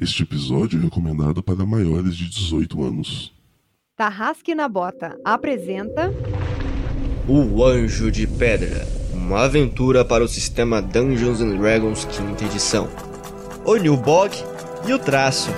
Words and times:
Este 0.00 0.22
episódio 0.22 0.78
é 0.78 0.82
recomendado 0.84 1.42
para 1.42 1.66
maiores 1.66 2.16
de 2.16 2.28
18 2.28 2.84
anos. 2.84 3.32
Tarrasque 3.96 4.54
na 4.54 4.68
Bota 4.68 5.18
apresenta. 5.24 6.14
O 7.26 7.64
Anjo 7.64 8.10
de 8.10 8.24
Pedra 8.24 8.86
uma 9.12 9.44
aventura 9.44 10.04
para 10.04 10.22
o 10.22 10.28
sistema 10.28 10.80
Dungeons 10.80 11.40
and 11.40 11.56
Dragons 11.58 12.04
quinta 12.04 12.44
edição. 12.44 12.88
O 13.64 13.76
New 13.76 13.96
Bog 13.96 14.32
e 14.86 14.92
o 14.92 14.98
Traço. 14.98 15.50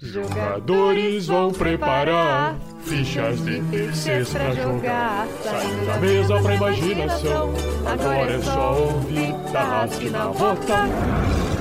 Jogadores 0.00 1.26
vão 1.26 1.52
preparar 1.52 2.58
fichas 2.82 3.44
de 3.44 3.60
terceiros 3.64 4.30
pra 4.30 4.54
jogar. 4.54 5.28
Saindo 5.44 5.86
da 5.86 5.98
mesa 5.98 6.40
pra 6.40 6.54
imaginação. 6.54 7.54
Agora 7.84 8.32
é 8.32 8.40
só 8.40 8.80
ouvir 8.80 9.34
Tarrasque 9.52 10.08
na 10.08 10.26
Bota. 10.28 11.55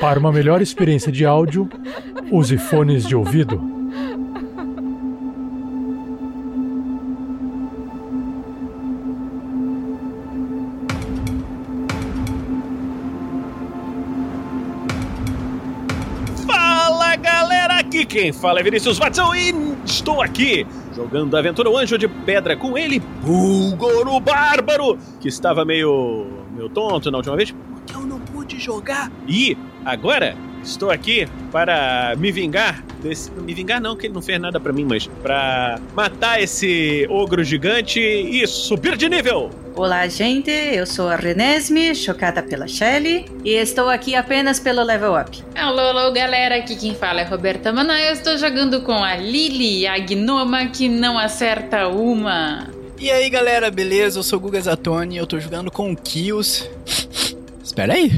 Para 0.00 0.18
uma 0.18 0.32
melhor 0.32 0.60
experiência 0.60 1.12
de 1.12 1.24
áudio, 1.24 1.68
use 2.30 2.58
fones 2.58 3.06
de 3.06 3.14
ouvido. 3.14 3.60
Fala 16.46 17.16
galera, 17.16 17.74
aqui 17.78 18.04
quem 18.04 18.32
fala 18.32 18.60
é 18.60 18.62
Vinícius 18.62 18.98
Watson 18.98 19.34
e 19.34 19.54
estou 19.84 20.20
aqui 20.20 20.66
jogando 20.94 21.34
a 21.36 21.38
aventura 21.38 21.70
O 21.70 21.76
Anjo 21.78 21.96
de 21.96 22.06
Pedra 22.06 22.56
com 22.56 22.76
ele, 22.76 23.00
Bulgor 23.00 24.08
o 24.08 24.20
Bárbaro, 24.20 24.98
que 25.20 25.28
estava 25.28 25.64
meio, 25.64 26.26
meio 26.54 26.68
tonto 26.68 27.10
na 27.10 27.18
última 27.18 27.36
vez, 27.36 27.54
pude 28.42 28.58
jogar. 28.58 29.10
E 29.28 29.56
agora 29.84 30.36
estou 30.62 30.90
aqui 30.90 31.28
para 31.50 32.14
me 32.16 32.30
vingar 32.32 32.84
desse, 33.00 33.30
me 33.30 33.54
vingar 33.54 33.80
não, 33.80 33.96
que 33.96 34.06
ele 34.06 34.14
não 34.14 34.22
fez 34.22 34.40
nada 34.40 34.58
para 34.60 34.72
mim, 34.72 34.84
mas 34.84 35.06
para 35.22 35.80
matar 35.94 36.42
esse 36.42 37.06
ogro 37.08 37.42
gigante 37.44 38.00
e 38.00 38.44
subir 38.46 38.96
de 38.96 39.08
nível. 39.08 39.50
Olá, 39.74 40.06
gente. 40.08 40.50
Eu 40.50 40.86
sou 40.86 41.08
a 41.08 41.16
Renesme, 41.16 41.94
chocada 41.94 42.42
pela 42.42 42.66
Shelly, 42.68 43.24
e 43.44 43.50
estou 43.54 43.88
aqui 43.88 44.14
apenas 44.14 44.60
pelo 44.60 44.82
level 44.82 45.18
up. 45.18 45.42
Alô, 45.54 45.80
alô, 45.80 46.12
galera. 46.12 46.56
Aqui 46.56 46.76
quem 46.76 46.94
fala 46.94 47.20
é 47.20 47.24
Roberta 47.24 47.72
Manoel. 47.72 48.08
Eu 48.08 48.12
estou 48.12 48.36
jogando 48.36 48.82
com 48.82 49.02
a 49.02 49.16
Lily, 49.16 49.86
a 49.86 49.98
gnoma 49.98 50.66
que 50.66 50.88
não 50.88 51.16
acerta 51.16 51.88
uma. 51.88 52.68
E 52.98 53.10
aí, 53.10 53.30
galera, 53.30 53.70
beleza? 53.70 54.18
Eu 54.18 54.22
sou 54.22 54.38
o 54.38 54.42
Guga 54.42 54.60
Zatoni, 54.60 55.16
eu 55.16 55.26
tô 55.26 55.40
jogando 55.40 55.70
com 55.70 55.90
o 55.90 55.96
Kios. 55.96 56.68
Espera 57.72 57.94
aí. 57.94 58.10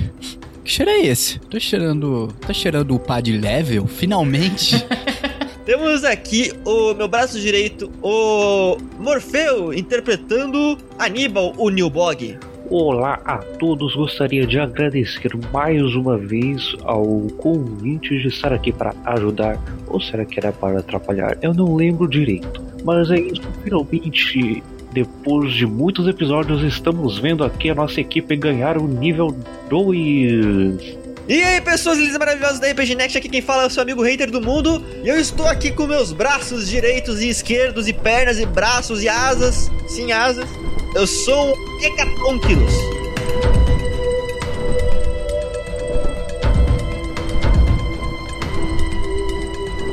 Que 0.65 0.71
cheiro 0.73 0.91
é 0.91 1.07
esse? 1.07 1.39
Tô 1.39 1.61
cheirando. 1.61 2.27
Tá 2.45 2.53
cheirando 2.53 2.93
o 2.93 2.99
pá 2.99 3.21
de 3.21 3.39
level? 3.39 3.87
Finalmente? 3.87 4.85
Temos 5.65 6.03
aqui 6.03 6.53
o 6.65 6.93
meu 6.93 7.07
braço 7.07 7.39
direito, 7.39 7.89
o 8.03 8.77
Morfeu, 8.99 9.73
interpretando 9.73 10.77
Aníbal, 10.99 11.55
o 11.57 11.71
Nilbog. 11.71 12.37
Olá 12.69 13.21
a 13.25 13.39
todos, 13.39 13.95
gostaria 13.95 14.45
de 14.45 14.59
agradecer 14.59 15.31
mais 15.53 15.95
uma 15.95 16.19
vez 16.19 16.75
ao 16.83 17.07
convite 17.39 18.19
de 18.21 18.27
estar 18.27 18.53
aqui 18.53 18.73
para 18.73 18.93
ajudar, 19.05 19.57
ou 19.87 20.01
será 20.01 20.25
que 20.25 20.41
era 20.41 20.51
para 20.51 20.81
atrapalhar? 20.81 21.39
Eu 21.41 21.55
não 21.55 21.77
lembro 21.77 22.09
direito, 22.09 22.61
mas 22.85 23.09
é 23.11 23.21
isso, 23.21 23.43
finalmente, 23.63 24.63
depois 24.95 25.53
de 25.53 25.67
muitos 25.67 26.07
episódios, 26.07 26.63
estamos 26.63 27.19
vendo 27.19 27.43
aqui 27.43 27.69
a 27.69 27.75
nossa 27.75 28.01
equipe 28.01 28.37
ganhar 28.37 28.79
o 28.79 28.87
nível 28.87 29.37
2. 29.69 31.05
E 31.27 31.43
aí, 31.43 31.61
pessoas 31.61 31.99
lindas 31.99 32.15
e 32.15 32.19
maravilhosas 32.19 32.61
da 32.61 32.71
RPG 32.71 32.95
Next, 32.95 33.19
aqui 33.19 33.29
quem 33.29 33.43
fala 33.43 33.65
é 33.65 33.67
o 33.67 33.71
seu 33.71 33.83
amigo 33.83 34.03
hater 34.03 34.31
do 34.31 34.41
mundo. 34.41 34.81
E 35.03 35.09
eu 35.09 35.19
estou 35.19 35.47
aqui 35.47 35.73
com 35.73 35.87
meus 35.87 36.13
braços 36.13 36.69
direitos 36.69 37.21
e 37.21 37.29
esquerdos, 37.29 37.89
e 37.89 37.93
pernas, 37.93 38.39
e 38.39 38.47
braços, 38.47 39.03
e 39.03 39.09
asas. 39.09 39.69
Sim, 39.89 40.13
asas. 40.13 40.49
Eu 40.95 41.07
sou 41.07 41.53
um 41.53 41.85
Hecatônquilos. 41.85 43.04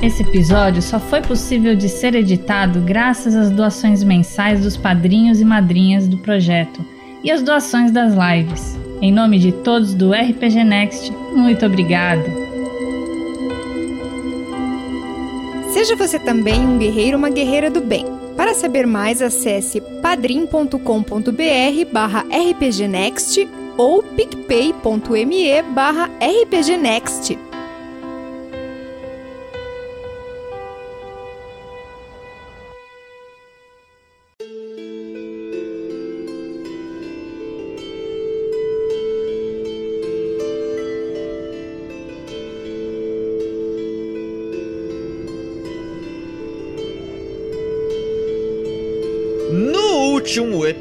Esse 0.01 0.23
episódio 0.23 0.81
só 0.81 0.99
foi 0.99 1.21
possível 1.21 1.75
de 1.75 1.87
ser 1.87 2.15
editado 2.15 2.81
graças 2.81 3.35
às 3.35 3.51
doações 3.51 4.03
mensais 4.03 4.61
dos 4.61 4.75
padrinhos 4.75 5.39
e 5.39 5.45
madrinhas 5.45 6.07
do 6.07 6.17
projeto 6.17 6.83
e 7.23 7.29
às 7.29 7.43
doações 7.43 7.91
das 7.91 8.13
lives. 8.15 8.79
Em 8.99 9.11
nome 9.11 9.37
de 9.37 9.51
todos 9.51 9.93
do 9.93 10.11
RPG 10.11 10.63
Next, 10.63 11.11
muito 11.35 11.63
obrigado. 11.67 12.23
Seja 15.71 15.95
você 15.95 16.17
também 16.17 16.59
um 16.59 16.79
guerreiro 16.79 17.17
ou 17.17 17.19
uma 17.19 17.29
guerreira 17.29 17.69
do 17.69 17.81
bem. 17.81 18.05
Para 18.35 18.55
saber 18.55 18.87
mais, 18.87 19.21
acesse 19.21 19.79
padrim.com.br 20.01 20.79
barra 21.93 22.25
rpgnext 22.31 23.47
ou 23.77 24.01
picpay.me 24.01 25.61
barra 25.73 26.09
rpgnext. 26.19 27.50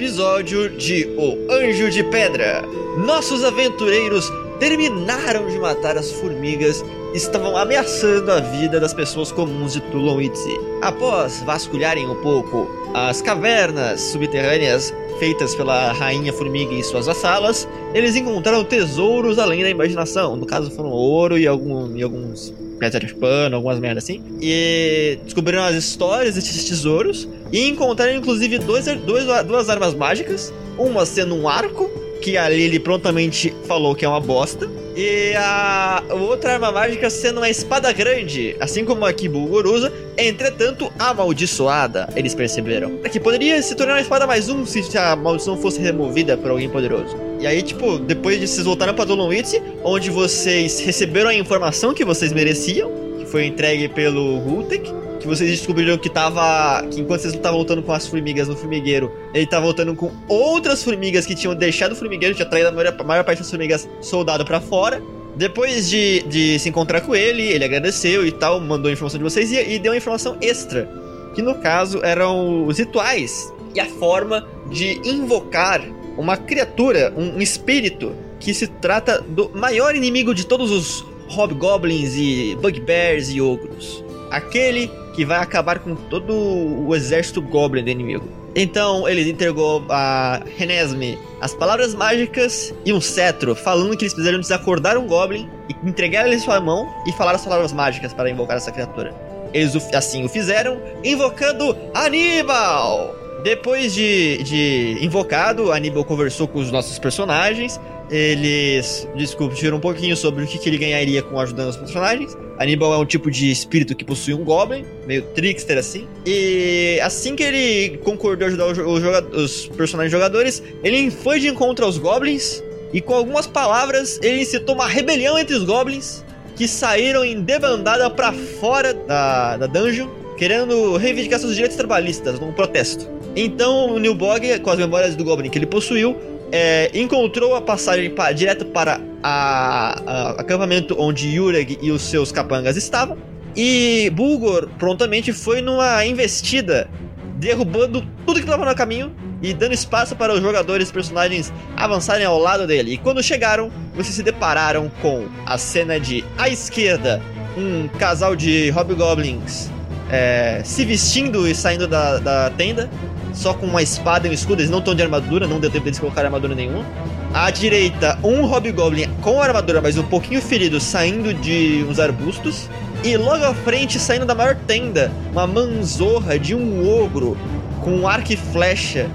Episódio 0.00 0.70
de 0.70 1.04
O 1.18 1.52
Anjo 1.52 1.90
de 1.90 2.02
Pedra, 2.04 2.62
nossos 2.96 3.44
aventureiros 3.44 4.32
terminaram 4.58 5.46
de 5.46 5.58
matar 5.58 5.98
as 5.98 6.10
formigas 6.10 6.82
e 7.12 7.18
estavam 7.18 7.54
ameaçando 7.54 8.32
a 8.32 8.40
vida 8.40 8.80
das 8.80 8.94
pessoas 8.94 9.30
comuns 9.30 9.74
de 9.74 9.82
Tulonwitzi. 9.82 10.58
Após 10.80 11.42
vasculharem 11.42 12.08
um 12.08 12.14
pouco 12.22 12.66
as 12.94 13.20
cavernas 13.20 14.00
subterrâneas 14.00 14.90
feitas 15.18 15.54
pela 15.54 15.92
rainha 15.92 16.32
formiga 16.32 16.72
e 16.72 16.82
suas 16.82 17.04
vassalas, 17.04 17.68
eles 17.92 18.16
encontraram 18.16 18.64
tesouros 18.64 19.38
além 19.38 19.62
da 19.62 19.68
imaginação. 19.68 20.34
No 20.34 20.46
caso, 20.46 20.70
foram 20.70 20.88
ouro 20.88 21.36
e, 21.36 21.46
algum, 21.46 21.94
e 21.94 22.02
alguns 22.02 22.54
pedras 22.80 23.06
de 23.06 23.14
pano, 23.14 23.56
algumas 23.56 23.78
merdas 23.78 24.04
assim. 24.04 24.22
E 24.40 25.18
descobriram 25.24 25.62
as 25.62 25.76
histórias 25.76 26.34
desses 26.34 26.64
tesouros 26.64 27.28
e 27.52 27.68
encontraram 27.68 28.14
inclusive 28.14 28.58
dois, 28.58 28.86
dois, 28.86 29.24
duas 29.46 29.68
armas 29.68 29.94
mágicas. 29.94 30.52
Uma 30.78 31.04
sendo 31.04 31.34
um 31.34 31.46
arco, 31.46 31.90
que 32.20 32.36
a 32.36 32.48
Lily 32.48 32.78
prontamente 32.78 33.54
falou 33.66 33.94
que 33.94 34.04
é 34.04 34.08
uma 34.08 34.20
bosta. 34.20 34.68
E 34.96 35.32
a 35.36 36.02
outra 36.10 36.54
arma 36.54 36.70
mágica 36.70 37.08
sendo 37.08 37.38
uma 37.38 37.48
espada 37.48 37.90
grande, 37.92 38.56
assim 38.60 38.84
como 38.84 39.06
a 39.06 39.12
Bulgor 39.12 39.66
usa, 39.66 39.92
entretanto 40.18 40.92
amaldiçoada, 40.98 42.08
eles 42.14 42.34
perceberam. 42.34 42.98
Que 43.10 43.18
poderia 43.18 43.62
se 43.62 43.74
tornar 43.74 43.94
uma 43.94 44.00
espada 44.00 44.26
mais 44.26 44.48
um 44.48 44.66
se 44.66 44.98
a 44.98 45.16
maldição 45.16 45.56
fosse 45.56 45.80
removida 45.80 46.36
por 46.36 46.50
alguém 46.50 46.68
poderoso. 46.68 47.16
E 47.40 47.46
aí, 47.46 47.62
tipo, 47.62 47.98
depois 47.98 48.38
de 48.38 48.46
vocês 48.46 48.66
voltaram 48.66 48.92
pra 48.92 49.04
Dolomite, 49.04 49.62
onde 49.82 50.10
vocês 50.10 50.80
receberam 50.80 51.30
a 51.30 51.34
informação 51.34 51.94
que 51.94 52.04
vocês 52.04 52.32
mereciam, 52.32 52.90
que 53.18 53.26
foi 53.26 53.46
entregue 53.46 53.88
pelo 53.88 54.38
Hultek, 54.38 54.92
que 55.20 55.26
vocês 55.26 55.50
descobriram 55.50 55.98
que 55.98 56.08
tava. 56.08 56.82
que 56.90 57.00
enquanto 57.00 57.20
vocês 57.20 57.34
estavam 57.34 57.58
lutando 57.58 57.82
com 57.82 57.92
as 57.92 58.06
formigas 58.06 58.48
no 58.48 58.56
formigueiro, 58.56 59.12
ele 59.34 59.46
tava 59.46 59.66
lutando 59.66 59.94
com 59.94 60.10
outras 60.26 60.82
formigas 60.82 61.26
que 61.26 61.34
tinham 61.34 61.54
deixado 61.54 61.92
o 61.92 61.96
formigueiro, 61.96 62.34
tinha 62.34 62.48
traído 62.48 62.70
a 62.70 62.72
maior, 62.72 62.96
a 62.98 63.04
maior 63.04 63.24
parte 63.24 63.38
das 63.38 63.50
formigas 63.50 63.88
soldado 64.00 64.44
para 64.44 64.60
fora. 64.60 65.00
Depois 65.36 65.88
de, 65.88 66.22
de 66.22 66.58
se 66.58 66.68
encontrar 66.68 67.02
com 67.02 67.14
ele, 67.14 67.42
ele 67.42 67.64
agradeceu 67.64 68.26
e 68.26 68.32
tal, 68.32 68.60
mandou 68.60 68.88
a 68.88 68.92
informação 68.92 69.18
de 69.18 69.24
vocês 69.24 69.52
e, 69.52 69.74
e 69.74 69.78
deu 69.78 69.92
uma 69.92 69.98
informação 69.98 70.36
extra. 70.40 70.90
Que 71.34 71.42
no 71.42 71.54
caso 71.56 72.00
eram 72.02 72.66
os 72.66 72.78
rituais 72.78 73.52
e 73.74 73.80
a 73.80 73.86
forma 73.86 74.46
de 74.70 75.00
invocar 75.04 75.80
uma 76.16 76.36
criatura, 76.36 77.12
um, 77.16 77.36
um 77.36 77.40
espírito, 77.40 78.12
que 78.40 78.52
se 78.52 78.66
trata 78.66 79.20
do 79.20 79.50
maior 79.54 79.94
inimigo 79.94 80.34
de 80.34 80.46
todos 80.46 80.70
os 80.70 81.04
hobgoblins 81.28 82.14
e 82.16 82.56
bugbears 82.60 83.30
e 83.30 83.40
ogros. 83.40 84.04
Aquele 84.30 84.90
que 85.14 85.24
vai 85.24 85.38
acabar 85.38 85.78
com 85.78 85.94
todo 85.94 86.34
o 86.34 86.94
exército 86.94 87.42
goblin 87.42 87.84
do 87.84 87.90
inimigo. 87.90 88.28
Então 88.54 89.08
ele 89.08 89.28
entregou 89.30 89.84
a 89.88 90.42
Renesme 90.56 91.18
as 91.40 91.54
palavras 91.54 91.94
mágicas 91.94 92.74
e 92.84 92.92
um 92.92 93.00
cetro, 93.00 93.54
falando 93.54 93.96
que 93.96 94.04
eles 94.04 94.12
precisariam 94.12 94.40
desacordar 94.40 94.98
um 94.98 95.06
goblin 95.06 95.48
e 95.68 95.88
entregar 95.88 96.26
ele 96.26 96.36
em 96.36 96.40
sua 96.40 96.60
mão 96.60 96.88
e 97.06 97.12
falar 97.12 97.34
as 97.34 97.44
palavras 97.44 97.72
mágicas 97.72 98.12
para 98.12 98.30
invocar 98.30 98.56
essa 98.56 98.72
criatura. 98.72 99.14
Eles 99.52 99.74
assim 99.94 100.24
o 100.24 100.28
fizeram, 100.28 100.80
invocando 101.04 101.76
Aníbal! 101.94 103.19
Depois 103.42 103.94
de, 103.94 104.42
de 104.42 104.98
invocado, 105.00 105.72
Aníbal 105.72 106.04
conversou 106.04 106.46
com 106.46 106.58
os 106.58 106.70
nossos 106.70 106.98
personagens 106.98 107.80
Eles 108.10 109.06
discutiram 109.14 109.76
um 109.76 109.80
pouquinho 109.80 110.16
sobre 110.16 110.44
o 110.44 110.46
que, 110.46 110.58
que 110.58 110.68
ele 110.68 110.78
ganharia 110.78 111.22
com 111.22 111.38
ajudando 111.38 111.68
os 111.70 111.76
personagens. 111.76 112.36
Aníbal 112.58 112.92
é 112.92 112.98
um 112.98 113.06
tipo 113.06 113.30
de 113.30 113.50
espírito 113.50 113.94
que 113.96 114.04
possui 114.04 114.34
um 114.34 114.44
Goblin, 114.44 114.84
meio 115.06 115.22
trickster 115.34 115.78
assim. 115.78 116.06
E 116.26 116.98
assim 117.02 117.34
que 117.36 117.42
ele 117.42 117.98
concordou 117.98 118.48
ajudar 118.48 118.66
o 118.66 118.74
jo- 118.74 118.86
o 118.86 119.00
joga- 119.00 119.36
os 119.36 119.66
personagens 119.68 120.10
jogadores, 120.12 120.62
ele 120.84 121.10
foi 121.10 121.38
de 121.40 121.48
encontro 121.48 121.84
aos 121.86 121.96
Goblins 121.98 122.62
e 122.92 123.00
com 123.00 123.14
algumas 123.14 123.46
palavras 123.46 124.18
ele 124.22 124.42
incitou 124.42 124.74
uma 124.74 124.86
rebelião 124.88 125.38
entre 125.38 125.54
os 125.54 125.62
Goblins 125.64 126.24
que 126.56 126.66
saíram 126.68 127.24
em 127.24 127.40
debandada 127.40 128.10
pra 128.10 128.32
fora 128.32 128.92
da, 128.92 129.56
da 129.56 129.66
dungeon, 129.66 130.08
querendo 130.40 130.96
reivindicar 130.96 131.38
seus 131.38 131.52
direitos 131.52 131.76
trabalhistas 131.76 132.40
num 132.40 132.50
protesto. 132.50 133.06
Então 133.36 133.90
o 133.94 133.98
Nilbog, 133.98 134.58
com 134.60 134.70
as 134.70 134.78
memórias 134.78 135.14
do 135.14 135.22
Goblin 135.22 135.50
que 135.50 135.58
ele 135.58 135.66
possuiu, 135.66 136.16
é, 136.50 136.90
encontrou 136.94 137.54
a 137.54 137.60
passagem 137.60 138.08
pa- 138.08 138.32
direto 138.32 138.64
para 138.64 138.98
a- 139.22 140.34
acampamento 140.38 140.96
onde 140.98 141.28
Yureg 141.28 141.78
e 141.82 141.90
os 141.90 142.00
seus 142.00 142.32
capangas 142.32 142.78
estavam. 142.78 143.18
E 143.54 144.10
Bulgor 144.14 144.70
prontamente 144.78 145.30
foi 145.30 145.60
numa 145.60 146.06
investida, 146.06 146.88
derrubando 147.36 148.00
tudo 148.24 148.36
que 148.40 148.46
estava 148.46 148.64
no 148.64 148.74
caminho 148.74 149.12
e 149.42 149.52
dando 149.52 149.74
espaço 149.74 150.16
para 150.16 150.32
os 150.32 150.40
jogadores 150.40 150.88
e 150.88 150.92
personagens 150.92 151.52
avançarem 151.76 152.24
ao 152.24 152.38
lado 152.38 152.66
dele. 152.66 152.94
E 152.94 152.96
quando 152.96 153.22
chegaram, 153.22 153.70
vocês 153.94 154.14
se 154.14 154.22
depararam 154.22 154.90
com 155.02 155.26
a 155.44 155.58
cena 155.58 156.00
de 156.00 156.24
à 156.38 156.48
esquerda 156.48 157.20
um 157.58 157.88
casal 157.98 158.34
de 158.34 158.70
hobgoblins 158.70 159.68
é, 160.10 160.60
se 160.64 160.84
vestindo 160.84 161.46
e 161.46 161.54
saindo 161.54 161.86
da, 161.86 162.18
da 162.18 162.50
tenda, 162.50 162.88
só 163.32 163.54
com 163.54 163.66
uma 163.66 163.82
espada 163.82 164.26
e 164.26 164.30
um 164.30 164.32
escudo. 164.34 164.60
Eles 164.60 164.70
não 164.70 164.78
estão 164.80 164.94
de 164.94 165.02
armadura, 165.02 165.46
não 165.46 165.60
deu 165.60 165.70
tempo 165.70 165.84
deles 165.84 165.98
colocar 165.98 166.24
armadura 166.24 166.54
nenhuma. 166.54 166.84
À 167.32 167.50
direita, 167.50 168.18
um 168.24 168.44
hobgoblin 168.44 169.08
com 169.20 169.40
armadura, 169.40 169.80
mas 169.80 169.96
um 169.96 170.02
pouquinho 170.02 170.42
ferido, 170.42 170.80
saindo 170.80 171.32
de 171.32 171.84
uns 171.88 171.98
arbustos. 172.00 172.68
E 173.04 173.16
logo 173.16 173.44
à 173.44 173.54
frente, 173.54 173.98
saindo 173.98 174.26
da 174.26 174.34
maior 174.34 174.56
tenda, 174.66 175.10
uma 175.32 175.46
manzorra 175.46 176.38
de 176.38 176.54
um 176.54 176.86
ogro 176.86 177.36
com 177.82 177.92
um 177.92 178.08
arco 178.08 178.32
e 178.32 178.36
flecha 178.36 179.08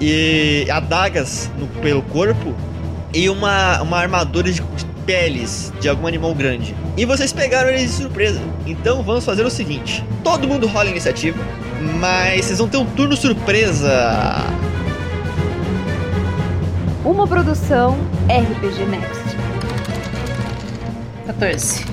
e 0.00 0.66
adagas 0.70 1.50
no- 1.58 1.66
pelo 1.82 2.02
corpo 2.02 2.54
e 3.12 3.28
uma, 3.28 3.82
uma 3.82 3.98
armadura 3.98 4.50
de, 4.50 4.60
de 4.60 4.86
peles 5.06 5.72
de 5.80 5.88
algum 5.88 6.06
animal 6.06 6.34
grande. 6.34 6.74
E 6.96 7.04
vocês 7.06 7.32
pegaram 7.32 7.70
eles 7.70 7.82
de 7.82 8.02
surpresa. 8.02 8.40
Então 8.66 9.02
vamos 9.02 9.24
fazer 9.24 9.44
o 9.44 9.50
seguinte: 9.50 10.04
todo 10.24 10.46
mundo 10.48 10.66
rola 10.66 10.88
a 10.88 10.90
iniciativa, 10.90 11.38
mas 12.00 12.44
vocês 12.44 12.58
vão 12.58 12.68
ter 12.68 12.76
um 12.78 12.84
turno 12.86 13.16
surpresa. 13.16 14.42
Uma 17.04 17.26
produção 17.26 17.96
RPG 18.28 18.84
Next. 18.86 19.36
14. 21.26 21.84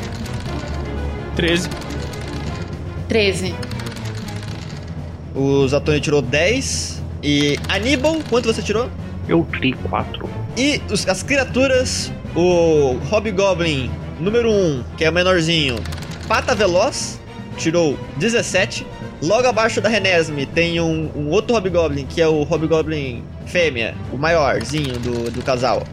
13. 1.36 1.70
13. 3.08 3.56
O 5.36 5.68
Zatoni 5.68 6.00
tirou 6.00 6.22
10. 6.22 7.02
E 7.22 7.58
Aníbal, 7.70 8.18
quanto 8.30 8.52
você 8.52 8.62
tirou? 8.62 8.90
Eu 9.28 9.46
tirei 9.54 9.74
4. 9.90 10.28
E 10.58 10.82
os- 10.92 11.08
as 11.08 11.24
criaturas, 11.24 12.12
o 12.36 12.98
Hobgoblin 13.12 13.92
número 14.20 14.50
1, 14.50 14.84
que 14.98 15.06
é 15.06 15.10
o 15.10 15.14
menorzinho, 15.14 15.76
Pata 16.28 16.56
Veloz, 16.56 17.20
tirou 17.58 17.98
17. 18.18 18.86
Logo 19.22 19.48
abaixo 19.48 19.80
da 19.80 19.88
Renesme 19.88 20.46
tem 20.46 20.80
um, 20.82 21.10
um 21.16 21.30
outro 21.30 21.56
Hobgoblin, 21.56 22.06
que 22.06 22.22
é 22.22 22.28
o 22.28 22.42
Hobgoblin 22.42 23.24
fêmea, 23.46 23.96
o 24.12 24.18
maiorzinho 24.18 24.98
do, 25.00 25.32
do 25.32 25.42
casal. 25.44 25.84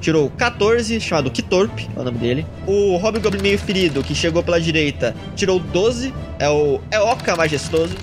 Tirou 0.00 0.30
14, 0.30 1.00
chamado 1.00 1.30
Kitorp, 1.30 1.78
é 1.96 2.00
o 2.00 2.02
nome 2.02 2.18
dele. 2.18 2.46
O 2.66 2.96
Hobgoblin 2.96 3.40
meio 3.40 3.58
ferido, 3.58 4.02
que 4.02 4.14
chegou 4.14 4.42
pela 4.42 4.60
direita, 4.60 5.14
tirou 5.36 5.60
12, 5.60 6.12
é 6.38 6.48
o 6.48 6.80
Eoka 6.90 7.36
Majestoso. 7.36 7.94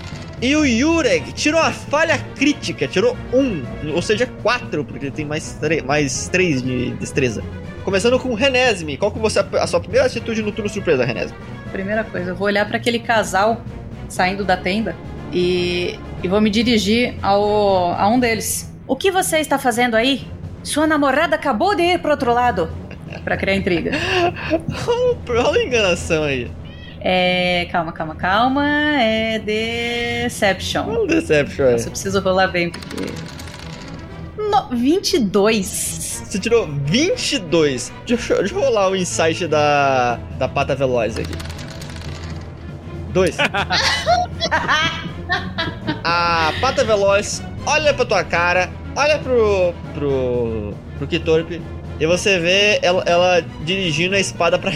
E 0.41 0.56
o 0.56 0.63
Yureg 0.63 1.33
tirou 1.33 1.59
a 1.59 1.71
falha 1.71 2.18
crítica, 2.36 2.88
tirou 2.88 3.15
1, 3.33 3.91
ou 3.94 4.01
seja, 4.01 4.25
4, 4.41 4.86
porque 4.86 5.06
ele 5.07 5.12
tem 5.12 5.25
mais, 5.25 5.59
mais 5.86 6.30
3 6.30 6.62
de 6.62 6.91
destreza. 6.91 7.44
Começando 7.83 8.18
com 8.18 8.30
o 8.30 8.36
Renesme. 8.36 8.95
Qual 8.95 9.12
que 9.12 9.19
você 9.19 9.39
a 9.39 9.68
sua 9.68 9.81
primeira 9.81 10.06
atitude 10.06 10.41
no 10.41 10.51
turno 10.51 10.69
surpresa, 10.69 11.03
Renesme? 11.03 11.36
Primeira 11.71 12.06
coisa, 12.06 12.31
eu 12.31 12.36
vou 12.36 12.47
olhar 12.47 12.65
para 12.65 12.77
aquele 12.77 13.00
casal 13.00 13.62
saindo 14.07 14.45
da 14.45 14.56
tenda 14.56 14.95
e, 15.33 16.00
e 16.24 16.27
vou 16.27 16.39
me 16.39 16.50
dirigir 16.50 17.15
ao, 17.21 17.94
a 17.94 18.07
um 18.07 18.18
deles. 18.18 18.74
O 18.88 18.95
que 18.95 19.12
você 19.12 19.39
está 19.39 19.59
fazendo 19.59 19.95
aí? 19.95 20.25
Sua 20.63 20.88
namorada 20.88 21.36
acabou 21.36 21.75
de 21.75 21.83
ir 21.83 22.00
pro 22.00 22.12
outro 22.12 22.33
lado. 22.33 22.69
Pra 23.24 23.36
criar 23.36 23.56
intriga. 23.56 23.91
Rola 25.27 25.50
uma 25.50 25.59
enganação 25.59 26.24
aí. 26.24 26.50
É. 27.01 27.68
Calma, 27.72 27.92
calma, 27.92 28.16
calma. 28.16 28.66
É 29.01 29.40
Deception. 29.40 30.84
Rola 30.84 31.04
um 31.04 31.07
Deception. 31.07 31.72
Nossa, 31.72 31.88
eu 31.88 31.92
preciso 31.92 32.19
rolar 32.22 32.48
bem 32.48 32.69
porque. 32.69 33.12
No, 34.38 34.69
22. 34.75 35.66
Você 36.30 36.40
tirou 36.40 36.68
22. 36.68 37.92
Deixa, 38.06 38.34
eu- 38.34 38.40
deixa 38.40 38.56
eu 38.56 38.60
rolar 38.62 38.90
o 38.90 38.96
insight 38.96 39.48
da, 39.48 40.19
da 40.38 40.48
pata 40.48 40.75
veloz 40.75 41.18
aqui. 41.18 41.34
Dois. 43.13 43.38
A 46.04 46.54
pata 46.62 46.84
veloz 46.84 47.42
olha 47.66 47.94
pra 47.94 48.06
tua 48.06 48.24
cara, 48.24 48.69
olha 48.96 49.18
pro. 49.19 49.74
pro. 49.94 50.74
pro 50.98 51.07
Kitorp, 51.07 51.62
e 52.00 52.06
você 52.06 52.40
vê 52.40 52.80
ela, 52.81 53.04
ela 53.06 53.42
dirigindo 53.63 54.16
a 54.16 54.19
espada 54.19 54.57
pra 54.57 54.72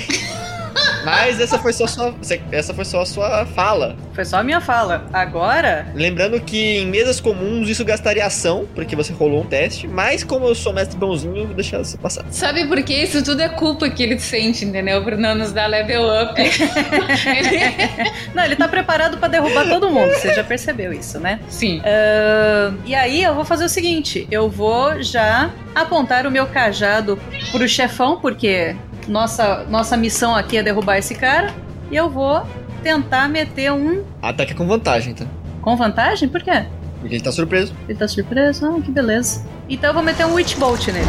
Mas 1.04 1.40
essa 1.40 1.60
foi 1.60 1.74
só 1.74 1.88
sua. 1.88 2.14
Essa 2.52 2.74
foi 2.74 2.86
só 2.86 3.02
a 3.02 3.06
sua 3.06 3.46
fala. 3.46 3.96
Foi 4.14 4.26
só 4.26 4.38
a 4.38 4.44
minha 4.44 4.62
fala. 4.62 5.06
Agora. 5.12 5.88
Lembrando 5.94 6.40
que 6.40 6.80
em 6.80 6.86
mesas 6.86 7.20
comuns 7.20 7.70
isso 7.70 7.84
gastaria 7.84 8.26
ação, 8.26 8.68
porque 8.74 8.96
você 8.96 9.14
rolou 9.14 9.42
um 9.42 9.46
teste, 9.46 9.88
mas 9.88 10.24
como 10.24 10.46
eu 10.46 10.56
sou 10.56 10.74
mestre 10.74 10.98
bonzinho, 10.98 11.38
eu 11.38 11.46
vou 11.48 11.56
deixar 11.56 11.80
você 11.80 11.98
passar. 11.98 12.26
Sabe 12.30 12.68
por 12.68 12.82
quê? 12.84 13.04
Isso 13.04 13.24
tudo 13.24 13.42
é 13.42 13.50
culpa 13.50 13.90
que 13.90 14.04
ele 14.04 14.20
sente, 14.20 14.66
entendeu? 14.66 15.04
Por 15.04 15.18
não 15.18 15.36
nos 15.36 15.52
dar 15.52 15.68
level 15.68 16.04
up. 16.04 16.34
Não, 18.34 18.44
ele 18.44 18.56
tá 18.56 18.68
preparado 18.68 19.18
pra 19.18 19.28
derrubar 19.28 19.68
todo 19.68 19.90
mundo. 19.90 20.14
Você 20.14 20.34
já 20.34 20.44
percebeu 20.44 20.94
isso, 20.94 21.20
né? 21.20 21.40
Sim. 21.48 21.82
Ahn, 21.86 22.76
e 22.86 22.96
aí 22.96 23.24
eu 23.24 23.36
vou 23.36 23.46
fazer 23.46 23.66
o 23.66 23.70
seguinte: 23.70 24.28
eu 24.32 24.50
vou 24.50 25.02
já 25.02 25.52
apontar 25.76 26.26
o 26.26 26.32
meu 26.32 26.48
cajado 26.48 27.20
pro 27.52 27.68
chefão, 27.68 28.20
porque 28.20 28.76
nossa, 29.08 29.66
nossa 29.70 29.98
missão 29.98 30.36
aqui 30.36 30.58
é 30.58 30.64
derrubar 30.64 30.98
esse 30.98 31.16
cara. 31.16 31.54
E 31.92 31.96
eu 31.96 32.10
vou 32.10 32.46
tentar 32.82 33.28
meter 33.28 33.72
um. 33.72 34.04
Ataque 34.22 34.54
com 34.54 34.68
vantagem, 34.68 35.14
tá? 35.14 35.26
Com 35.62 35.76
vantagem? 35.76 36.28
Por 36.28 36.42
quê? 36.42 36.66
Porque 37.00 37.16
ele 37.16 37.24
tá 37.24 37.32
surpreso. 37.32 37.74
Ele 37.88 37.98
tá 37.98 38.08
surpreso? 38.08 38.66
Ah, 38.66 38.82
que 38.82 38.92
beleza. 38.92 39.44
Então 39.70 39.90
eu 39.90 39.94
vou 39.94 40.04
meter 40.04 40.26
um 40.26 40.34
Witch 40.34 40.56
Bolt 40.56 40.88
nele. 40.88 41.06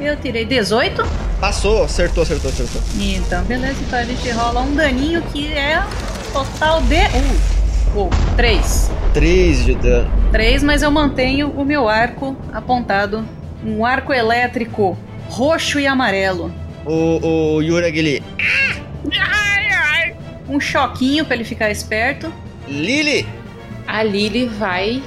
Eu 0.00 0.16
tirei 0.16 0.44
18. 0.44 1.02
Passou, 1.40 1.84
acertou, 1.84 2.22
acertou, 2.22 2.50
acertou. 2.50 2.80
Então, 2.98 3.44
beleza. 3.44 3.76
Então 3.80 3.98
a 3.98 4.04
gente 4.04 4.30
rola 4.30 4.60
um 4.60 4.74
daninho 4.74 5.22
que 5.22 5.52
é 5.52 5.82
total 6.32 6.80
de. 6.82 7.00
Uh, 7.94 8.02
uh, 8.02 8.10
3. 8.36 8.90
3 9.12 9.64
de 9.64 9.74
dano. 9.74 10.10
3, 10.32 10.62
mas 10.62 10.82
eu 10.82 10.90
mantenho 10.90 11.50
o 11.50 11.64
meu 11.64 11.88
arco 11.88 12.36
apontado. 12.52 13.24
Um 13.64 13.84
arco 13.84 14.12
elétrico 14.12 14.96
roxo 15.30 15.78
e 15.78 15.86
amarelo. 15.86 16.52
O, 16.84 17.56
o 17.56 17.62
Yurag, 17.62 17.96
ele. 17.96 18.22
Um 20.48 20.60
choquinho 20.60 21.24
pra 21.24 21.36
ele 21.36 21.44
ficar 21.44 21.70
esperto. 21.70 22.32
Lily! 22.68 23.26
A 23.86 24.02
Lily 24.02 24.46
vai 24.46 25.02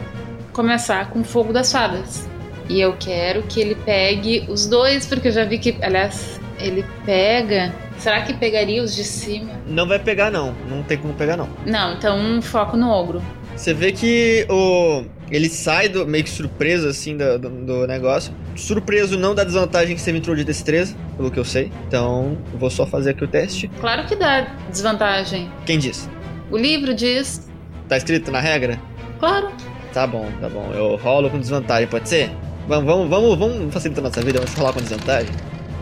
começar 0.54 1.10
com 1.10 1.22
o 1.22 1.24
fogo 1.24 1.52
das 1.52 1.72
fadas. 1.72 2.28
E 2.70 2.80
eu 2.80 2.96
quero 2.98 3.44
que 3.44 3.60
ele 3.60 3.76
pegue 3.76 4.46
os 4.48 4.66
dois, 4.66 5.06
porque 5.06 5.28
eu 5.28 5.32
já 5.34 5.44
vi 5.44 5.60
que, 5.60 5.76
aliás, 5.82 6.40
ele 6.58 6.86
pega. 7.06 7.74
Será 7.98 8.22
que 8.22 8.34
pegaria 8.34 8.82
os 8.82 8.96
de 8.96 9.04
cima? 9.04 9.52
Não 9.68 9.88
vai 9.88 10.00
pegar, 10.00 10.32
não. 10.32 10.56
Não 10.70 10.82
tem 10.84 10.98
como 10.98 11.14
pegar, 11.14 11.36
não. 11.36 11.50
Não, 11.66 11.94
então 11.94 12.18
um 12.18 12.42
foco 12.42 12.78
no 12.78 12.90
ogro. 12.90 13.22
Você 13.56 13.74
vê 13.74 13.92
que 13.92 14.46
o. 14.50 15.04
Ele 15.34 15.50
sai 15.50 15.90
do, 15.90 16.06
meio 16.06 16.24
que 16.24 16.30
surpreso, 16.30 16.88
assim, 16.88 17.18
do, 17.18 17.40
do, 17.40 17.50
do 17.50 17.88
negócio. 17.88 18.32
Surpreso 18.56 19.18
não 19.18 19.34
dá 19.34 19.44
desvantagem 19.44 19.96
que 19.96 20.02
você 20.02 20.12
me 20.12 20.20
entrou 20.20 20.36
de 20.36 20.44
destreza, 20.44 20.96
pelo 21.18 21.32
que 21.32 21.40
eu 21.40 21.44
sei. 21.44 21.72
Então, 21.88 22.38
eu 22.54 22.60
vou 22.60 22.70
só 22.70 22.86
fazer 22.86 23.10
aqui 23.10 23.24
o 23.24 23.28
teste. 23.28 23.68
Claro 23.82 24.06
que 24.06 24.16
dá 24.16 24.42
desvantagem. 24.70 25.52
Quem 25.66 25.80
diz? 25.80 26.08
O 26.52 26.58
livro 26.58 26.94
diz. 26.94 27.50
Tá 27.90 27.98
escrito 27.98 28.32
na 28.32 28.40
regra? 28.40 28.80
Claro. 29.20 29.52
Tá 29.92 30.06
bom, 30.06 30.30
tá 30.40 30.48
bom. 30.48 30.72
Eu 30.72 30.98
rolo 30.98 31.32
com 31.32 31.40
desvantagem, 31.40 31.88
pode 31.88 32.08
ser? 32.08 32.30
Vamos, 32.68 32.86
vamos, 32.86 33.10
vamos, 33.10 33.38
vamos 33.40 33.74
facilitar 33.74 34.04
nossa 34.04 34.22
vida, 34.22 34.40
vamos 34.40 34.54
rolar 34.54 34.72
com 34.72 34.82
desvantagem. 34.82 35.34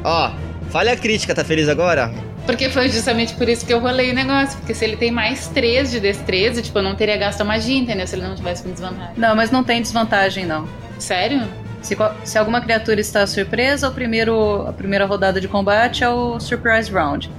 Ó, 0.05 0.31
falha 0.69 0.95
crítica, 0.95 1.35
tá 1.35 1.43
feliz 1.43 1.67
agora? 1.67 2.09
Porque 2.45 2.69
foi 2.69 2.89
justamente 2.89 3.33
por 3.35 3.47
isso 3.47 3.65
que 3.65 3.73
eu 3.73 3.79
rolei 3.79 4.11
o 4.11 4.15
negócio. 4.15 4.57
Porque 4.57 4.73
se 4.73 4.83
ele 4.83 4.97
tem 4.97 5.11
mais 5.11 5.47
3 5.47 5.91
de 5.91 5.99
destreza, 5.99 6.61
tipo, 6.61 6.77
eu 6.79 6.83
não 6.83 6.95
teria 6.95 7.17
gasto 7.17 7.41
a 7.41 7.43
magia, 7.43 7.77
entendeu? 7.77 8.05
Se 8.07 8.15
ele 8.15 8.27
não 8.27 8.35
tivesse 8.35 8.63
com 8.63 8.71
desvantagem. 8.71 9.13
Não, 9.15 9.35
mas 9.35 9.51
não 9.51 9.63
tem 9.63 9.81
desvantagem, 9.81 10.45
não. 10.45 10.67
Sério? 10.99 11.47
Se, 11.81 11.97
se 12.23 12.37
alguma 12.37 12.61
criatura 12.61 13.01
está 13.01 13.25
surpresa, 13.25 13.89
o 13.89 13.91
primeiro, 13.91 14.67
a 14.67 14.73
primeira 14.73 15.05
rodada 15.05 15.41
de 15.41 15.47
combate 15.47 16.03
é 16.03 16.09
o 16.09 16.39
Surprise 16.39 16.91
Round. 16.91 17.31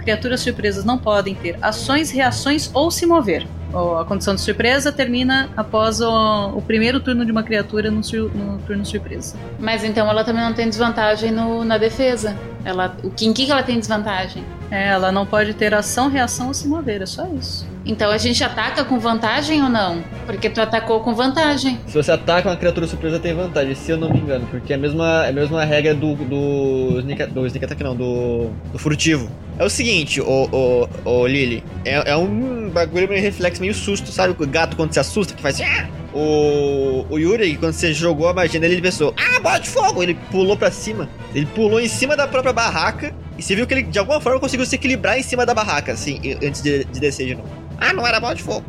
Criaturas 0.00 0.40
surpresas 0.40 0.84
não 0.84 0.98
podem 0.98 1.34
ter 1.34 1.56
ações, 1.62 2.10
reações 2.10 2.70
ou 2.74 2.90
se 2.90 3.06
mover. 3.06 3.46
A 3.72 4.04
condição 4.04 4.34
de 4.34 4.40
surpresa 4.40 4.90
termina 4.90 5.48
após 5.56 6.00
o, 6.00 6.48
o 6.56 6.62
primeiro 6.62 6.98
turno 7.00 7.24
de 7.24 7.30
uma 7.30 7.42
criatura 7.42 7.90
no, 7.90 8.00
no 8.34 8.58
turno 8.66 8.84
surpresa. 8.84 9.36
Mas 9.58 9.84
então 9.84 10.08
ela 10.08 10.24
também 10.24 10.42
não 10.42 10.52
tem 10.52 10.68
desvantagem 10.68 11.30
no- 11.30 11.64
na 11.64 11.78
defesa. 11.78 12.36
Ela, 12.64 12.96
o 13.04 13.10
que, 13.10 13.26
em 13.26 13.32
que 13.32 13.46
que 13.46 13.52
ela 13.52 13.62
tem 13.62 13.78
desvantagem? 13.78 14.44
É, 14.70 14.88
ela 14.88 15.10
não 15.12 15.24
pode 15.24 15.54
ter 15.54 15.72
ação, 15.74 16.08
reação 16.08 16.48
ou 16.48 16.54
se 16.54 16.66
mover, 16.68 17.02
é 17.02 17.06
só 17.06 17.26
isso. 17.28 17.66
Então 17.84 18.10
a 18.10 18.18
gente 18.18 18.42
ataca 18.44 18.84
com 18.84 18.98
vantagem 18.98 19.62
ou 19.62 19.68
não? 19.68 20.02
Porque 20.26 20.50
tu 20.50 20.60
atacou 20.60 21.00
com 21.00 21.14
vantagem. 21.14 21.78
Se 21.86 21.94
você 21.94 22.12
ataca 22.12 22.48
uma 22.48 22.56
criatura 22.56 22.86
surpresa, 22.86 23.18
tem 23.18 23.34
vantagem, 23.34 23.74
se 23.74 23.90
eu 23.90 23.96
não 23.96 24.10
me 24.10 24.18
engano, 24.18 24.46
porque 24.50 24.72
é 24.72 24.76
a 24.76 24.78
mesma, 24.78 25.26
é 25.26 25.30
a 25.30 25.32
mesma 25.32 25.64
regra 25.64 25.94
do, 25.94 26.14
do, 26.14 26.98
sneak, 27.00 27.26
do 27.26 27.46
sneak 27.46 27.64
attack, 27.64 27.82
não, 27.82 27.96
do, 27.96 28.50
do 28.72 28.78
furtivo. 28.78 29.30
É 29.58 29.64
o 29.64 29.70
seguinte, 29.70 30.20
ô, 30.20 30.48
ô, 30.52 30.88
ô 31.04 31.26
Lily, 31.26 31.64
é, 31.84 32.12
é 32.12 32.16
um 32.16 32.70
bagulho 32.70 33.08
meio 33.08 33.20
reflexo, 33.20 33.60
meio 33.60 33.74
susto, 33.74 34.10
sabe? 34.10 34.34
O 34.38 34.46
gato 34.46 34.76
quando 34.76 34.92
se 34.92 35.00
assusta, 35.00 35.34
que 35.34 35.42
faz 35.42 35.60
"Ah!" 35.60 35.88
O, 36.12 37.06
o 37.08 37.18
Yuri, 37.18 37.56
quando 37.56 37.72
você 37.72 37.92
jogou 37.94 38.28
a 38.28 38.34
magia 38.34 38.58
nele, 38.58 38.74
ele 38.74 38.82
pensou, 38.82 39.14
ah, 39.16 39.38
bola 39.40 39.58
de 39.58 39.68
fogo! 39.68 40.02
Ele 40.02 40.14
pulou 40.30 40.56
pra 40.56 40.70
cima, 40.70 41.08
ele 41.32 41.46
pulou 41.46 41.80
em 41.80 41.86
cima 41.86 42.16
da 42.16 42.26
própria 42.26 42.52
barraca, 42.52 43.14
e 43.38 43.42
você 43.42 43.54
viu 43.54 43.64
que 43.66 43.74
ele, 43.74 43.82
de 43.84 43.98
alguma 43.98 44.20
forma, 44.20 44.40
conseguiu 44.40 44.66
se 44.66 44.74
equilibrar 44.74 45.18
em 45.18 45.22
cima 45.22 45.46
da 45.46 45.54
barraca, 45.54 45.92
assim, 45.92 46.20
antes 46.44 46.62
de, 46.62 46.84
de 46.84 47.00
descer 47.00 47.26
de 47.28 47.34
novo. 47.36 47.48
Ah, 47.80 47.92
não 47.92 48.06
era 48.06 48.20
bola 48.20 48.34
de 48.34 48.42
fogo. 48.42 48.64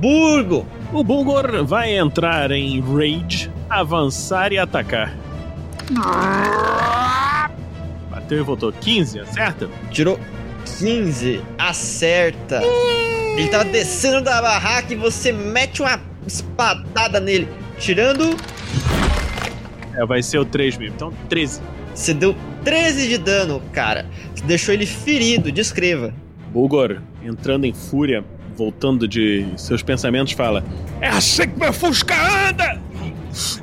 Burgo! 0.00 0.66
O 0.92 1.02
Bulgor 1.02 1.64
vai 1.64 1.96
entrar 1.96 2.50
em 2.50 2.80
Rage, 2.80 3.50
avançar 3.68 4.52
e 4.52 4.58
atacar. 4.58 5.14
Bateu 8.10 8.38
e 8.38 8.42
voltou 8.42 8.72
15, 8.72 9.20
acerta? 9.20 9.68
Tirou 9.90 10.18
15, 10.78 11.42
acerta. 11.58 12.62
Ele 13.36 13.48
tava 13.48 13.64
descendo 13.64 14.22
da 14.22 14.40
barraca 14.40 14.92
e 14.92 14.96
você 14.96 15.32
mete 15.32 15.82
uma 15.82 16.00
espadada 16.26 17.18
nele, 17.18 17.48
tirando. 17.78 18.36
É, 19.94 20.06
vai 20.06 20.22
ser 20.22 20.38
o 20.38 20.44
3 20.44 20.76
mesmo, 20.78 20.94
então 20.94 21.12
13. 21.28 21.60
Você 21.94 22.14
deu 22.14 22.34
13 22.64 23.08
de 23.08 23.18
dano, 23.18 23.60
cara. 23.72 24.06
Você 24.34 24.44
deixou 24.44 24.72
ele 24.74 24.86
ferido, 24.86 25.50
descreva. 25.52 26.14
Bulgor, 26.52 27.02
entrando 27.22 27.64
em 27.64 27.72
fúria, 27.72 28.24
voltando 28.56 29.06
de 29.06 29.46
seus 29.56 29.82
pensamentos, 29.82 30.32
fala: 30.32 30.64
É 31.00 31.08
assim 31.08 31.48
que 31.48 31.58
meu 31.58 31.72
Fusca 31.72 32.14
anda! 32.48 32.80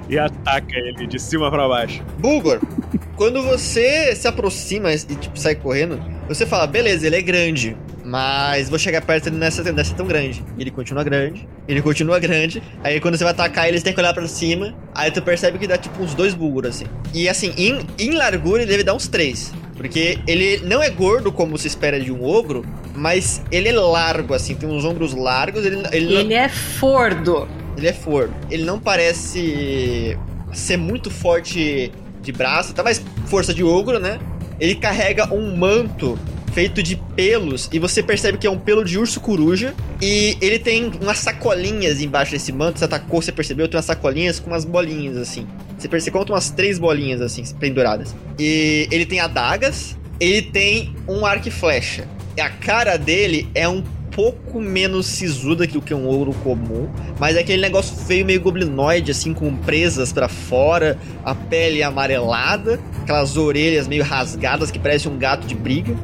E 0.10 0.20
ataca 0.20 0.76
ele 0.76 1.08
de 1.08 1.18
cima 1.20 1.50
pra 1.50 1.68
baixo. 1.68 2.04
Bulgor, 2.20 2.60
quando 3.16 3.42
você 3.42 4.14
se 4.16 4.28
aproxima 4.28 4.92
e 4.94 4.98
tipo, 4.98 5.40
sai 5.40 5.56
correndo, 5.56 6.02
você 6.28 6.46
fala, 6.46 6.68
beleza, 6.68 7.08
ele 7.08 7.16
é 7.16 7.22
grande. 7.22 7.78
Mas 8.04 8.68
vou 8.68 8.80
chegar 8.80 9.02
perto 9.02 9.28
ele 9.28 9.38
nessa, 9.38 9.64
nessa 9.72 9.94
tão 9.94 10.08
grande. 10.08 10.44
Ele 10.58 10.72
continua 10.72 11.04
grande. 11.04 11.48
Ele 11.68 11.82
continua 11.82 12.20
grande. 12.20 12.62
Aí 12.84 13.00
quando 13.00 13.18
você 13.18 13.24
vai 13.24 13.32
atacar 13.32 13.68
ele, 13.68 13.78
você 13.78 13.84
tem 13.84 13.94
que 13.94 14.00
olhar 14.00 14.14
pra 14.14 14.28
cima. 14.28 14.76
Aí 14.94 15.12
tu 15.12 15.22
percebe 15.22 15.58
que 15.58 15.68
dá 15.68 15.78
tipo 15.78 16.02
uns 16.02 16.14
dois 16.14 16.34
Bulgor, 16.34 16.66
assim. 16.66 16.86
E 17.14 17.30
assim, 17.30 17.54
em, 17.56 17.80
em 18.00 18.12
largura 18.12 18.64
ele 18.64 18.72
deve 18.72 18.84
dar 18.84 18.96
uns 18.96 19.08
três. 19.08 19.54
Porque 19.82 20.20
ele 20.28 20.58
não 20.64 20.82
é 20.84 20.90
gordo 20.92 21.32
como 21.32 21.58
se 21.58 21.68
espera 21.68 22.00
de 22.00 22.12
um 22.12 22.24
ogro, 22.24 22.64
mas 22.96 23.42
ele 23.52 23.70
é 23.70 23.72
largo, 23.72 24.34
assim, 24.36 24.54
tem 24.54 24.70
uns 24.70 24.86
ombros 24.86 25.14
largos. 25.16 25.66
Ele, 25.66 25.82
ele, 25.92 26.14
não- 26.14 26.22
Ele 26.22 26.34
é 26.36 26.48
fordo. 26.48 27.48
ele 27.76 27.88
é 27.88 27.94
forte. 27.94 28.32
Ele 28.52 28.64
não 28.64 28.80
parece 28.80 30.16
ser 30.54 30.78
muito 30.78 31.10
forte 31.10 31.92
de 32.22 32.32
braço, 32.32 32.74
tá 32.74 32.84
mais 32.84 33.02
força 33.26 33.54
de 33.54 33.64
ogro, 33.64 34.00
né? 34.00 34.20
Ele 34.60 34.76
carrega 34.76 35.34
um 35.34 35.56
manto 35.58 36.18
feito 36.54 36.84
de 36.84 36.98
pelos 37.16 37.70
e 37.72 37.80
você 37.80 38.04
percebe 38.04 38.38
que 38.38 38.46
é 38.46 38.52
um 38.52 38.60
pelo 38.60 38.84
de 38.84 39.00
urso 39.00 39.20
coruja 39.22 39.74
e 40.02 40.38
ele 40.42 40.60
tem 40.60 40.92
umas 41.02 41.18
sacolinhas 41.20 42.02
embaixo 42.02 42.34
desse 42.34 42.52
manto. 42.52 42.78
Você 42.78 42.86
atacou, 42.86 43.22
você 43.22 43.32
percebeu? 43.32 43.68
Tem 43.68 43.78
umas 43.78 43.86
sacolinhas 43.86 44.40
com 44.40 44.52
umas 44.52 44.66
bolinhas 44.66 45.18
assim. 45.18 45.48
Você 45.82 45.88
percebe 45.88 46.16
conta 46.16 46.32
umas 46.32 46.52
três 46.52 46.78
bolinhas 46.78 47.22
assim 47.22 47.44
penduradas. 47.60 48.16
E 48.38 48.88
ele 48.92 49.04
tem 49.04 49.20
adagas, 49.20 49.98
ele 50.20 50.44
tem 50.44 50.96
um 51.08 51.26
arco 51.26 51.48
e 51.48 51.52
flecha. 51.52 52.08
E 52.38 52.42
a 52.42 52.52
cara 52.52 52.98
dele 52.98 53.50
é 53.56 53.68
um 53.68 53.82
pouco 54.12 54.62
menos 54.62 55.08
sisuda 55.08 55.66
do 55.66 55.82
que 55.82 55.94
um 55.94 56.06
ouro 56.06 56.34
comum, 56.44 56.88
mas 57.18 57.36
é 57.36 57.40
aquele 57.40 57.62
negócio 57.62 57.96
feio 58.06 58.24
meio 58.26 58.40
goblinoide, 58.42 59.10
assim, 59.10 59.34
com 59.34 59.56
presas 59.56 60.14
pra 60.14 60.28
fora, 60.28 61.00
a 61.26 61.34
pele 61.34 61.82
amarelada, 61.82 62.80
aquelas 63.02 63.36
orelhas 63.36 63.88
meio 63.88 64.04
rasgadas 64.04 64.70
que 64.70 64.78
parece 64.78 65.08
um 65.10 65.18
gato 65.18 65.48
de 65.48 65.56
briga. 65.56 65.96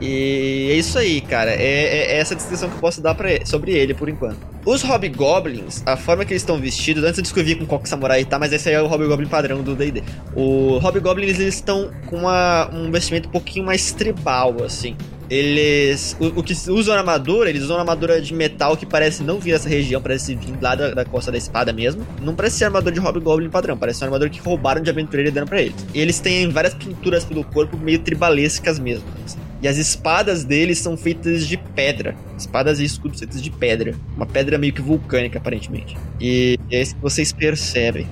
E 0.00 0.68
é 0.70 0.76
isso 0.76 0.98
aí, 0.98 1.20
cara. 1.20 1.50
É, 1.50 1.62
é- 1.62 2.12
é 2.12 2.18
essa 2.18 2.34
descrição 2.34 2.70
que 2.70 2.76
eu 2.76 2.80
posso 2.80 3.02
dar 3.02 3.14
ele- 3.14 3.44
sobre 3.44 3.72
ele 3.72 3.92
por 3.92 4.08
enquanto. 4.08 4.55
Os 4.66 4.82
Hobgoblins, 4.82 5.82
a 5.86 5.96
forma 5.96 6.24
que 6.24 6.32
eles 6.32 6.42
estão 6.42 6.58
vestidos, 6.58 7.04
antes 7.04 7.18
eu 7.18 7.22
descrevi 7.22 7.54
com 7.54 7.64
qual 7.64 7.80
que 7.80 7.88
samurai 7.88 8.24
tá, 8.24 8.36
mas 8.36 8.52
esse 8.52 8.68
aí 8.68 8.74
é 8.74 8.82
o 8.82 8.86
Hobgoblin 8.88 9.28
padrão 9.28 9.62
do 9.62 9.76
D&D. 9.76 10.02
O 10.34 10.78
Hobgoblins, 10.78 11.38
eles 11.38 11.54
estão 11.54 11.90
com 12.06 12.16
uma- 12.18 12.68
um 12.74 12.90
vestimento 12.90 13.28
um 13.28 13.32
pouquinho 13.32 13.64
mais 13.64 13.92
tribal, 13.92 14.56
assim. 14.64 14.96
Eles. 15.30 16.16
O, 16.20 16.40
o 16.40 16.42
que 16.42 16.52
usam 16.68 16.94
armadura, 16.96 17.48
eles 17.48 17.62
usam 17.62 17.78
armadura 17.78 18.20
de 18.20 18.32
metal 18.34 18.76
que 18.76 18.84
parece 18.86 19.22
não 19.22 19.38
vir 19.38 19.52
dessa 19.52 19.68
região, 19.68 20.00
parece 20.02 20.34
vir 20.34 20.54
lá 20.60 20.74
da, 20.74 20.94
da 20.94 21.04
costa 21.04 21.30
da 21.32 21.38
espada 21.38 21.72
mesmo. 21.72 22.04
Não 22.20 22.34
parece 22.34 22.58
ser 22.58 22.64
armadura 22.64 22.92
de 22.94 23.00
Hobgoblin 23.00 23.48
padrão, 23.50 23.76
parece 23.76 24.00
uma 24.02 24.06
armadura 24.08 24.30
que 24.30 24.40
roubaram 24.40 24.80
de 24.82 24.90
aventureiro 24.90 25.30
e 25.30 25.32
deram 25.32 25.46
pra 25.46 25.62
eles. 25.62 25.74
E 25.94 26.00
eles 26.00 26.18
têm 26.20 26.48
várias 26.50 26.74
pinturas 26.74 27.24
pelo 27.24 27.42
corpo, 27.44 27.76
meio 27.76 27.98
tribalescas 28.00 28.78
mesmo. 28.80 29.04
assim. 29.24 29.38
E 29.66 29.68
as 29.68 29.78
espadas 29.78 30.44
deles 30.44 30.78
são 30.78 30.96
feitas 30.96 31.44
de 31.44 31.56
pedra. 31.56 32.14
Espadas 32.38 32.78
e 32.78 32.84
escudos 32.84 33.18
feitos 33.18 33.42
de 33.42 33.50
pedra. 33.50 33.96
Uma 34.16 34.24
pedra 34.24 34.56
meio 34.56 34.72
que 34.72 34.80
vulcânica, 34.80 35.38
aparentemente. 35.38 35.96
E 36.20 36.56
é 36.70 36.82
isso 36.82 36.94
que 36.94 37.02
vocês 37.02 37.32
percebem. 37.32 38.06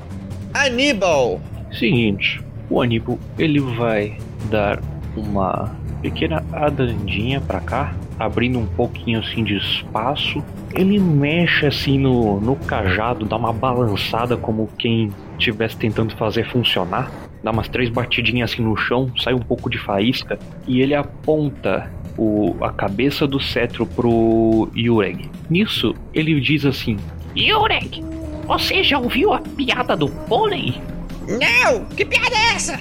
Aníbal! 0.53 1.41
Seguinte, 1.79 2.43
o 2.69 2.83
Aníbal 2.83 3.21
ele 3.39 3.61
vai 3.61 4.19
dar 4.51 4.83
uma 5.17 5.77
pequena 6.03 6.45
adandinha 6.51 7.41
pra 7.41 7.61
cá, 7.61 7.95
abrindo 8.19 8.59
um 8.59 8.67
pouquinho 8.67 9.21
assim 9.21 9.45
de 9.45 9.57
espaço. 9.57 10.43
Ele 10.75 10.99
mexe 10.99 11.67
assim 11.67 12.01
no, 12.01 12.41
no 12.41 12.57
cajado, 12.57 13.27
dá 13.27 13.37
uma 13.37 13.53
balançada 13.53 14.37
como 14.37 14.69
quem 14.77 15.13
estivesse 15.39 15.77
tentando 15.77 16.17
fazer 16.17 16.51
funcionar. 16.51 17.13
Dá 17.45 17.51
umas 17.51 17.69
três 17.69 17.91
batidinhas 17.91 18.51
assim 18.51 18.63
no 18.63 18.75
chão, 18.75 19.13
sai 19.23 19.35
um 19.35 19.39
pouco 19.39 19.69
de 19.69 19.77
faísca 19.77 20.39
e 20.67 20.81
ele 20.81 20.95
aponta 20.95 21.91
o, 22.17 22.57
a 22.63 22.73
cabeça 22.73 23.27
do 23.27 23.39
cetro 23.39 23.85
pro 23.85 24.71
Yureg. 24.75 25.31
Nisso, 25.51 25.95
ele 26.15 26.41
diz 26.41 26.65
assim: 26.65 26.97
Yurek, 27.37 28.03
você 28.47 28.83
já 28.83 28.99
ouviu 28.99 29.35
a 29.35 29.41
piada 29.41 29.95
do 29.95 30.09
pônei? 30.09 30.81
Não! 31.29 31.85
Que 31.85 32.07
piada 32.07 32.35
é 32.35 32.55
essa? 32.55 32.81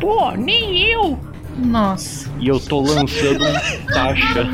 Pô, 0.00 0.30
nem 0.30 0.84
eu! 0.84 1.20
Nossa. 1.58 2.30
E 2.40 2.48
eu 2.48 2.58
tô 2.58 2.80
lançando 2.80 3.44
um 3.44 3.86
taxa, 3.92 4.48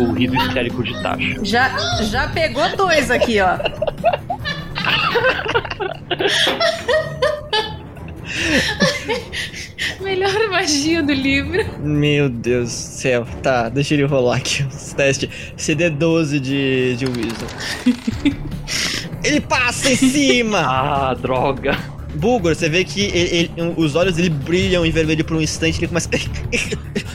o 0.00 0.12
riso 0.12 0.34
histérico 0.34 0.82
de 0.82 1.00
taxa. 1.02 1.44
Já, 1.44 2.02
já 2.02 2.26
pegou 2.30 2.68
dois 2.76 3.12
aqui, 3.12 3.38
ó. 3.40 3.58
Melhor 10.00 10.48
magia 10.50 11.02
do 11.02 11.12
livro. 11.12 11.64
Meu 11.80 12.28
Deus 12.28 12.68
do 12.68 12.72
céu. 12.72 13.26
Tá, 13.42 13.68
deixa 13.68 13.94
ele 13.94 14.04
rolar 14.04 14.36
aqui 14.36 14.64
os 14.64 14.92
testes. 14.92 15.28
CD12 15.56 16.38
de, 16.40 16.96
de 16.96 17.06
Wisdom. 17.06 17.46
ele 19.24 19.40
passa 19.40 19.92
em 19.92 19.96
cima! 19.96 20.58
ah, 20.66 21.14
droga! 21.14 21.76
Bulgor, 22.14 22.54
você 22.54 22.68
vê 22.68 22.84
que 22.84 23.06
ele- 23.06 23.50
ele- 23.56 23.74
os 23.76 23.94
olhos 23.94 24.16
dele 24.16 24.28
brilham 24.30 24.84
em 24.84 24.90
vermelho 24.90 25.24
por 25.24 25.36
um 25.36 25.40
instante 25.40 25.78
ele 25.78 25.88
começa. 25.88 26.08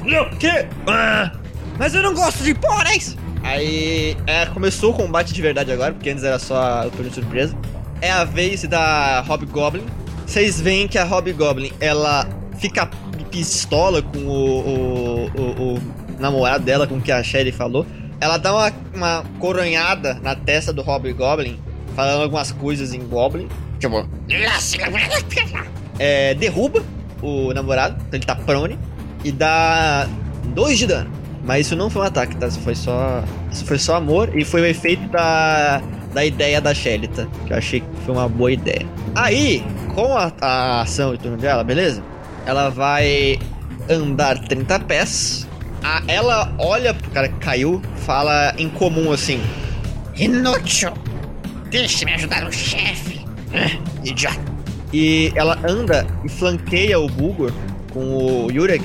Não, 0.04 0.30
que? 0.38 0.48
Ah, 0.88 1.32
mas 1.78 1.94
eu 1.94 2.02
não 2.02 2.14
gosto 2.14 2.44
de 2.44 2.54
pôneis! 2.56 3.16
Aí 3.44 4.18
é, 4.26 4.46
começou 4.48 4.92
o 4.92 4.94
combate 4.94 5.34
de 5.34 5.42
verdade 5.42 5.72
agora, 5.72 5.94
porque 5.94 6.10
antes 6.10 6.24
era 6.24 6.40
só 6.40 6.88
o 6.88 6.92
turno 6.92 7.10
de 7.10 7.16
surpresa. 7.16 7.56
É 8.02 8.12
a 8.12 8.24
vez 8.24 8.64
da 8.64 9.24
Hobgoblin. 9.28 9.84
Vocês 10.28 10.60
veem 10.62 10.88
que 10.88 10.98
a 11.00 11.06
Hobgoblin 11.06 11.72
ela 11.80 12.28
fica 12.60 12.86
pistola 13.32 14.02
com 14.02 14.20
o, 14.20 14.60
o, 14.68 15.26
o- 15.42 15.74
o 15.76 15.82
namorado 16.20 16.64
dela, 16.64 16.86
com 16.86 16.96
o 16.98 17.02
que 17.02 17.12
a 17.12 17.24
Shelly 17.24 17.52
falou. 17.52 17.86
Ela 18.20 18.38
dá 18.38 18.54
uma, 18.54 18.74
uma 18.94 19.24
coronhada 19.40 20.16
na 20.22 20.36
testa 20.36 20.74
do 20.74 20.82
Hobgoblin, 20.82 21.60
falando 21.96 22.24
algumas 22.24 22.52
coisas 22.52 22.94
em 22.94 23.00
Goblin. 23.00 23.48
Tipo, 23.80 24.08
é, 26.00 26.34
derruba 26.34 26.84
o 27.22 27.54
namorado, 27.54 27.96
então 28.08 28.18
ele 28.18 28.26
tá 28.26 28.36
prone, 28.36 28.78
e 29.24 29.32
dá 29.32 30.08
2 30.46 30.78
de 30.80 30.88
dano. 30.88 31.12
Mas 31.44 31.68
isso 31.68 31.76
não 31.76 31.90
foi 31.90 32.02
um 32.02 32.06
ataque, 32.06 32.36
tá? 32.36 32.48
Isso 32.48 32.60
foi 32.60 32.76
só. 32.76 33.24
Isso 33.52 33.64
foi 33.66 33.78
só 33.80 33.96
amor 33.96 34.36
e 34.38 34.44
foi 34.44 34.62
o 34.62 34.66
efeito 34.66 35.08
da. 35.10 35.82
Da 36.18 36.26
ideia 36.26 36.60
da 36.60 36.74
Shelita, 36.74 37.28
que 37.46 37.54
eu 37.54 37.58
achei 37.58 37.80
que 37.80 37.86
foi 38.04 38.16
uma 38.16 38.28
boa 38.28 38.52
ideia. 38.52 38.84
Aí, 39.14 39.64
com 39.94 40.18
a, 40.18 40.32
a 40.42 40.82
ação 40.82 41.14
e 41.14 41.18
turno 41.20 41.38
dela, 41.38 41.64
beleza? 41.64 42.02
Ela 42.44 42.70
vai 42.70 43.38
andar 43.88 44.40
30 44.48 44.80
pés. 44.80 45.48
A- 45.84 46.02
ela 46.08 46.52
olha 46.58 46.92
pro 46.92 47.12
cara 47.12 47.30
que 47.30 47.38
caiu, 47.38 47.80
fala 47.98 48.52
em 48.58 48.68
comum 48.68 49.12
assim: 49.12 49.40
Inútil! 50.16 50.92
Deixe-me 51.70 52.14
ajudar 52.14 52.48
o 52.48 52.52
chefe! 52.52 53.24
Ah, 53.54 53.78
Idiota! 54.04 54.40
E 54.92 55.32
ela 55.36 55.60
anda 55.70 56.04
e 56.26 56.30
flanqueia 56.30 57.00
o 57.00 57.08
Bulgor 57.08 57.52
com 57.94 58.46
o 58.46 58.52
Yurek. 58.52 58.84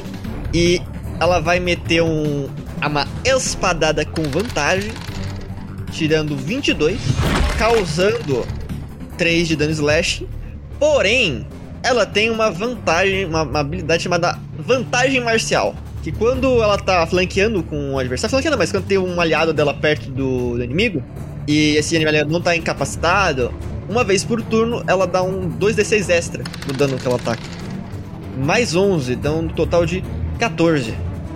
E 0.52 0.82
ela 1.18 1.40
vai 1.40 1.58
meter 1.58 2.02
um, 2.02 2.46
uma 2.84 3.06
espadada 3.24 4.04
com 4.04 4.22
vantagem, 4.24 4.90
tirando 5.92 6.36
22, 6.36 6.98
causando 7.58 8.46
3 9.16 9.48
de 9.48 9.56
dano 9.56 9.70
slash. 9.70 10.26
Porém, 10.78 11.46
ela 11.82 12.04
tem 12.04 12.30
uma 12.30 12.50
vantagem, 12.50 13.24
uma, 13.24 13.42
uma 13.42 13.60
habilidade 13.60 14.02
chamada 14.02 14.38
vantagem 14.58 15.20
marcial. 15.20 15.74
Que 16.02 16.10
quando 16.10 16.60
ela 16.60 16.76
tá 16.76 17.06
flanqueando 17.06 17.62
com 17.62 17.92
o 17.92 17.98
adversário, 17.98 18.30
flanqueando, 18.30 18.58
mas 18.58 18.72
quando 18.72 18.86
tem 18.86 18.98
um 18.98 19.20
aliado 19.20 19.52
dela 19.52 19.72
perto 19.72 20.10
do, 20.10 20.56
do 20.56 20.64
inimigo, 20.64 21.02
e 21.46 21.76
esse 21.76 21.96
aliado 21.96 22.30
não 22.30 22.40
tá 22.40 22.56
incapacitado, 22.56 23.52
uma 23.88 24.02
vez 24.02 24.24
por 24.24 24.42
turno 24.42 24.82
ela 24.86 25.06
dá 25.06 25.22
um 25.22 25.48
2d6 25.50 26.08
extra 26.08 26.44
no 26.66 26.72
dano 26.72 26.98
que 26.98 27.06
ela 27.06 27.16
ataca. 27.16 27.42
Mais 28.36 28.74
11, 28.74 29.14
dá 29.16 29.30
um 29.32 29.46
total 29.46 29.86
de 29.86 30.02
14. 30.38 30.94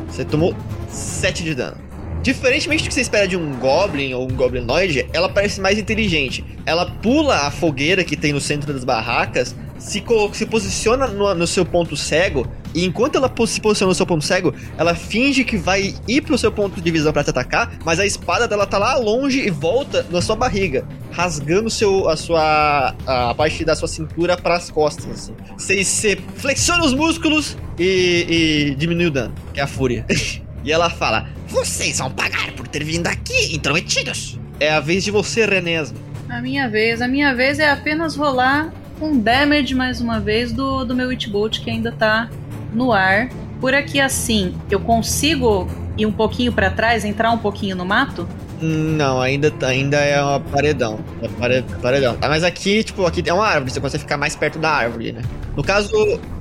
Você 0.08 0.24
tomou 0.24 0.56
7 0.88 1.44
de 1.44 1.54
dano. 1.54 1.85
Diferentemente 2.26 2.82
do 2.82 2.88
que 2.88 2.94
você 2.94 3.02
espera 3.02 3.28
de 3.28 3.36
um 3.36 3.52
Goblin 3.52 4.12
ou 4.12 4.24
um 4.24 4.34
Goblinoid, 4.34 5.06
ela 5.12 5.28
parece 5.28 5.60
mais 5.60 5.78
inteligente. 5.78 6.44
Ela 6.66 6.84
pula 6.84 7.46
a 7.46 7.52
fogueira 7.52 8.02
que 8.02 8.16
tem 8.16 8.32
no 8.32 8.40
centro 8.40 8.72
das 8.72 8.82
barracas, 8.82 9.54
se, 9.78 10.02
se 10.32 10.46
posiciona 10.46 11.06
no, 11.06 11.32
no 11.36 11.46
seu 11.46 11.64
ponto 11.64 11.96
cego, 11.96 12.44
e 12.74 12.84
enquanto 12.84 13.14
ela 13.14 13.32
se 13.46 13.60
posiciona 13.60 13.90
no 13.90 13.94
seu 13.94 14.04
ponto 14.04 14.24
cego, 14.24 14.52
ela 14.76 14.92
finge 14.92 15.44
que 15.44 15.56
vai 15.56 15.94
ir 16.08 16.20
pro 16.20 16.36
seu 16.36 16.50
ponto 16.50 16.80
de 16.80 16.90
visão 16.90 17.12
pra 17.12 17.22
te 17.22 17.30
atacar, 17.30 17.78
mas 17.84 18.00
a 18.00 18.04
espada 18.04 18.48
dela 18.48 18.66
tá 18.66 18.76
lá 18.76 18.96
longe 18.96 19.46
e 19.46 19.48
volta 19.48 20.04
na 20.10 20.20
sua 20.20 20.34
barriga, 20.34 20.84
rasgando 21.12 21.70
seu, 21.70 22.08
a 22.08 22.16
sua 22.16 22.92
a 23.06 23.34
parte 23.36 23.64
da 23.64 23.76
sua 23.76 23.86
cintura 23.86 24.36
pras 24.36 24.68
costas. 24.68 25.06
Assim. 25.06 25.34
Você, 25.56 25.84
você 25.84 26.18
flexiona 26.38 26.84
os 26.84 26.92
músculos 26.92 27.56
e, 27.78 28.72
e 28.72 28.74
diminui 28.74 29.06
o 29.06 29.10
dano, 29.12 29.34
que 29.54 29.60
é 29.60 29.62
a 29.62 29.68
fúria. 29.68 30.04
e 30.64 30.72
ela 30.72 30.90
fala: 30.90 31.35
Vocês 31.56 32.00
vão 32.00 32.10
pagar 32.10 32.52
por 32.52 32.68
ter 32.68 32.84
vindo 32.84 33.06
aqui, 33.06 33.56
intrometidos! 33.56 34.38
É 34.60 34.74
a 34.74 34.78
vez 34.78 35.02
de 35.02 35.10
você, 35.10 35.46
Renesmo. 35.46 35.96
A 36.28 36.38
minha 36.42 36.68
vez, 36.68 37.00
a 37.00 37.08
minha 37.08 37.34
vez 37.34 37.58
é 37.58 37.70
apenas 37.70 38.14
rolar 38.14 38.70
um 39.00 39.18
damage 39.18 39.74
mais 39.74 39.98
uma 39.98 40.20
vez 40.20 40.52
do, 40.52 40.84
do 40.84 40.94
meu 40.94 41.08
Witchbolt 41.08 41.60
que 41.60 41.70
ainda 41.70 41.90
tá 41.90 42.28
no 42.74 42.92
ar. 42.92 43.30
Por 43.58 43.72
aqui 43.72 43.98
assim, 43.98 44.54
eu 44.70 44.80
consigo 44.80 45.66
ir 45.96 46.04
um 46.04 46.12
pouquinho 46.12 46.52
pra 46.52 46.68
trás, 46.68 47.06
entrar 47.06 47.30
um 47.30 47.38
pouquinho 47.38 47.74
no 47.74 47.86
mato? 47.86 48.28
Não, 48.60 49.20
ainda, 49.20 49.52
ainda 49.62 49.98
é 49.98 50.20
uma 50.22 50.40
paredão. 50.40 50.98
É 51.22 51.28
pare- 51.28 51.64
paredão. 51.82 52.16
Ah, 52.20 52.28
Mas 52.28 52.42
aqui, 52.42 52.82
tipo, 52.82 53.04
aqui 53.04 53.22
é 53.26 53.32
uma 53.32 53.46
árvore, 53.46 53.70
você 53.70 53.80
consegue 53.80 54.02
ficar 54.02 54.16
mais 54.16 54.34
perto 54.34 54.58
da 54.58 54.70
árvore, 54.70 55.12
né? 55.12 55.22
No 55.54 55.62
caso, 55.62 55.90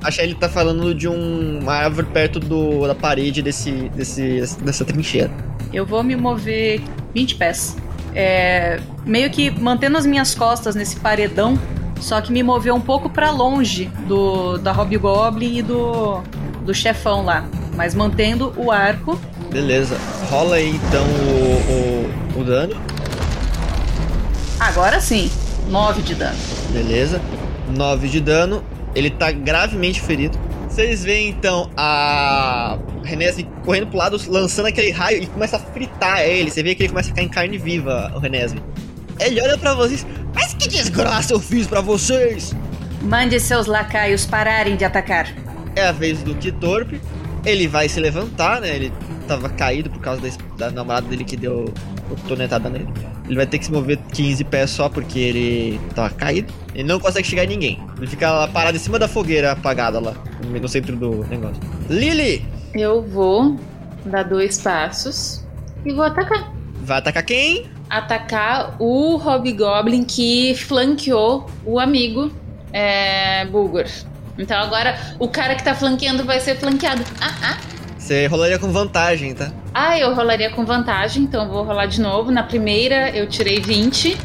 a 0.03 0.09
Shelly 0.09 0.35
tá 0.35 0.47
falando 0.47 0.93
de 0.95 1.07
um- 1.07 1.59
uma 1.61 1.73
árvore 1.73 2.07
perto 2.07 2.39
do, 2.39 2.87
da 2.87 2.95
parede 2.95 3.41
desse, 3.41 3.71
desse, 3.95 4.45
dessa 4.61 4.85
trincheira. 4.85 5.29
Eu 5.73 5.85
vou 5.85 6.03
me 6.03 6.15
mover 6.15 6.81
20 7.13 7.35
pés. 7.35 7.75
É, 8.13 8.79
meio 9.05 9.29
que 9.29 9.49
mantendo 9.51 9.97
as 9.97 10.05
minhas 10.05 10.33
costas 10.33 10.73
nesse 10.73 10.95
paredão, 10.97 11.59
só 11.99 12.21
que 12.21 12.31
me 12.31 12.41
mover 12.43 12.73
um 12.73 12.79
pouco 12.79 13.09
pra 13.09 13.29
longe 13.29 13.89
do 14.07 14.57
da 14.57 14.71
Hobgoblin 14.71 15.57
e 15.57 15.61
do, 15.61 16.21
do 16.65 16.73
chefão 16.73 17.23
lá. 17.25 17.45
Mas 17.75 17.93
mantendo 17.93 18.53
o 18.55 18.71
arco. 18.71 19.19
Beleza. 19.55 19.97
Rola 20.29 20.57
aí 20.57 20.69
então 20.69 21.05
o, 21.05 22.35
o, 22.35 22.41
o 22.41 22.43
dano. 22.43 22.75
Agora 24.59 24.99
sim, 24.99 25.31
9 25.69 26.01
de 26.01 26.13
dano. 26.13 26.37
Beleza. 26.71 27.21
9 27.73 28.09
de 28.09 28.19
dano. 28.19 28.61
Ele 28.93 29.09
tá 29.09 29.31
gravemente 29.31 30.01
ferido. 30.01 30.37
Vocês 30.67 31.05
veem 31.05 31.29
então 31.29 31.69
a 31.77 32.77
Renesme 33.05 33.49
correndo 33.63 33.87
pro 33.87 33.97
lado, 33.97 34.19
lançando 34.27 34.65
aquele 34.65 34.91
raio 34.91 35.23
e 35.23 35.25
começa 35.25 35.55
a 35.55 35.59
fritar 35.59 36.19
ele. 36.19 36.51
Você 36.51 36.61
vê 36.61 36.75
que 36.75 36.83
ele 36.83 36.89
começa 36.89 37.07
a 37.07 37.11
ficar 37.11 37.23
em 37.23 37.29
carne 37.29 37.57
viva, 37.57 38.11
o 38.13 38.19
Renesme. 38.19 38.61
Ele 39.21 39.39
olha 39.39 39.57
pra 39.57 39.73
vocês. 39.73 40.05
Mas 40.33 40.53
que 40.53 40.67
desgraça 40.67 41.33
eu 41.33 41.39
fiz 41.39 41.65
pra 41.65 41.79
vocês! 41.79 42.53
Mande 43.01 43.39
seus 43.39 43.67
lacaios 43.67 44.25
pararem 44.25 44.75
de 44.75 44.83
atacar. 44.83 45.33
É 45.77 45.87
a 45.87 45.93
vez 45.93 46.21
do 46.23 46.35
Kitorp. 46.35 46.99
Ele 47.45 47.69
vai 47.69 47.87
se 47.87 48.01
levantar, 48.01 48.59
né? 48.59 48.75
Ele 48.75 48.91
tava 49.25 49.49
caído 49.49 49.89
por 49.89 49.99
causa 49.99 50.21
da, 50.21 50.29
da 50.57 50.71
namorada 50.71 51.07
dele 51.07 51.23
que 51.23 51.35
deu 51.35 51.65
tonetada 52.27 52.69
nele. 52.69 52.87
Ele 53.25 53.35
vai 53.35 53.45
ter 53.45 53.57
que 53.57 53.65
se 53.65 53.71
mover 53.71 53.97
15 54.13 54.43
pés 54.45 54.69
só 54.69 54.87
porque 54.87 55.19
ele 55.19 55.79
tava 55.93 56.09
caído. 56.11 56.53
Ele 56.73 56.87
não 56.87 56.99
consegue 56.99 57.27
chegar 57.27 57.43
em 57.45 57.47
ninguém. 57.47 57.83
Ele 57.97 58.07
fica 58.07 58.31
lá 58.31 58.47
parado 58.47 58.77
em 58.77 58.79
cima 58.79 58.99
da 58.99 59.07
fogueira 59.07 59.53
apagada 59.53 59.99
lá, 59.99 60.13
no 60.43 60.67
centro 60.67 60.95
do 60.95 61.25
negócio. 61.25 61.61
Lily! 61.89 62.45
Eu 62.73 63.01
vou 63.01 63.59
dar 64.05 64.23
dois 64.23 64.59
passos 64.59 65.43
e 65.85 65.91
vou 65.91 66.03
atacar. 66.03 66.53
Vai 66.81 66.99
atacar 66.99 67.23
quem? 67.23 67.65
Atacar 67.89 68.75
o 68.79 69.15
Hobgoblin 69.17 70.03
que 70.03 70.55
flanqueou 70.55 71.49
o 71.65 71.79
amigo 71.79 72.31
é, 72.71 73.45
Bulgur. 73.45 73.85
Então 74.37 74.57
agora 74.57 74.97
o 75.17 75.27
cara 75.27 75.55
que 75.55 75.63
tá 75.63 75.73
flanqueando 75.73 76.25
vai 76.25 76.39
ser 76.39 76.57
flanqueado. 76.57 77.03
Ah, 77.21 77.33
ah. 77.41 77.74
Você 78.05 78.27
rolaria 78.27 78.59
com 78.59 78.71
vantagem, 78.71 79.33
tá? 79.33 79.51
Ah, 79.73 79.97
eu 79.97 80.13
rolaria 80.13 80.51
com 80.51 80.63
vantagem, 80.63 81.23
então 81.23 81.45
eu 81.45 81.49
vou 81.49 81.63
rolar 81.63 81.87
de 81.87 81.99
novo. 81.99 82.29
Na 82.29 82.43
primeira 82.43 83.09
eu 83.09 83.27
tirei 83.27 83.59
20. 83.59 84.15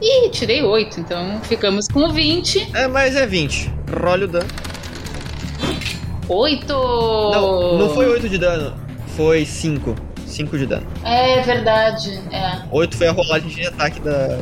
Ih, 0.00 0.30
tirei 0.30 0.62
8, 0.62 1.00
então 1.00 1.38
ficamos 1.42 1.86
com 1.86 2.10
20. 2.10 2.70
É, 2.72 2.88
mas 2.88 3.14
é 3.14 3.26
20. 3.26 3.70
Role 4.02 4.24
o 4.24 4.28
dano. 4.28 4.48
8! 6.26 6.72
Não, 6.72 7.76
não 7.76 7.90
foi 7.90 8.06
8 8.06 8.26
de 8.26 8.38
dano. 8.38 8.74
Foi 9.18 9.44
5. 9.44 9.94
5 10.26 10.56
de 10.56 10.64
dano. 10.64 10.86
É 11.04 11.42
verdade, 11.42 12.22
é. 12.32 12.62
8 12.70 12.96
foi 12.96 13.08
a 13.08 13.12
rolagem 13.12 13.50
de 13.50 13.66
ataque 13.66 14.00
da. 14.00 14.38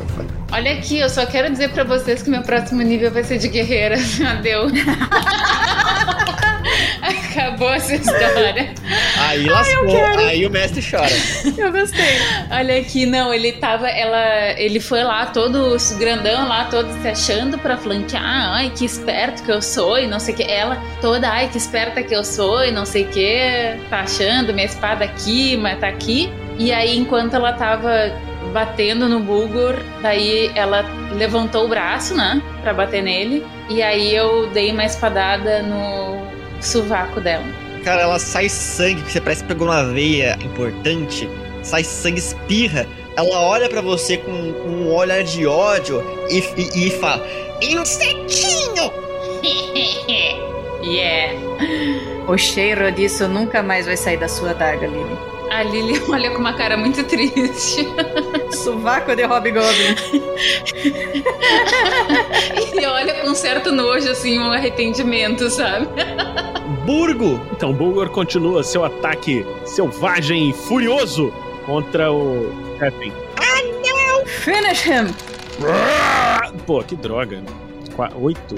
Olha 0.53 0.71
aqui, 0.71 0.99
eu 0.99 1.09
só 1.09 1.25
quero 1.25 1.51
dizer 1.51 1.71
pra 1.71 1.83
vocês 1.83 2.23
que 2.23 2.29
meu 2.29 2.43
próximo 2.43 2.81
nível 2.81 3.11
vai 3.11 3.25
ser 3.25 3.39
de 3.39 3.49
guerreira. 3.49 3.97
Adeus. 4.25 4.71
Acabou 7.11 7.73
essa 7.73 7.95
história. 7.95 8.73
Aí 9.19 9.45
lascou, 9.45 10.17
aí 10.17 10.45
o 10.45 10.49
mestre 10.49 10.81
chora. 10.81 11.11
Eu 11.57 11.71
gostei. 11.71 12.17
Olha 12.49 12.79
aqui, 12.79 13.05
não, 13.05 13.33
ele 13.33 13.53
tava, 13.53 13.87
ela, 13.87 14.59
ele 14.59 14.79
foi 14.79 15.03
lá 15.03 15.25
todo 15.27 15.77
grandão 15.97 16.47
lá, 16.47 16.65
todo 16.65 16.91
se 17.01 17.07
achando 17.07 17.57
pra 17.57 17.77
flanquear, 17.77 18.23
ai, 18.23 18.71
que 18.75 18.85
esperto 18.85 19.43
que 19.43 19.51
eu 19.51 19.61
sou 19.61 19.99
e 19.99 20.07
não 20.07 20.19
sei 20.19 20.33
o 20.33 20.37
que. 20.37 20.43
Ela 20.43 20.81
toda, 20.99 21.29
ai, 21.29 21.47
que 21.47 21.57
esperta 21.57 22.03
que 22.03 22.15
eu 22.15 22.23
sou 22.23 22.63
e 22.65 22.71
não 22.71 22.85
sei 22.85 23.03
o 23.03 23.07
que, 23.07 23.79
tá 23.89 24.01
achando 24.01 24.53
minha 24.53 24.65
espada 24.65 25.05
aqui, 25.05 25.57
mas 25.57 25.79
tá 25.79 25.87
aqui. 25.87 26.31
E 26.57 26.71
aí, 26.71 26.97
enquanto 26.97 27.35
ela 27.35 27.53
tava 27.53 28.11
batendo 28.53 29.07
no 29.07 29.19
Bulgur, 29.19 29.75
daí 30.01 30.51
ela 30.55 30.85
levantou 31.13 31.65
o 31.65 31.67
braço, 31.67 32.15
né, 32.15 32.41
pra 32.61 32.73
bater 32.73 33.01
nele. 33.01 33.45
E 33.69 33.81
aí 33.81 34.13
eu 34.13 34.47
dei 34.47 34.71
uma 34.71 34.85
espadada 34.85 35.61
no 35.61 36.30
sovaco 36.65 37.19
dela. 37.19 37.45
Cara, 37.83 38.03
ela 38.03 38.19
sai 38.19 38.47
sangue, 38.47 39.01
que 39.01 39.11
você 39.11 39.21
parece 39.21 39.41
que 39.43 39.47
pegou 39.47 39.67
uma 39.67 39.83
veia 39.83 40.37
importante. 40.43 41.27
Sai 41.63 41.83
sangue, 41.83 42.19
espirra. 42.19 42.87
Ela 43.15 43.39
olha 43.41 43.67
pra 43.67 43.81
você 43.81 44.17
com, 44.17 44.53
com 44.53 44.69
um 44.69 44.93
olhar 44.93 45.23
de 45.23 45.45
ódio 45.45 46.03
e, 46.29 46.39
e, 46.57 46.87
e 46.87 46.91
fala: 46.91 47.25
Insetinho! 47.61 48.91
Yeah. 50.83 51.37
O 52.27 52.35
cheiro 52.37 52.91
disso 52.91 53.27
nunca 53.27 53.61
mais 53.61 53.85
vai 53.85 53.95
sair 53.95 54.17
da 54.17 54.27
sua 54.27 54.53
daga, 54.53 54.87
Lily. 54.87 55.17
A 55.51 55.63
Lily 55.63 56.01
olha 56.09 56.31
com 56.31 56.37
uma 56.39 56.53
cara 56.53 56.77
muito 56.77 57.03
triste. 57.03 57.85
Sovaco 58.51 59.13
de 59.15 59.23
Hobgoblin. 59.23 59.95
e 62.81 62.85
olha 62.85 63.15
com 63.21 63.35
certo 63.35 63.69
nojo, 63.71 64.09
assim, 64.09 64.39
um 64.39 64.51
arrependimento, 64.51 65.49
sabe? 65.49 65.87
Burgo! 66.85 67.39
Então, 67.51 67.73
Bulgor 67.73 68.09
continua 68.09 68.63
seu 68.63 68.83
ataque 68.85 69.45
selvagem 69.65 70.49
e 70.49 70.53
furioso 70.53 71.33
contra 71.65 72.11
o 72.11 72.49
Captain. 72.79 73.11
Ah, 73.37 73.61
não! 73.85 74.25
Finish 74.25 74.85
him! 74.85 75.13
Pô, 76.65 76.81
que 76.81 76.95
droga. 76.95 77.43
Qua- 77.95 78.11
Oito? 78.15 78.55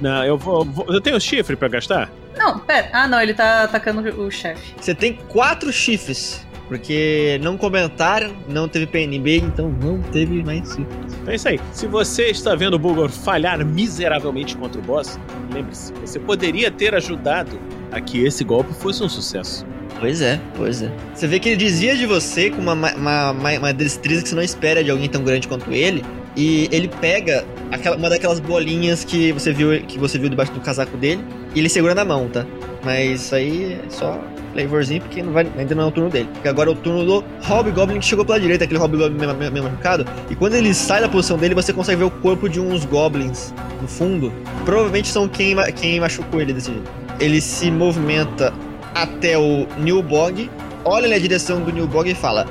Não, 0.00 0.24
eu 0.24 0.36
vou, 0.36 0.64
vou- 0.64 0.86
Eu 0.88 1.00
tenho 1.00 1.20
chifre 1.20 1.56
pra 1.56 1.68
gastar? 1.68 2.10
Não, 2.36 2.58
pera. 2.58 2.88
Ah, 2.92 3.08
não, 3.08 3.20
ele 3.20 3.32
tá 3.34 3.62
atacando 3.64 4.00
o 4.22 4.30
chefe. 4.30 4.74
Você 4.80 4.94
tem 4.94 5.14
quatro 5.28 5.72
chifres. 5.72 6.44
Porque 6.68 7.38
não 7.44 7.56
comentaram, 7.56 8.34
não 8.48 8.66
teve 8.68 8.86
PNB, 8.88 9.36
então 9.38 9.70
não 9.80 10.02
teve 10.02 10.42
mais 10.42 10.68
sim. 10.70 10.84
Então 11.22 11.32
é 11.32 11.36
isso 11.36 11.48
aí. 11.48 11.60
Se 11.72 11.86
você 11.86 12.24
está 12.24 12.56
vendo 12.56 12.74
o 12.74 12.78
Bulgor 12.78 13.08
falhar 13.08 13.64
miseravelmente 13.64 14.56
contra 14.56 14.80
o 14.80 14.82
boss, 14.82 15.16
lembre-se, 15.52 15.92
você 16.04 16.18
poderia 16.18 16.68
ter 16.68 16.92
ajudado 16.92 17.56
a 17.92 18.00
que 18.00 18.24
esse 18.24 18.42
golpe 18.42 18.74
fosse 18.74 19.00
um 19.00 19.08
sucesso. 19.08 19.64
Pois 20.00 20.20
é, 20.20 20.40
pois 20.56 20.82
é. 20.82 20.90
Você 21.14 21.28
vê 21.28 21.38
que 21.38 21.50
ele 21.50 21.56
desvia 21.56 21.96
de 21.96 22.04
você 22.04 22.50
com 22.50 22.60
uma, 22.60 22.72
uma, 22.74 23.30
uma, 23.30 23.52
uma 23.58 23.72
destreza 23.72 24.22
que 24.24 24.28
você 24.28 24.34
não 24.34 24.42
espera 24.42 24.82
de 24.82 24.90
alguém 24.90 25.08
tão 25.08 25.22
grande 25.22 25.46
quanto 25.46 25.72
ele. 25.72 26.04
E 26.36 26.68
ele 26.70 26.88
pega 26.88 27.44
aquela, 27.70 27.96
uma 27.96 28.10
daquelas 28.10 28.40
bolinhas 28.40 29.04
que 29.04 29.32
você 29.32 29.52
viu 29.52 29.80
que 29.82 29.98
você 29.98 30.18
viu 30.18 30.28
debaixo 30.28 30.52
do 30.52 30.60
casaco 30.60 30.96
dele 30.96 31.24
e 31.54 31.58
ele 31.58 31.68
segura 31.68 31.94
na 31.94 32.04
mão, 32.04 32.28
tá? 32.28 32.44
Mas 32.84 33.22
isso 33.22 33.34
aí 33.34 33.72
é 33.72 33.90
só 33.90 34.20
flavorzinho, 34.52 35.02
porque 35.02 35.22
não 35.22 35.32
vai, 35.32 35.46
ainda 35.58 35.74
não 35.74 35.84
é 35.84 35.86
o 35.86 35.90
turno 35.90 36.08
dele. 36.10 36.28
Porque 36.32 36.48
agora 36.48 36.70
é 36.70 36.72
o 36.72 36.76
turno 36.76 37.04
do 37.04 37.24
Hobgoblin 37.46 37.98
que 38.00 38.06
chegou 38.06 38.24
pela 38.24 38.40
direita, 38.40 38.64
aquele 38.64 38.80
Hobgoblin 38.80 39.18
meio, 39.18 39.64
machucado. 39.64 40.06
E 40.30 40.34
quando 40.34 40.54
ele 40.54 40.72
sai 40.72 41.00
da 41.00 41.08
posição 41.08 41.36
dele, 41.36 41.54
você 41.54 41.72
consegue 41.72 41.98
ver 41.98 42.04
o 42.04 42.10
corpo 42.10 42.48
de 42.48 42.58
uns 42.58 42.84
goblins 42.84 43.52
no 43.80 43.88
fundo. 43.88 44.32
Provavelmente 44.64 45.08
são 45.08 45.28
quem, 45.28 45.54
quem 45.74 46.00
machucou 46.00 46.40
ele 46.40 46.54
desse 46.54 46.72
jeito. 46.72 46.90
Ele 47.20 47.40
se 47.40 47.70
movimenta 47.70 48.52
até 48.94 49.36
o 49.36 49.66
Nilbog, 49.78 50.50
olha 50.84 51.08
na 51.08 51.18
direção 51.18 51.60
do 51.60 51.72
Nilbog 51.72 52.10
e 52.10 52.14
fala: 52.14 52.46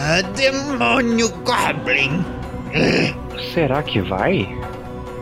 ah, 0.00 0.22
Demônio 0.36 1.28
Goblin! 1.44 2.37
Será 3.54 3.82
que 3.82 4.00
vai? 4.00 4.48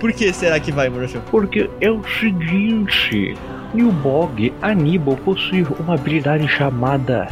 Por 0.01 0.13
que 0.13 0.33
será 0.33 0.61
que 0.61 0.71
vai, 0.71 0.89
Murphy? 0.89 1.19
Porque 1.31 1.71
é 1.81 1.91
o 1.91 2.03
seguinte: 2.21 3.35
Nilbog 3.73 4.53
Aníbal 4.61 5.17
possui 5.17 5.67
uma 5.81 5.95
habilidade 5.95 6.47
chamada 6.49 7.29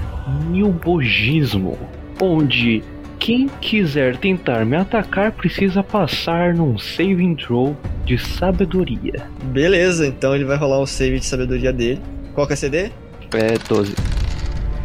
Nilbogismo, 0.49 1.79
onde 2.21 2.83
quem 3.19 3.49
quiser 3.61 4.17
tentar 4.17 4.65
me 4.65 4.77
atacar 4.77 5.33
precisa 5.33 5.83
passar 5.83 6.55
num 6.55 6.79
saving 6.79 7.37
throw 7.37 7.77
de 8.05 8.19
sabedoria. 8.19 9.27
Beleza, 9.45 10.07
então 10.07 10.35
ele 10.35 10.45
vai 10.45 10.57
rolar 10.57 10.81
o 10.81 10.87
save 10.87 11.21
de 11.21 11.27
sabedoria 11.27 11.73
dele. 11.73 12.01
Qual 12.35 12.47
que 12.47 12.53
é 12.53 12.55
a 12.55 12.57
CD? 12.57 12.91
É 13.33 13.59
12. 13.69 13.95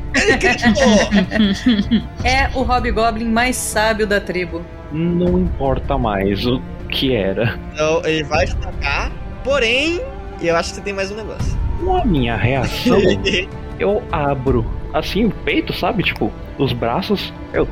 É 2.24 2.50
o 2.56 2.64
Hobgoblin 2.64 3.30
mais 3.30 3.56
sábio 3.56 4.08
da 4.08 4.20
tribo. 4.20 4.66
Não 4.92 5.40
importa 5.40 5.98
mais 5.98 6.46
o 6.46 6.62
que 6.90 7.14
era. 7.14 7.60
Então 7.74 8.02
ele 8.06 8.24
vai 8.24 8.46
te 8.46 8.54
atacar, 8.54 9.12
porém, 9.44 10.02
eu 10.42 10.56
acho 10.56 10.70
que 10.70 10.76
você 10.78 10.82
tem 10.82 10.94
mais 10.94 11.12
um 11.12 11.16
negócio. 11.16 11.58
Com 11.84 11.96
a 11.96 12.06
minha 12.06 12.36
reação, 12.36 13.00
eu 13.80 14.04
abro 14.12 14.66
assim 14.94 15.26
o 15.26 15.32
peito, 15.32 15.74
sabe? 15.74 16.04
Tipo, 16.04 16.32
os 16.58 16.74
braços. 16.74 17.34
Eu. 17.54 17.68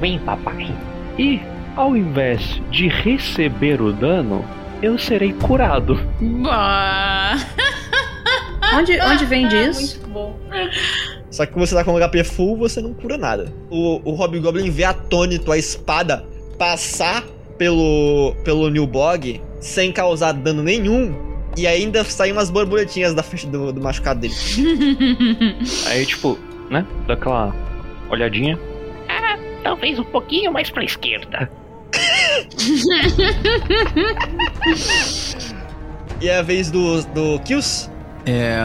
Vem, 0.00 0.18
papai. 0.20 0.72
E 1.18 1.40
ao 1.76 1.96
invés 1.96 2.60
de 2.70 2.88
receber 2.88 3.80
o 3.80 3.92
dano, 3.92 4.44
eu 4.82 4.98
serei 4.98 5.32
curado. 5.32 5.98
Bah. 6.20 7.36
Onde, 8.74 9.00
onde 9.02 9.24
vende 9.24 9.56
isso? 9.56 9.98
Muito 9.98 10.08
bom. 10.10 10.36
Só 11.30 11.46
que 11.46 11.58
você 11.58 11.74
tá 11.74 11.82
com 11.82 11.94
um 11.94 12.08
HP 12.08 12.24
full, 12.24 12.56
você 12.56 12.80
não 12.80 12.92
cura 12.92 13.16
nada. 13.16 13.52
O, 13.70 14.00
o 14.04 14.14
Hobgoblin 14.14 14.70
vê 14.70 14.84
atônito 14.84 15.50
a 15.50 15.56
espada 15.56 16.24
passar 16.62 17.24
pelo, 17.58 18.36
pelo 18.44 18.70
Nilbog 18.70 19.42
sem 19.58 19.90
causar 19.90 20.30
dano 20.30 20.62
nenhum. 20.62 21.12
E 21.56 21.66
ainda 21.66 22.04
saem 22.04 22.32
umas 22.32 22.50
borboletinhas 22.50 23.12
da 23.14 23.22
frente 23.24 23.48
do, 23.48 23.72
do 23.72 23.80
machucado 23.80 24.20
dele. 24.20 24.34
Aí, 25.90 26.06
tipo, 26.06 26.38
né? 26.70 26.86
Dá 27.08 27.14
aquela 27.14 27.52
olhadinha. 28.08 28.56
Ah, 29.08 29.36
talvez 29.64 29.98
um 29.98 30.04
pouquinho 30.04 30.52
mais 30.52 30.70
pra 30.70 30.84
esquerda. 30.84 31.50
E 36.20 36.28
é 36.28 36.38
a 36.38 36.42
vez 36.42 36.70
do, 36.70 37.02
do 37.06 37.40
Kills. 37.40 37.90
É. 38.24 38.56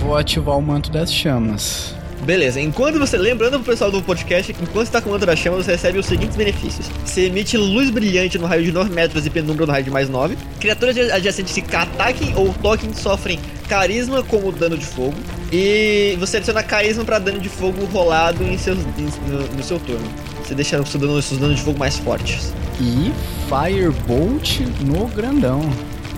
Vou 0.00 0.14
ativar 0.14 0.58
o 0.58 0.60
manto 0.60 0.90
das 0.90 1.10
chamas. 1.10 1.96
Beleza, 2.24 2.60
enquanto 2.60 2.98
você. 2.98 3.16
Lembrando 3.16 3.58
pro 3.60 3.72
pessoal 3.72 3.90
do 3.90 4.02
podcast, 4.02 4.52
enquanto 4.52 4.86
você 4.86 4.92
tá 4.92 5.00
com 5.00 5.10
o 5.10 5.18
da 5.18 5.34
chama, 5.34 5.56
você 5.56 5.72
recebe 5.72 5.98
os 5.98 6.06
seguintes 6.06 6.36
benefícios: 6.36 6.86
você 7.04 7.26
emite 7.26 7.56
luz 7.56 7.90
brilhante 7.90 8.38
no 8.38 8.46
raio 8.46 8.62
de 8.62 8.70
9 8.72 8.90
metros 8.92 9.24
e 9.26 9.30
penumbra 9.30 9.64
no 9.66 9.72
raio 9.72 9.84
de 9.84 9.90
mais 9.90 10.08
9. 10.08 10.36
Criaturas 10.60 10.96
adjacentes 11.10 11.54
que 11.54 11.74
ataquem 11.76 12.32
ou 12.36 12.52
toquem 12.54 12.92
sofrem 12.92 13.40
carisma 13.68 14.22
como 14.22 14.52
dano 14.52 14.76
de 14.76 14.84
fogo. 14.84 15.14
E 15.52 16.16
você 16.20 16.36
adiciona 16.36 16.62
carisma 16.62 17.04
pra 17.04 17.18
dano 17.18 17.40
de 17.40 17.48
fogo 17.48 17.84
rolado 17.86 18.42
em 18.44 18.56
seus, 18.58 18.78
em- 18.78 19.30
no, 19.30 19.38
no 19.56 19.62
seu 19.62 19.78
turno. 19.80 20.06
Você 20.44 20.54
deixa 20.54 20.80
os 20.80 20.88
seus 20.90 21.38
danos 21.40 21.56
de 21.56 21.62
fogo 21.62 21.78
mais 21.78 21.96
fortes. 21.98 22.52
E 22.80 23.10
Firebolt 23.48 24.60
no 24.82 25.06
grandão. 25.08 25.60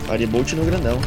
Firebolt 0.08 0.52
no 0.54 0.64
grandão. 0.64 0.98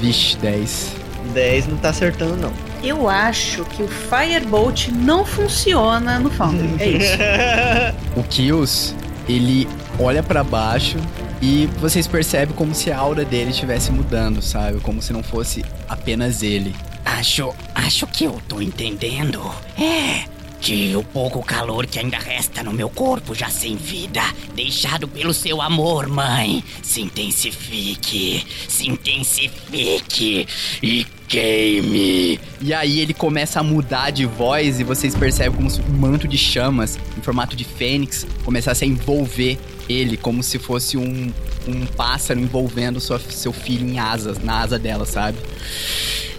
Vixe, 0.00 0.36
10. 0.38 0.92
10 1.32 1.66
não 1.68 1.76
tá 1.78 1.88
acertando, 1.90 2.36
não. 2.36 2.65
Eu 2.86 3.08
acho 3.08 3.64
que 3.64 3.82
o 3.82 3.88
Firebolt 3.88 4.90
não 4.92 5.24
funciona 5.24 6.20
no 6.20 6.30
Foundry. 6.30 6.76
É 6.78 6.88
isso. 6.88 7.16
O 8.16 8.22
Kills, 8.22 8.94
ele 9.28 9.68
olha 9.98 10.22
pra 10.22 10.44
baixo 10.44 10.96
e 11.42 11.66
vocês 11.80 12.06
percebem 12.06 12.54
como 12.54 12.72
se 12.76 12.92
a 12.92 12.96
aura 12.96 13.24
dele 13.24 13.50
estivesse 13.50 13.90
mudando, 13.90 14.40
sabe? 14.40 14.78
Como 14.80 15.02
se 15.02 15.12
não 15.12 15.22
fosse 15.22 15.64
apenas 15.88 16.44
ele. 16.44 16.76
Acho. 17.04 17.52
Acho 17.74 18.06
que 18.06 18.24
eu 18.24 18.40
tô 18.46 18.60
entendendo. 18.60 19.42
É. 19.76 20.35
Que 20.66 20.96
o 20.96 21.04
pouco 21.04 21.44
calor 21.44 21.86
que 21.86 21.96
ainda 21.96 22.18
resta 22.18 22.60
no 22.60 22.72
meu 22.72 22.90
corpo, 22.90 23.36
já 23.36 23.48
sem 23.48 23.76
vida, 23.76 24.20
deixado 24.52 25.06
pelo 25.06 25.32
seu 25.32 25.62
amor, 25.62 26.08
mãe, 26.08 26.64
se 26.82 27.02
intensifique, 27.02 28.44
se 28.66 28.90
intensifique 28.90 30.48
e 30.82 31.06
queime. 31.28 32.40
E 32.60 32.74
aí 32.74 32.98
ele 32.98 33.14
começa 33.14 33.60
a 33.60 33.62
mudar 33.62 34.10
de 34.10 34.26
voz 34.26 34.80
e 34.80 34.82
vocês 34.82 35.14
percebem 35.14 35.54
como 35.56 35.70
se 35.70 35.80
um 35.82 35.92
manto 35.92 36.26
de 36.26 36.36
chamas, 36.36 36.98
em 37.16 37.22
formato 37.22 37.54
de 37.54 37.62
fênix, 37.62 38.26
começasse 38.44 38.84
a 38.84 38.88
envolver 38.88 39.56
ele, 39.88 40.16
como 40.16 40.42
se 40.42 40.58
fosse 40.58 40.96
um, 40.96 41.32
um 41.68 41.86
pássaro 41.96 42.40
envolvendo 42.40 42.98
sua, 42.98 43.20
seu 43.20 43.52
filho 43.52 43.86
em 43.86 44.00
asas, 44.00 44.42
na 44.42 44.62
asa 44.62 44.80
dela, 44.80 45.06
sabe? 45.06 45.38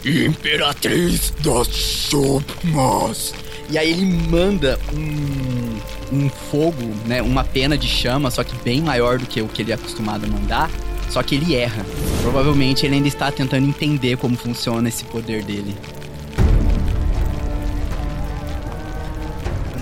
Imperatriz 0.04 1.34
das 1.42 1.70
Sopas. 1.70 3.34
E 3.70 3.78
aí 3.78 3.92
ele 3.92 4.06
manda 4.06 4.80
um, 4.94 6.18
um 6.18 6.30
fogo, 6.30 6.84
né? 7.06 7.22
Uma 7.22 7.44
pena 7.44 7.78
de 7.78 7.88
chama, 7.88 8.32
só 8.32 8.44
que 8.44 8.56
bem 8.64 8.82
maior 8.82 9.20
do 9.20 9.26
que 9.26 9.42
o 9.42 9.48
que 9.48 9.62
ele 9.62 9.72
é 9.72 9.76
acostumado 9.76 10.26
a 10.26 10.28
mandar. 10.28 10.70
Só 11.10 11.22
que 11.22 11.36
ele 11.36 11.56
erra. 11.56 11.86
Provavelmente 12.22 12.86
ele 12.86 12.96
ainda 12.96 13.08
está 13.08 13.32
tentando 13.32 13.68
entender 13.68 14.18
como 14.18 14.38
funciona 14.38 14.88
esse 14.88 15.04
poder 15.06 15.44
dele. 15.44 15.76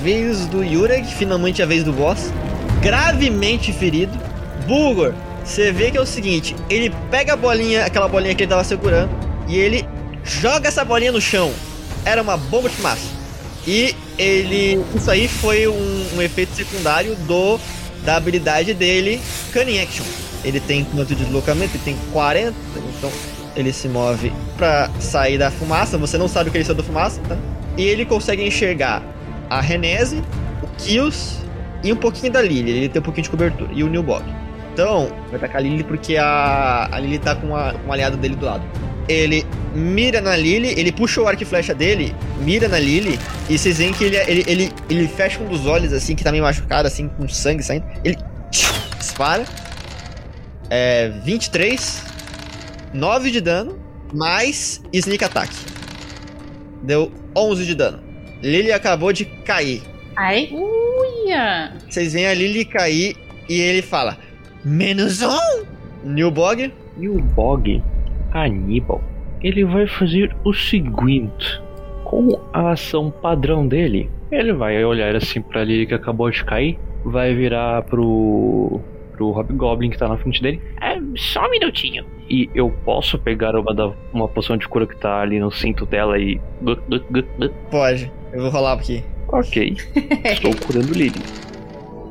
Vez 0.01 0.45
do 0.47 0.63
Yureg, 0.63 1.07
finalmente 1.13 1.61
a 1.61 1.65
vez 1.65 1.83
do 1.83 1.91
boss. 1.91 2.31
Gravemente 2.81 3.73
ferido. 3.73 4.17
Bulgor, 4.67 5.13
você 5.43 5.71
vê 5.71 5.91
que 5.91 5.97
é 5.97 6.01
o 6.01 6.05
seguinte: 6.05 6.55
ele 6.69 6.91
pega 7.11 7.33
a 7.33 7.35
bolinha, 7.35 7.85
aquela 7.85 8.07
bolinha 8.07 8.33
que 8.33 8.43
ele 8.43 8.49
tava 8.49 8.63
segurando, 8.63 9.09
e 9.47 9.57
ele 9.57 9.87
joga 10.23 10.67
essa 10.67 10.83
bolinha 10.83 11.11
no 11.11 11.21
chão. 11.21 11.51
Era 12.03 12.21
uma 12.21 12.37
bomba 12.37 12.69
de 12.69 12.75
fumaça. 12.75 13.24
E 13.67 13.95
ele. 14.17 14.83
Isso 14.95 15.09
aí 15.09 15.27
foi 15.27 15.67
um, 15.67 16.05
um 16.15 16.21
efeito 16.21 16.53
secundário 16.55 17.15
do 17.27 17.59
da 18.03 18.17
habilidade 18.17 18.73
dele, 18.73 19.19
Cunning 19.51 19.79
Action. 19.79 20.05
Ele 20.43 20.59
tem 20.59 20.83
quanto 20.85 21.15
de 21.15 21.23
deslocamento? 21.23 21.75
Ele 21.75 21.83
tem 21.83 21.95
40, 22.13 22.53
então 22.97 23.11
ele 23.55 23.73
se 23.73 23.87
move 23.89 24.31
pra 24.57 24.89
sair 24.99 25.37
da 25.39 25.49
fumaça. 25.49 25.97
Você 25.97 26.17
não 26.17 26.27
sabe 26.27 26.49
o 26.49 26.51
que 26.51 26.57
ele 26.59 26.65
saiu 26.65 26.75
da 26.77 26.83
fumaça, 26.83 27.19
tá? 27.27 27.35
E 27.75 27.83
ele 27.83 28.05
consegue 28.05 28.43
enxergar 28.45 29.01
a 29.49 29.59
Renese, 29.59 30.21
o 30.61 30.67
Kills 30.77 31.37
e 31.83 31.91
um 31.91 31.95
pouquinho 31.95 32.31
da 32.31 32.41
Lily. 32.43 32.69
Ele 32.69 32.89
tem 32.89 33.01
um 33.01 33.03
pouquinho 33.03 33.23
de 33.23 33.29
cobertura. 33.31 33.71
E 33.73 33.83
o 33.83 33.87
Nilbog. 33.87 34.23
Então, 34.73 35.09
vai 35.29 35.37
atacar 35.37 35.57
a 35.57 35.59
Lily 35.61 35.83
porque 35.83 36.15
a, 36.17 36.87
a 36.91 36.99
Lily 36.99 37.17
tá 37.17 37.33
com 37.33 37.55
a- 37.55 37.73
um 37.87 37.91
aliado 37.91 38.17
dele 38.17 38.35
do 38.35 38.45
lado. 38.45 38.63
Ele 39.07 39.45
mira 39.73 40.21
na 40.21 40.35
Lily, 40.35 40.73
ele 40.77 40.91
puxa 40.91 41.21
o 41.21 41.27
arco 41.27 41.43
e 41.43 41.45
flecha 41.45 41.73
dele, 41.73 42.15
mira 42.39 42.67
na 42.67 42.79
Lily, 42.79 43.19
e 43.49 43.57
vocês 43.57 43.77
veem 43.77 43.93
que 43.93 44.03
ele, 44.03 44.17
ele, 44.17 44.43
ele, 44.47 44.71
ele 44.89 45.07
fecha 45.07 45.39
um 45.41 45.47
dos 45.47 45.65
olhos, 45.67 45.93
assim, 45.93 46.15
que 46.15 46.23
tá 46.23 46.31
meio 46.31 46.43
machucado, 46.43 46.87
assim, 46.87 47.07
com 47.07 47.27
sangue 47.27 47.61
saindo. 47.61 47.85
Ele 48.03 48.17
dispara. 48.97 49.45
É. 50.69 51.09
23. 51.23 52.03
9 52.93 53.29
de 53.29 53.41
dano, 53.41 53.77
mais 54.13 54.81
sneak 54.93 55.23
attack. 55.23 55.53
Deu 56.81 57.11
11 57.35 57.65
de 57.65 57.75
dano. 57.75 57.99
Lily 58.41 58.71
acabou 58.71 59.11
de 59.11 59.25
cair. 59.25 59.83
Ai. 60.15 60.49
Uia. 60.51 61.73
Vocês 61.89 62.13
veem 62.13 62.27
a 62.27 62.33
Lily 62.33 62.63
cair 62.65 63.17
e 63.49 63.59
ele 63.59 63.81
fala: 63.81 64.17
Menos 64.63 65.21
um! 65.21 65.65
Newbog? 66.03 66.71
E 66.97 67.09
o 67.09 67.19
Bog, 67.19 67.83
Aníbal, 68.35 69.01
ele 69.41 69.63
vai 69.63 69.87
fazer 69.87 70.35
o 70.43 70.53
seguinte: 70.53 71.61
Com 72.03 72.39
a 72.51 72.71
ação 72.71 73.09
padrão 73.09 73.65
dele, 73.65 74.09
ele 74.31 74.53
vai 74.53 74.83
olhar 74.83 75.15
assim 75.15 75.41
pra 75.41 75.63
Lily 75.63 75.87
que 75.87 75.93
acabou 75.93 76.29
de 76.29 76.43
cair, 76.43 76.77
vai 77.03 77.33
virar 77.33 77.83
pro 77.83 78.81
pro 79.15 79.31
Hobgoblin 79.31 79.89
que 79.89 79.97
tá 79.97 80.09
na 80.09 80.17
frente 80.17 80.41
dele. 80.41 80.61
É, 80.81 80.99
só 81.15 81.45
um 81.45 81.51
minutinho. 81.51 82.05
E 82.29 82.49
eu 82.53 82.69
posso 82.83 83.17
pegar 83.17 83.55
uma, 83.55 83.73
da, 83.73 83.93
uma 84.11 84.27
poção 84.27 84.57
de 84.57 84.67
cura 84.67 84.85
que 84.85 84.97
tá 84.97 85.21
ali 85.21 85.39
no 85.39 85.49
cinto 85.51 85.85
dela 85.85 86.19
e. 86.19 86.39
Pode. 87.71 88.11
Eu 88.33 88.41
vou 88.41 88.49
rolar 88.49 88.73
aqui. 88.73 89.03
Ok. 89.29 89.77
Estou 90.25 90.53
curando 90.55 90.91
Lily. 90.93 91.21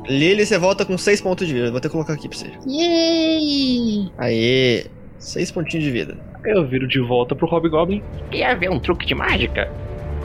Lily, 0.07 0.45
você 0.45 0.57
volta 0.57 0.85
com 0.85 0.97
6 0.97 1.21
pontos 1.21 1.47
de 1.47 1.53
vida. 1.53 1.69
Vou 1.69 1.77
até 1.77 1.89
colocar 1.89 2.13
aqui 2.13 2.27
pra 2.27 2.37
você. 2.37 2.51
Yay! 2.67 4.11
Aê! 4.17 4.85
6 5.19 5.51
pontinhos 5.51 5.83
de 5.83 5.91
vida. 5.91 6.17
Eu 6.43 6.65
viro 6.65 6.87
de 6.87 6.99
volta 6.99 7.35
pro 7.35 7.47
Hobgoblin. 7.47 8.03
Quer 8.31 8.57
ver 8.57 8.69
um 8.69 8.79
truque 8.79 9.05
de 9.05 9.15
mágica? 9.15 9.71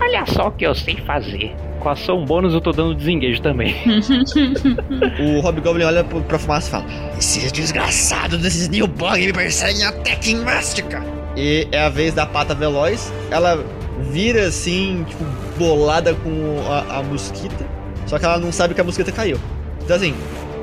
Olha 0.01 0.25
só 0.27 0.49
o 0.49 0.53
que 0.53 0.67
eu 0.67 0.75
sei 0.75 0.97
fazer. 0.97 1.55
Com 1.79 1.89
ação 1.89 2.25
bônus 2.25 2.55
eu 2.55 2.61
tô 2.61 2.73
dando 2.73 2.95
desengage 2.95 3.41
também. 3.41 3.75
o 5.21 5.41
Hobgoblin 5.41 5.85
olha 5.85 6.05
pra 6.05 6.39
fumaça 6.39 6.69
e 6.69 6.71
fala: 6.71 6.85
Esses 7.19 7.53
desgraçados 7.53 8.39
desses 8.41 8.69
Newbog 8.69 9.19
me 9.19 9.33
perseguem 9.33 9.85
até 9.85 10.17
que 10.17 10.35
mástica. 10.35 11.03
E 11.37 11.67
é 11.71 11.81
a 11.81 11.89
vez 11.89 12.15
da 12.15 12.27
pata 12.27 12.55
veloz. 12.55 13.13
Ela 13.31 13.65
vira 14.11 14.47
assim, 14.47 15.05
tipo, 15.09 15.25
bolada 15.59 16.15
com 16.15 16.61
a, 16.69 16.99
a 16.99 17.03
mosquita. 17.03 17.67
Só 18.07 18.19
que 18.19 18.25
ela 18.25 18.39
não 18.39 18.51
sabe 18.51 18.75
que 18.75 18.81
a 18.81 18.85
mosquita 18.85 19.13
caiu. 19.13 19.39
Então 19.83 19.97
assim, 19.97 20.15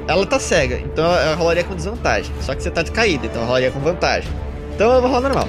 ela 0.08 0.26
tá 0.26 0.40
cega, 0.40 0.80
então 0.80 1.06
ela 1.06 1.36
rolaria 1.36 1.64
com 1.64 1.76
desvantagem. 1.76 2.34
Só 2.42 2.56
que 2.56 2.64
você 2.64 2.72
tá 2.72 2.82
de 2.82 2.92
caída, 2.92 3.26
então 3.26 3.40
ela 3.40 3.48
rolaria 3.48 3.72
com 3.72 3.80
vantagem. 3.80 4.32
Então 4.74 4.90
ela 4.90 5.02
vai 5.02 5.10
rolar 5.10 5.22
normal. 5.22 5.48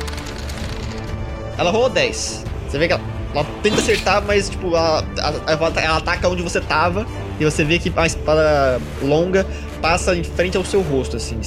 Ela 1.56 1.70
rolou 1.70 1.88
10. 1.88 2.44
Você 2.68 2.78
vê 2.78 2.88
que 2.88 2.92
ela, 2.92 3.02
ela 3.34 3.46
tenta 3.62 3.76
acertar, 3.76 4.22
mas 4.26 4.50
tipo, 4.50 4.68
ela, 4.68 5.04
ela, 5.46 5.72
ela, 5.76 5.96
ataca 5.96 6.28
onde 6.28 6.42
você 6.42 6.60
tava. 6.60 7.06
E 7.38 7.44
você 7.44 7.64
vê 7.64 7.78
que 7.78 7.92
a 7.96 8.06
espada 8.06 8.80
longa 9.00 9.46
passa 9.80 10.16
em 10.16 10.24
frente 10.24 10.56
ao 10.56 10.64
seu 10.64 10.82
rosto, 10.82 11.16
assim. 11.16 11.40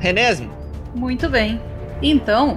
Renésimo. 0.00 0.50
Muito 0.94 1.28
bem. 1.28 1.60
Então, 2.00 2.56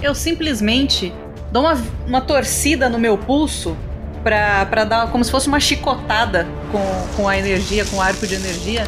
eu 0.00 0.14
simplesmente 0.14 1.12
dou 1.50 1.62
uma, 1.62 1.82
uma 2.06 2.20
torcida 2.20 2.88
no 2.88 2.98
meu 2.98 3.18
pulso 3.18 3.76
pra, 4.22 4.66
pra 4.66 4.84
dar 4.84 5.08
como 5.08 5.24
se 5.24 5.30
fosse 5.30 5.48
uma 5.48 5.60
chicotada 5.60 6.46
com, 6.70 7.06
com 7.16 7.28
a 7.28 7.38
energia, 7.38 7.84
com 7.84 7.96
o 7.96 8.00
arco 8.00 8.26
de 8.26 8.34
energia, 8.34 8.86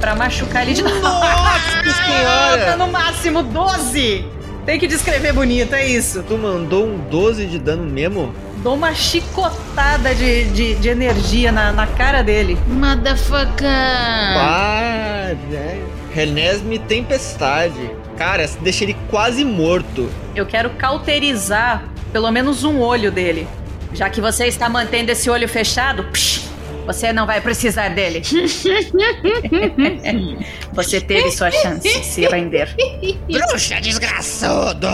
pra 0.00 0.14
machucar 0.14 0.62
ele 0.62 0.74
de 0.74 0.82
novo. 0.82 1.00
Nossa 1.00 1.82
senhora! 2.04 2.76
no 2.76 2.88
máximo 2.88 3.42
12! 3.42 4.24
Tem 4.64 4.78
que 4.78 4.86
descrever 4.86 5.32
bonito, 5.32 5.74
é 5.74 5.86
isso. 5.86 6.22
Tu 6.22 6.36
mandou 6.36 6.86
um 6.86 6.98
12 6.98 7.46
de 7.46 7.58
dano 7.58 7.84
mesmo? 7.84 8.34
Dou 8.58 8.74
uma 8.74 8.92
chicotada 8.92 10.14
de, 10.14 10.44
de, 10.50 10.74
de 10.74 10.88
energia 10.88 11.50
na, 11.50 11.72
na 11.72 11.86
cara 11.86 12.22
dele. 12.22 12.58
Motherfucker! 12.66 13.66
Ah, 13.66 15.34
né? 15.50 15.82
Renesme 16.12 16.78
Tempestade. 16.78 17.90
Cara, 18.18 18.46
deixa 18.60 18.84
ele 18.84 18.96
quase 19.08 19.44
morto. 19.44 20.10
Eu 20.34 20.44
quero 20.44 20.70
cauterizar 20.70 21.84
pelo 22.12 22.30
menos 22.30 22.64
um 22.64 22.80
olho 22.80 23.10
dele. 23.10 23.46
Já 23.92 24.10
que 24.10 24.20
você 24.20 24.46
está 24.46 24.68
mantendo 24.68 25.10
esse 25.10 25.28
olho 25.30 25.48
fechado, 25.48 26.04
psh, 26.04 26.48
você 26.86 27.12
não 27.12 27.26
vai 27.26 27.40
precisar 27.40 27.88
dele. 27.90 28.22
você 30.72 31.00
teve 31.00 31.30
sua 31.30 31.50
chance 31.50 31.82
de 31.82 32.04
se 32.04 32.26
render. 32.26 32.74
Bruxa 33.30 33.80
desgraçado! 33.80 34.88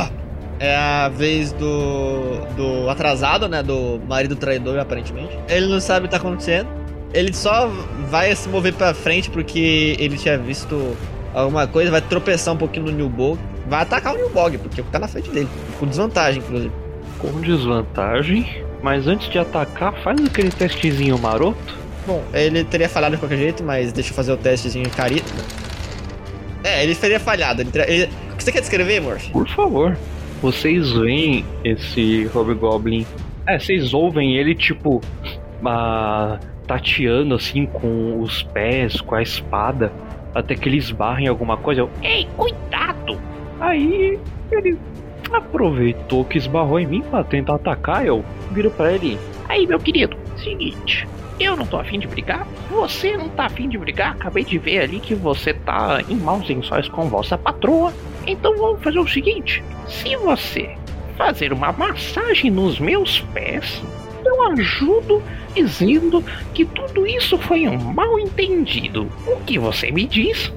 É 0.58 0.76
a 0.76 1.08
vez 1.08 1.52
do. 1.52 2.46
do 2.56 2.88
atrasado, 2.88 3.48
né? 3.48 3.62
Do 3.62 4.00
marido 4.08 4.36
traidor, 4.36 4.78
aparentemente. 4.78 5.36
Ele 5.48 5.66
não 5.66 5.80
sabe 5.80 6.06
o 6.06 6.08
que 6.08 6.12
tá 6.12 6.16
acontecendo. 6.16 6.68
Ele 7.12 7.32
só 7.32 7.68
vai 8.08 8.34
se 8.34 8.48
mover 8.48 8.72
pra 8.74 8.94
frente 8.94 9.30
porque 9.30 9.96
ele 9.98 10.16
tinha 10.16 10.38
visto 10.38 10.96
alguma 11.32 11.66
coisa, 11.66 11.90
vai 11.90 12.00
tropeçar 12.00 12.54
um 12.54 12.56
pouquinho 12.56 12.86
no 12.86 12.92
Newbog. 12.92 13.38
Vai 13.68 13.82
atacar 13.82 14.14
o 14.14 14.16
Newbog, 14.16 14.58
porque 14.58 14.82
tá 14.82 14.98
na 14.98 15.08
frente 15.08 15.30
dele. 15.30 15.48
Com 15.78 15.86
desvantagem, 15.86 16.42
inclusive. 16.42 16.72
Com 17.18 17.40
desvantagem? 17.40 18.64
Mas 18.84 19.08
antes 19.08 19.30
de 19.30 19.38
atacar, 19.38 19.94
faz 20.02 20.22
aquele 20.22 20.50
testezinho 20.50 21.18
maroto. 21.18 21.74
Bom, 22.06 22.22
ele 22.34 22.62
teria 22.64 22.86
falhado 22.86 23.14
de 23.14 23.20
qualquer 23.22 23.38
jeito, 23.38 23.64
mas 23.64 23.90
deixa 23.94 24.10
eu 24.10 24.14
fazer 24.14 24.32
o 24.32 24.36
testezinho 24.36 24.90
carita. 24.90 25.32
É, 26.62 26.84
ele 26.84 26.94
teria 26.94 27.18
falhado. 27.18 27.62
Ele 27.62 27.70
teria... 27.70 27.90
Ele... 27.90 28.12
O 28.30 28.36
que 28.36 28.44
você 28.44 28.52
quer 28.52 28.60
descrever, 28.60 29.00
Morph? 29.00 29.30
Por 29.30 29.48
favor. 29.48 29.96
Vocês 30.42 30.92
veem 30.92 31.46
esse 31.64 32.26
Hobgoblin. 32.26 33.06
É, 33.46 33.58
vocês 33.58 33.94
ouvem 33.94 34.36
ele 34.36 34.54
tipo. 34.54 35.00
Uh, 35.62 36.38
tateando 36.66 37.34
assim 37.34 37.64
com 37.64 38.20
os 38.20 38.42
pés, 38.42 39.00
com 39.00 39.14
a 39.14 39.22
espada, 39.22 39.90
até 40.34 40.54
que 40.54 40.68
ele 40.68 40.76
esbarra 40.76 41.22
em 41.22 41.26
alguma 41.26 41.56
coisa. 41.56 41.80
Eu, 41.80 41.90
Ei, 42.02 42.28
cuidado! 42.36 43.18
Aí 43.58 44.18
ele 44.52 44.76
aproveitou 45.36 46.24
que 46.24 46.38
esbarrou 46.38 46.78
em 46.78 46.86
mim 46.86 47.02
para 47.02 47.24
tentar 47.24 47.56
atacar. 47.56 48.06
Eu 48.06 48.24
viro 48.52 48.70
para 48.70 48.92
ele: 48.92 49.18
Aí, 49.48 49.66
meu 49.66 49.78
querido, 49.78 50.16
seguinte. 50.36 51.06
Eu 51.38 51.56
não 51.56 51.66
tô 51.66 51.76
afim 51.76 51.98
de 51.98 52.06
brigar, 52.06 52.46
você 52.70 53.16
não 53.16 53.28
tá 53.28 53.46
afim 53.46 53.68
de 53.68 53.76
brigar. 53.76 54.12
Acabei 54.12 54.44
de 54.44 54.56
ver 54.56 54.82
ali 54.82 55.00
que 55.00 55.14
você 55.14 55.52
tá 55.52 56.00
em 56.08 56.14
maus 56.14 56.48
lençóis 56.48 56.88
com 56.88 57.08
vossa 57.08 57.36
patroa. 57.36 57.92
Então 58.26 58.56
vamos 58.56 58.82
fazer 58.82 58.98
o 59.00 59.08
seguinte: 59.08 59.62
se 59.88 60.16
você 60.16 60.76
fazer 61.16 61.52
uma 61.52 61.72
massagem 61.72 62.50
nos 62.50 62.78
meus 62.78 63.20
pés, 63.32 63.82
eu 64.24 64.42
ajudo 64.52 65.22
dizendo 65.54 66.24
que 66.52 66.64
tudo 66.64 67.06
isso 67.06 67.36
foi 67.38 67.68
um 67.68 67.78
mal 67.78 68.18
entendido. 68.18 69.08
O 69.26 69.36
que 69.44 69.58
você 69.58 69.90
me 69.90 70.06
diz? 70.06 70.52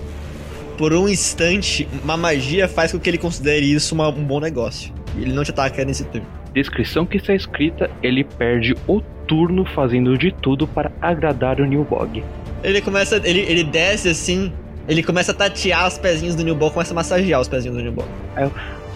Por 0.78 0.94
um 0.94 1.10
instante, 1.10 1.88
uma 2.04 2.16
magia 2.16 2.68
faz 2.68 2.92
com 2.92 3.00
que 3.00 3.10
ele 3.10 3.18
considere 3.18 3.66
isso 3.72 3.96
uma, 3.96 4.10
um 4.10 4.24
bom 4.24 4.40
negócio. 4.40 4.94
E 5.18 5.24
ele 5.24 5.34
não 5.34 5.44
te 5.44 5.50
ataca 5.52 5.84
nesse 5.84 6.04
turno. 6.06 6.28
Descrição 6.54 7.06
que 7.06 7.18
está 7.18 7.34
escrita: 7.34 7.90
ele 8.04 8.24
perde 8.24 8.76
o 8.88 9.02
turno 9.28 9.66
fazendo 9.66 10.18
de 10.18 10.32
tudo 10.32 10.68
para 10.68 10.92
agradar 11.02 11.60
o 11.60 11.66
Nilbog. 11.66 12.24
Ele 12.64 12.82
começa. 12.82 13.20
Ele, 13.24 13.40
ele 13.40 13.64
desce 13.64 14.10
assim. 14.10 14.54
Ele 14.88 15.04
começa 15.04 15.32
a 15.32 15.36
tatear 15.36 15.88
os 15.88 15.98
pezinhos 15.98 16.36
do 16.36 16.44
Nilbog, 16.44 16.74
começa 16.74 16.94
a 16.94 16.96
massagear 16.96 17.42
os 17.42 17.48
pezinhos 17.48 17.76
do 17.76 17.84
Nilbog. 17.84 18.08
Eu, 18.38 18.52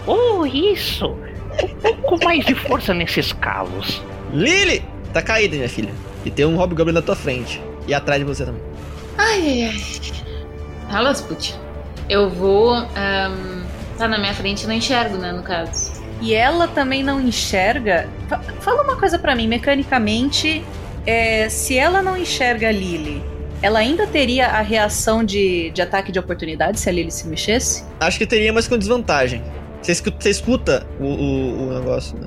oh, 0.06 0.46
isso! 0.46 1.14
Um 1.62 1.96
pouco 1.96 2.24
mais 2.24 2.46
de 2.46 2.54
força 2.54 2.94
nesses 2.94 3.32
calos. 3.34 4.00
Lily! 4.32 4.82
Tá 5.12 5.20
caída, 5.20 5.56
minha 5.56 5.68
filha. 5.68 5.90
E 6.24 6.30
tem 6.30 6.46
um 6.46 6.56
Hobgoblin 6.56 6.94
na 6.94 7.02
tua 7.02 7.14
frente. 7.14 7.60
E 7.86 7.92
atrás 7.92 8.20
de 8.20 8.24
você 8.24 8.46
também. 8.46 8.62
Ai, 9.18 9.40
ai, 9.42 9.62
ai. 9.64 10.96
Halasput. 10.96 11.54
Eu 12.08 12.28
vou. 12.28 12.74
Um, 12.76 13.62
tá 13.96 14.08
na 14.08 14.18
minha 14.18 14.34
frente 14.34 14.62
e 14.62 14.66
não 14.66 14.74
enxergo, 14.74 15.16
né, 15.16 15.32
no 15.32 15.42
caso. 15.42 16.02
E 16.20 16.34
ela 16.34 16.68
também 16.68 17.02
não 17.02 17.20
enxerga. 17.20 18.08
Fala 18.60 18.82
uma 18.82 18.96
coisa 18.96 19.18
para 19.18 19.34
mim, 19.34 19.48
mecanicamente, 19.48 20.64
é, 21.06 21.48
se 21.48 21.76
ela 21.76 22.00
não 22.00 22.16
enxerga 22.16 22.68
a 22.68 22.72
Lily, 22.72 23.22
ela 23.60 23.80
ainda 23.80 24.06
teria 24.06 24.46
a 24.46 24.60
reação 24.60 25.24
de, 25.24 25.70
de 25.70 25.82
ataque 25.82 26.12
de 26.12 26.18
oportunidade 26.18 26.78
se 26.78 26.88
a 26.88 26.92
Lily 26.92 27.10
se 27.10 27.26
mexesse? 27.26 27.84
Acho 28.00 28.18
que 28.18 28.26
teria, 28.26 28.52
mas 28.52 28.68
com 28.68 28.76
desvantagem. 28.76 29.42
Você 29.80 29.92
escuta, 29.92 30.16
você 30.20 30.30
escuta 30.30 30.86
o, 31.00 31.04
o, 31.04 31.68
o, 31.68 31.74
negócio, 31.74 32.16
né? 32.18 32.26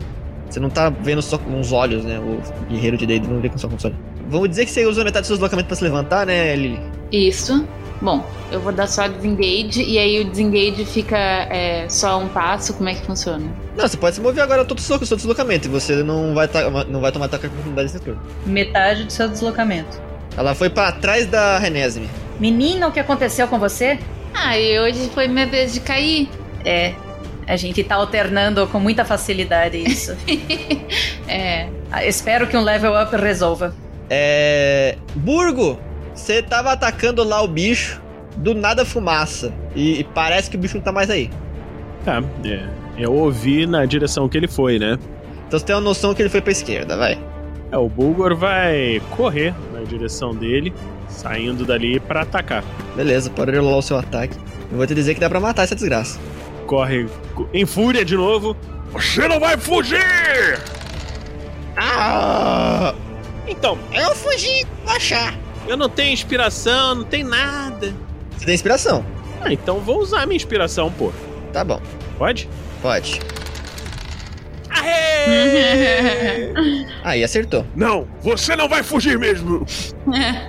Você 0.50 0.60
não 0.60 0.70
tá 0.70 0.90
vendo 0.90 1.22
só 1.22 1.38
com 1.38 1.60
os 1.60 1.72
olhos, 1.72 2.04
né? 2.04 2.20
O 2.20 2.40
guerreiro 2.70 2.98
de 2.98 3.06
Deide 3.06 3.28
não 3.28 3.40
vê 3.40 3.50
com 3.50 3.58
só 3.58 3.68
com 3.68 3.76
os 3.76 3.86
olhos. 3.86 3.98
Vamos 4.28 4.50
dizer 4.50 4.66
que 4.66 4.72
você 4.72 4.86
usa 4.86 5.04
metade 5.04 5.24
do 5.24 5.28
seu 5.28 5.36
deslocamento 5.36 5.68
pra 5.68 5.76
se 5.76 5.84
levantar, 5.84 6.26
né, 6.26 6.56
Lily? 6.56 6.80
Isso. 7.12 7.66
Bom, 8.02 8.26
eu 8.52 8.60
vou 8.60 8.72
dar 8.72 8.88
só 8.88 9.08
desengage 9.08 9.82
e 9.82 9.98
aí 9.98 10.22
o 10.22 10.26
desengage 10.26 10.86
fica 10.86 11.18
é, 11.18 11.88
só 11.90 12.20
um 12.20 12.28
passo. 12.28 12.74
Como 12.74 12.90
é 12.90 12.94
que 12.94 13.06
funciona? 13.06 13.46
Não, 13.76 13.88
você 13.88 13.98
pode 13.98 14.16
se 14.16 14.22
mover 14.22 14.44
agora 14.44 14.66
todo 14.66 14.80
o 14.80 14.82
seu, 14.82 15.04
seu 15.06 15.18
deslocamento 15.18 15.68
e 15.68 15.72
você 15.72 16.04
não 16.04 16.34
vai, 16.34 16.50
não 16.88 17.00
vai 17.00 17.12
tomar 17.12 17.26
ataque 17.26 17.48
com 17.48 17.54
oportunidade 17.54 17.92
nesse 17.92 18.04
turno. 18.04 18.22
Metade 18.46 19.06
do 19.06 19.12
seu 19.12 19.28
deslocamento. 19.28 20.02
Ela 20.38 20.54
foi 20.54 20.70
para 20.70 20.92
trás 20.92 21.26
da 21.26 21.58
Renésime. 21.58 22.10
Menina, 22.40 22.88
o 22.88 22.92
que 22.92 23.00
aconteceu 23.00 23.48
com 23.48 23.58
você? 23.58 23.98
Ah, 24.34 24.58
e 24.58 24.78
hoje 24.80 25.10
foi 25.14 25.28
minha 25.28 25.48
vez 25.48 25.74
de 25.74 25.80
cair. 25.80 26.30
É, 26.66 26.94
a 27.48 27.56
gente 27.56 27.84
tá 27.84 27.96
alternando 27.96 28.68
com 28.68 28.80
muita 28.80 29.06
facilidade 29.06 29.78
isso. 29.78 30.16
é. 31.28 31.70
Ah, 31.92 32.06
espero 32.06 32.48
que 32.48 32.58
um 32.58 32.62
level 32.62 32.94
up 33.02 33.16
resolva. 33.16 33.74
É. 34.10 34.98
Burgo! 35.16 35.80
Você 36.16 36.42
tava 36.42 36.72
atacando 36.72 37.24
lá 37.24 37.42
o 37.42 37.48
bicho, 37.48 38.02
do 38.38 38.56
nada 38.56 38.86
fumaça. 38.86 39.54
E, 39.76 40.00
e, 40.00 40.04
parece 40.04 40.50
que 40.50 40.56
o 40.56 40.60
bicho 40.60 40.78
não 40.78 40.84
tá 40.84 40.92
mais 40.92 41.10
aí. 41.10 41.30
Tá, 42.04 42.24
é. 42.46 42.66
Eu 42.98 43.14
ouvi 43.14 43.68
na 43.68 43.86
direção 43.86 44.30
que 44.30 44.38
ele 44.38 44.48
foi, 44.48 44.80
né? 44.80 44.98
Então 45.48 45.60
você 45.60 45.66
tem 45.66 45.76
uma 45.76 45.82
noção 45.82 46.14
que 46.14 46.22
ele 46.22 46.30
foi 46.30 46.42
pra 46.42 46.52
esquerda, 46.52 46.96
vai. 46.96 47.20
É, 47.72 47.78
o 47.78 47.90
Bulgor 47.90 48.36
vai 48.36 49.02
correr 49.18 49.54
na 49.74 49.82
direção 49.82 50.34
dele, 50.34 50.74
saindo 51.10 51.66
dali 51.66 52.00
para 52.00 52.22
atacar. 52.22 52.64
Beleza, 52.96 53.30
pode 53.30 53.56
rolar 53.56 53.78
o 53.78 53.82
seu 53.82 53.98
ataque. 53.98 54.38
Eu 54.72 54.78
vou 54.78 54.88
te 54.88 54.96
dizer 54.96 55.14
que 55.14 55.20
dá 55.20 55.30
pra 55.30 55.40
matar 55.40 55.64
essa 55.64 55.76
desgraça. 55.76 56.20
Corre 56.66 57.08
em 57.54 57.66
fúria 57.66 58.06
de 58.06 58.16
novo. 58.16 58.56
Você 58.94 59.28
não 59.28 59.40
vai 59.40 59.58
fugir! 59.58 60.60
Ah! 61.76 62.96
Então, 63.48 63.78
Eu 63.94 64.16
fugi, 64.16 64.66
achar. 64.88 65.45
Eu 65.68 65.78
não 65.78 65.90
tenho 65.90 66.14
inspiração, 66.14 66.96
não 66.96 67.04
tem 67.04 67.24
nada. 67.24 67.94
Você 68.38 68.46
tem 68.46 68.56
inspiração? 68.56 69.06
Ah, 69.42 69.52
então 69.52 69.80
vou 69.80 70.00
usar 70.00 70.26
minha 70.26 70.36
inspiração, 70.36 70.92
pô. 70.92 71.12
Tá 71.54 71.64
bom. 71.64 71.82
Pode? 72.18 72.50
Pode. 72.82 73.20
Aê! 74.70 76.54
Aí, 77.04 77.24
acertou. 77.24 77.66
Não, 77.76 78.08
você 78.22 78.56
não 78.56 78.68
vai 78.68 78.84
fugir 78.84 79.18
mesmo. 79.18 79.66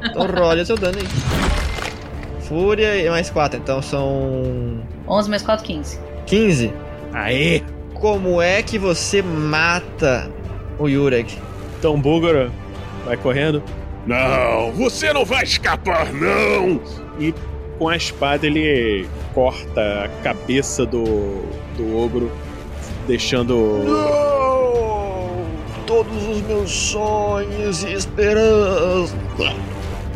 Então 0.04 0.26
rola 0.26 0.64
seu 0.64 0.76
dano 0.76 0.98
aí. 0.98 1.06
Fúria 2.40 2.96
e 2.96 3.08
mais 3.10 3.28
4, 3.28 3.58
então 3.58 3.82
são 3.82 4.80
11 5.08 5.30
mais 5.30 5.42
4, 5.42 5.64
15. 5.64 5.98
15. 6.26 6.72
Aê! 7.12 7.62
Como 7.94 8.40
é 8.42 8.62
que 8.62 8.78
você 8.78 9.22
mata 9.22 10.30
o 10.78 10.86
Yurek? 10.86 11.36
Então, 11.78 11.98
Búlgaro, 11.98 12.52
vai 13.04 13.16
correndo. 13.16 13.62
Não, 14.06 14.70
você 14.72 15.12
não 15.12 15.24
vai 15.24 15.42
escapar, 15.42 16.12
não. 16.12 16.80
E 17.18 17.34
com 17.76 17.88
a 17.88 17.96
espada 17.96 18.46
ele 18.46 19.08
corta 19.34 20.04
a 20.04 20.08
cabeça 20.22 20.86
do, 20.86 21.42
do 21.76 21.96
ogro, 21.96 22.30
deixando. 23.06 23.82
Não! 23.84 25.44
Todos 25.86 26.26
os 26.28 26.40
meus 26.42 26.70
sonhos 26.70 27.82
e 27.84 27.92
esperanças. 27.92 29.14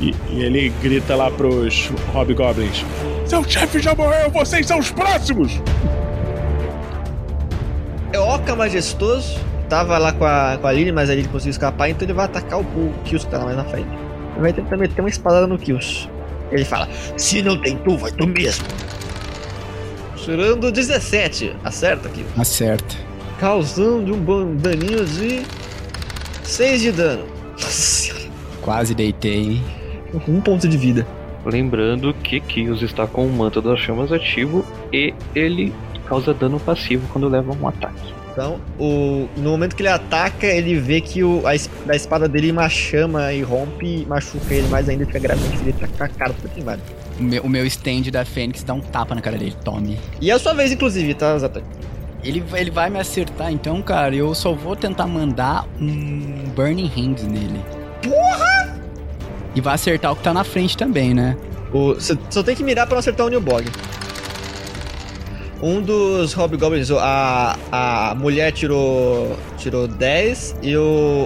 E, 0.01 0.15
e 0.31 0.43
ele 0.43 0.71
grita 0.81 1.17
lá 1.17 1.31
pros 1.31 1.91
hobgoblins: 2.13 2.85
Seu 3.27 3.43
chefe 3.45 3.81
já 3.81 3.95
morreu, 3.95 4.31
vocês 4.31 4.67
são 4.67 4.79
os 4.79 4.91
próximos. 4.91 5.61
É 8.13 8.19
Oca 8.19 8.55
majestoso. 8.55 9.50
Tava 9.71 9.97
lá 9.99 10.13
com 10.13 10.25
a, 10.25 10.59
com 10.61 10.67
a 10.67 10.73
Lily, 10.73 10.91
mas 10.91 11.09
a 11.09 11.15
Lily 11.15 11.29
conseguiu 11.29 11.53
escapar, 11.53 11.89
então 11.89 12.05
ele 12.05 12.13
vai 12.13 12.25
atacar 12.25 12.59
o, 12.59 12.63
o 12.63 12.93
Kills 13.05 13.25
que 13.25 13.31
tá 13.31 13.39
lá 13.39 13.45
mais 13.45 13.57
na 13.57 13.65
frente. 13.65 13.89
Ele 14.33 14.41
vai 14.41 14.53
tentar 14.53 14.77
meter 14.77 15.01
uma 15.01 15.09
espadada 15.09 15.47
no 15.47 15.57
Kills. 15.57 16.09
Ele 16.51 16.65
fala: 16.65 16.89
Se 17.17 17.41
não 17.41 17.57
tem 17.57 17.77
tu, 17.77 17.97
vai 17.97 18.11
tu 18.11 18.27
mesmo. 18.27 18.67
Tirando 20.17 20.73
17. 20.73 21.55
Acerta 21.63 22.09
aqui. 22.09 22.27
Acerta. 22.37 22.97
Causando 23.39 24.13
um 24.13 24.57
daninho 24.57 25.07
de 25.07 25.43
6 26.43 26.81
de 26.81 26.91
dano. 26.91 27.25
Quase 28.61 28.93
deitei, 28.93 29.37
hein? 29.37 29.65
Um 30.27 30.41
ponto 30.41 30.67
de 30.69 30.77
vida. 30.77 31.07
Lembrando 31.47 32.13
que 32.13 32.41
Kios 32.41 32.83
está 32.83 33.07
com 33.07 33.25
o 33.25 33.33
manto 33.33 33.63
das 33.63 33.79
chamas 33.79 34.11
ativo 34.11 34.65
e 34.93 35.15
ele 35.33 35.73
causa 36.07 36.35
dano 36.35 36.59
passivo 36.59 37.07
quando 37.13 37.29
leva 37.29 37.53
um 37.53 37.69
ataque. 37.69 38.20
Então, 38.33 38.61
o, 38.79 39.29
no 39.37 39.51
momento 39.51 39.75
que 39.75 39.83
ele 39.83 39.89
ataca, 39.89 40.47
ele 40.47 40.77
vê 40.77 41.01
que 41.01 41.25
o, 41.25 41.43
a, 41.47 41.53
da 41.87 41.97
espada 41.97 42.29
dele 42.29 42.53
uma 42.53 42.69
chama 42.69 43.33
e 43.33 43.43
rompe 43.43 44.03
e 44.03 44.07
machuca 44.07 44.55
ele 44.55 44.69
mais 44.69 44.89
ainda, 44.89 45.05
fica 45.05 45.19
gravemente 45.19 45.57
ele 45.63 45.73
tá 45.73 45.89
com 45.89 46.05
a 46.05 46.09
cara 46.09 46.33
toda 46.33 46.49
queimada. 46.55 46.81
O 47.19 47.23
meu, 47.23 47.43
o 47.43 47.49
meu 47.49 47.67
stand 47.67 48.03
da 48.13 48.25
Fênix 48.25 48.63
dá 48.63 48.73
um 48.73 48.81
tapa 48.81 49.15
na 49.15 49.21
cara 49.21 49.37
dele. 49.37 49.55
Tome. 49.65 49.99
E 50.21 50.31
é 50.31 50.35
a 50.35 50.39
sua 50.39 50.55
vez, 50.55 50.71
inclusive, 50.71 51.15
tá? 51.15 51.37
Ele, 52.23 52.43
ele 52.55 52.71
vai 52.71 52.89
me 52.89 52.99
acertar, 52.99 53.51
então, 53.51 53.81
cara, 53.83 54.15
eu 54.15 54.35
só 54.35 54.53
vou 54.53 54.77
tentar 54.77 55.07
mandar 55.07 55.67
um 55.81 56.45
Burning 56.55 56.87
Hands 56.87 57.23
nele. 57.25 57.61
Porra! 58.03 58.79
E 59.55 59.61
vai 59.61 59.75
acertar 59.75 60.13
o 60.13 60.17
que 60.17 60.23
tá 60.23 60.33
na 60.33 60.45
frente 60.45 60.77
também, 60.77 61.13
né? 61.15 61.37
O, 61.73 61.95
você 61.95 62.17
só 62.29 62.43
tem 62.43 62.55
que 62.55 62.63
mirar 62.63 62.87
pra 62.87 62.95
não 62.95 63.01
acertar 63.01 63.27
o 63.27 63.29
Nilbog. 63.29 63.65
Um 65.63 65.83
dos 65.83 66.33
Hobgoblins, 66.33 66.91
a, 66.91 67.57
a 67.71 68.15
mulher 68.15 68.51
tirou 68.51 69.37
tirou 69.59 69.87
10 69.87 70.57
e 70.63 70.75
o, 70.77 70.81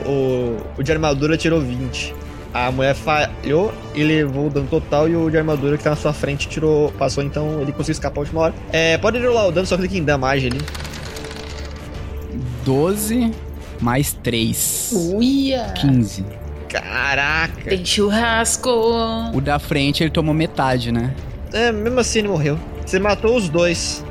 o, 0.04 0.56
o 0.76 0.82
de 0.82 0.90
armadura 0.90 1.36
tirou 1.36 1.60
20. 1.60 2.14
A 2.52 2.70
mulher 2.70 2.94
falhou 2.94 3.72
e 3.94 4.02
levou 4.02 4.46
o 4.46 4.50
dano 4.50 4.66
total 4.68 5.08
e 5.08 5.16
o 5.16 5.30
de 5.30 5.36
armadura 5.36 5.76
que 5.76 5.84
tá 5.84 5.90
na 5.90 5.96
sua 5.96 6.12
frente 6.12 6.48
tirou, 6.48 6.92
passou, 6.92 7.22
então 7.22 7.60
ele 7.60 7.72
conseguiu 7.72 7.92
escapar 7.92 8.18
a 8.18 8.22
última 8.22 8.40
hora. 8.42 8.54
É, 8.72 8.98
pode 8.98 9.24
rolar 9.24 9.48
o 9.48 9.52
dano, 9.52 9.66
só 9.66 9.76
clique 9.76 9.98
em 9.98 10.04
damage 10.04 10.46
ali. 10.48 10.60
12 12.64 13.32
mais 13.80 14.12
3. 14.12 14.92
Uia! 15.14 15.74
15. 15.76 16.24
Caraca! 16.68 17.70
Tem 17.70 17.84
churrasco! 17.84 18.70
O 19.32 19.40
da 19.40 19.58
frente 19.58 20.02
ele 20.02 20.10
tomou 20.10 20.34
metade, 20.34 20.90
né? 20.90 21.14
É, 21.52 21.70
mesmo 21.70 22.00
assim 22.00 22.20
ele 22.20 22.28
morreu. 22.28 22.58
Você 22.84 22.98
matou 22.98 23.36
os 23.36 23.48
dois. 23.48 24.04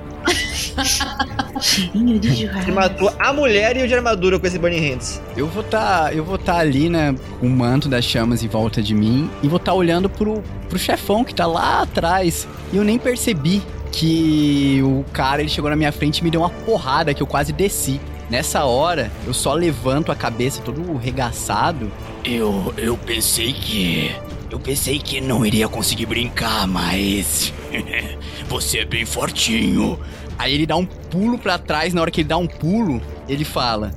Cheirinho 1.62 2.20
de 2.20 2.36
churrasco. 2.36 2.66
Você 2.66 2.72
matou 2.72 3.14
a 3.20 3.34
mulher 3.34 3.78
e 3.78 3.84
o 3.84 3.88
de 3.88 3.94
armadura 3.94 4.40
com 4.40 4.48
esse 4.48 4.58
Burning 4.58 4.80
Hands. 4.80 5.22
Eu 5.36 5.48
vou 5.48 5.64
tá, 5.64 6.12
eu 6.14 6.24
vou 6.24 6.38
tá 6.38 6.58
ali, 6.58 6.90
né, 6.90 7.16
com 7.40 7.48
o 7.48 7.50
manto 7.50 7.88
das 7.88 8.04
chamas 8.04 8.44
em 8.44 8.48
volta 8.48 8.82
de 8.82 8.94
mim 8.94 9.30
e 9.42 9.48
vou 9.48 9.60
tá 9.60 9.74
olhando 9.74 10.10
pro, 10.10 10.44
pro 10.70 10.80
chefão 10.80 11.24
que 11.24 11.34
tá 11.34 11.46
lá 11.46 11.82
atrás. 11.82 12.48
E 12.72 12.78
eu 12.78 12.84
nem 12.84 12.98
percebi 12.98 13.62
que 13.92 14.82
o 14.84 15.06
cara 15.14 15.42
ele 15.42 15.50
chegou 15.50 15.70
na 15.70 15.76
minha 15.76 15.92
frente 15.92 16.18
e 16.18 16.24
me 16.24 16.32
deu 16.32 16.42
uma 16.42 16.50
porrada 16.50 17.14
que 17.14 17.22
eu 17.22 17.28
quase 17.28 17.54
desci. 17.54 18.02
Nessa 18.30 18.66
hora, 18.66 19.12
eu 19.28 19.34
só 19.34 19.54
levanto 19.54 20.12
a 20.12 20.16
cabeça 20.16 20.62
todo 20.62 20.98
regaçado. 20.98 21.92
Eu, 22.24 22.74
eu 22.78 22.98
pensei 22.98 23.54
que. 23.54 24.16
Eu 24.50 24.60
pensei 24.60 25.00
que 25.00 25.20
não 25.20 25.46
iria 25.46 25.68
conseguir 25.68 26.06
brincar, 26.06 26.68
mas. 26.68 27.54
Você 28.50 28.80
é 28.80 28.86
bem 28.86 29.06
fortinho. 29.06 30.00
Aí 30.38 30.54
ele 30.54 30.65
dá 30.65 30.76
um 30.76 30.86
pulo 30.86 31.38
pra 31.38 31.58
trás, 31.58 31.93
na 31.93 32.02
hora 32.02 32.12
que 32.12 32.22
ele 32.22 32.30
dá 32.30 32.38
um 32.38 32.48
pulo, 32.48 33.02
ele 33.28 33.46
fala: 33.46 33.93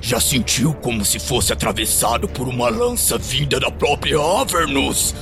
Já 0.00 0.20
sentiu 0.20 0.74
como 0.74 1.04
se 1.04 1.18
fosse 1.18 1.52
atravessado 1.52 2.28
por 2.28 2.48
uma 2.48 2.68
lança 2.68 3.18
vinda 3.18 3.60
da 3.60 3.70
própria 3.70 4.18
Avernus? 4.18 5.14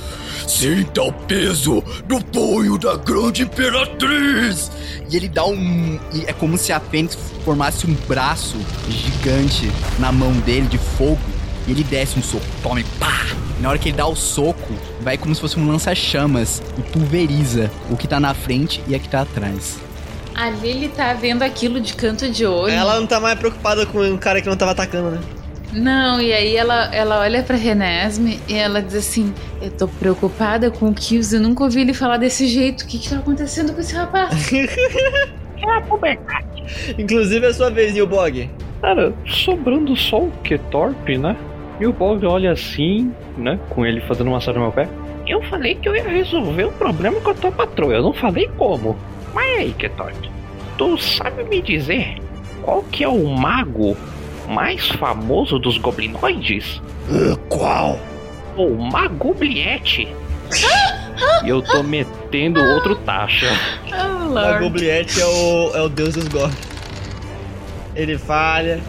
Sinta 0.47 1.01
o 1.03 1.13
peso 1.13 1.83
do 2.05 2.23
punho 2.25 2.77
da 2.77 2.95
grande 2.95 3.43
imperatriz! 3.43 4.71
E 5.09 5.15
ele 5.15 5.29
dá 5.29 5.45
um. 5.45 5.99
É 6.25 6.33
como 6.33 6.57
se 6.57 6.73
a 6.73 6.79
Fênix 6.79 7.17
formasse 7.45 7.85
um 7.85 7.93
braço 8.07 8.57
gigante 8.89 9.71
na 9.99 10.11
mão 10.11 10.31
dele 10.39 10.67
de 10.67 10.77
fogo. 10.77 11.19
E 11.67 11.71
ele 11.71 11.83
desce 11.83 12.19
um 12.19 12.23
soco. 12.23 12.45
Tome, 12.61 12.83
pá! 12.99 13.25
Na 13.61 13.69
hora 13.69 13.77
que 13.77 13.89
ele 13.89 13.97
dá 13.97 14.05
o 14.05 14.15
soco, 14.15 14.73
vai 15.01 15.17
como 15.17 15.33
se 15.33 15.39
fosse 15.39 15.57
um 15.57 15.65
lança-chamas 15.65 16.61
e 16.77 16.81
pulveriza 16.81 17.71
o 17.89 17.95
que 17.95 18.07
tá 18.07 18.19
na 18.19 18.33
frente 18.33 18.83
e 18.87 18.95
a 18.95 18.99
que 18.99 19.07
tá 19.07 19.21
atrás. 19.21 19.77
A 20.35 20.49
Lily 20.49 20.89
tá 20.89 21.13
vendo 21.13 21.43
aquilo 21.43 21.79
de 21.79 21.93
canto 21.93 22.29
de 22.29 22.45
olho. 22.45 22.73
Ela 22.73 22.99
não 22.99 23.07
tá 23.07 23.19
mais 23.19 23.37
preocupada 23.37 23.85
com 23.85 23.99
o 23.99 24.17
cara 24.17 24.41
que 24.41 24.49
não 24.49 24.57
tava 24.57 24.71
atacando, 24.71 25.11
né? 25.11 25.19
Não, 25.73 26.21
e 26.21 26.31
aí 26.31 26.55
ela, 26.55 26.93
ela 26.93 27.19
olha 27.19 27.41
pra 27.41 27.55
Renesme 27.55 28.39
e 28.47 28.53
ela 28.53 28.81
diz 28.81 28.95
assim: 28.95 29.33
Eu 29.61 29.71
tô 29.71 29.87
preocupada 29.87 30.69
com 30.69 30.89
o 30.89 30.93
Kills, 30.93 31.33
eu 31.33 31.41
nunca 31.41 31.63
ouvi 31.63 31.81
ele 31.81 31.93
falar 31.93 32.17
desse 32.17 32.47
jeito. 32.47 32.81
O 32.81 32.87
que 32.87 32.99
que 32.99 33.09
tá 33.09 33.17
acontecendo 33.17 33.73
com 33.73 33.81
esse 33.81 33.95
rapaz? 33.95 34.51
Inclusive 36.97 37.45
é 37.45 37.49
a 37.49 37.53
sua 37.53 37.69
vez, 37.69 37.93
Nilbog. 37.93 38.49
Cara, 38.81 39.13
sobrando 39.25 39.95
só 39.95 40.19
o 40.19 40.31
Ketorp, 40.43 41.17
né? 41.17 41.35
E 41.79 41.87
o 41.87 41.93
Bog 41.93 42.25
olha 42.25 42.51
assim, 42.51 43.11
né? 43.37 43.59
Com 43.69 43.85
ele 43.85 44.01
fazendo 44.01 44.29
massagem 44.29 44.59
no 44.59 44.67
meu 44.67 44.71
pé. 44.71 44.87
Eu 45.25 45.41
falei 45.43 45.75
que 45.75 45.87
eu 45.87 45.95
ia 45.95 46.07
resolver 46.07 46.65
o 46.65 46.71
problema 46.73 47.19
com 47.21 47.29
a 47.31 47.33
tua 47.33 47.51
patroa. 47.51 47.93
Eu 47.93 48.03
não 48.03 48.13
falei 48.13 48.47
como. 48.57 48.95
Mas 49.33 49.59
aí, 49.59 49.73
Ketorp, 49.73 50.15
tu 50.77 50.97
sabe 50.97 51.43
me 51.43 51.61
dizer 51.61 52.17
qual 52.61 52.83
que 52.83 53.03
é 53.03 53.07
o 53.07 53.27
mago 53.27 53.97
mais 54.47 54.87
famoso 54.89 55.59
dos 55.59 55.77
goblinoides? 55.77 56.81
qual? 57.49 57.99
O 58.55 58.75
Magubliette. 58.75 60.07
e 61.43 61.49
eu 61.49 61.61
tô 61.61 61.81
metendo 61.83 62.61
outro 62.61 62.95
taxa. 62.97 63.47
Oh, 63.91 64.37
A 64.37 64.59
Gobliette 64.59 65.19
é 65.19 65.25
o, 65.25 65.71
é 65.75 65.81
o 65.81 65.89
deus 65.89 66.13
dos 66.13 66.27
goblins. 66.27 66.57
Ele 67.95 68.17
falha. 68.17 68.81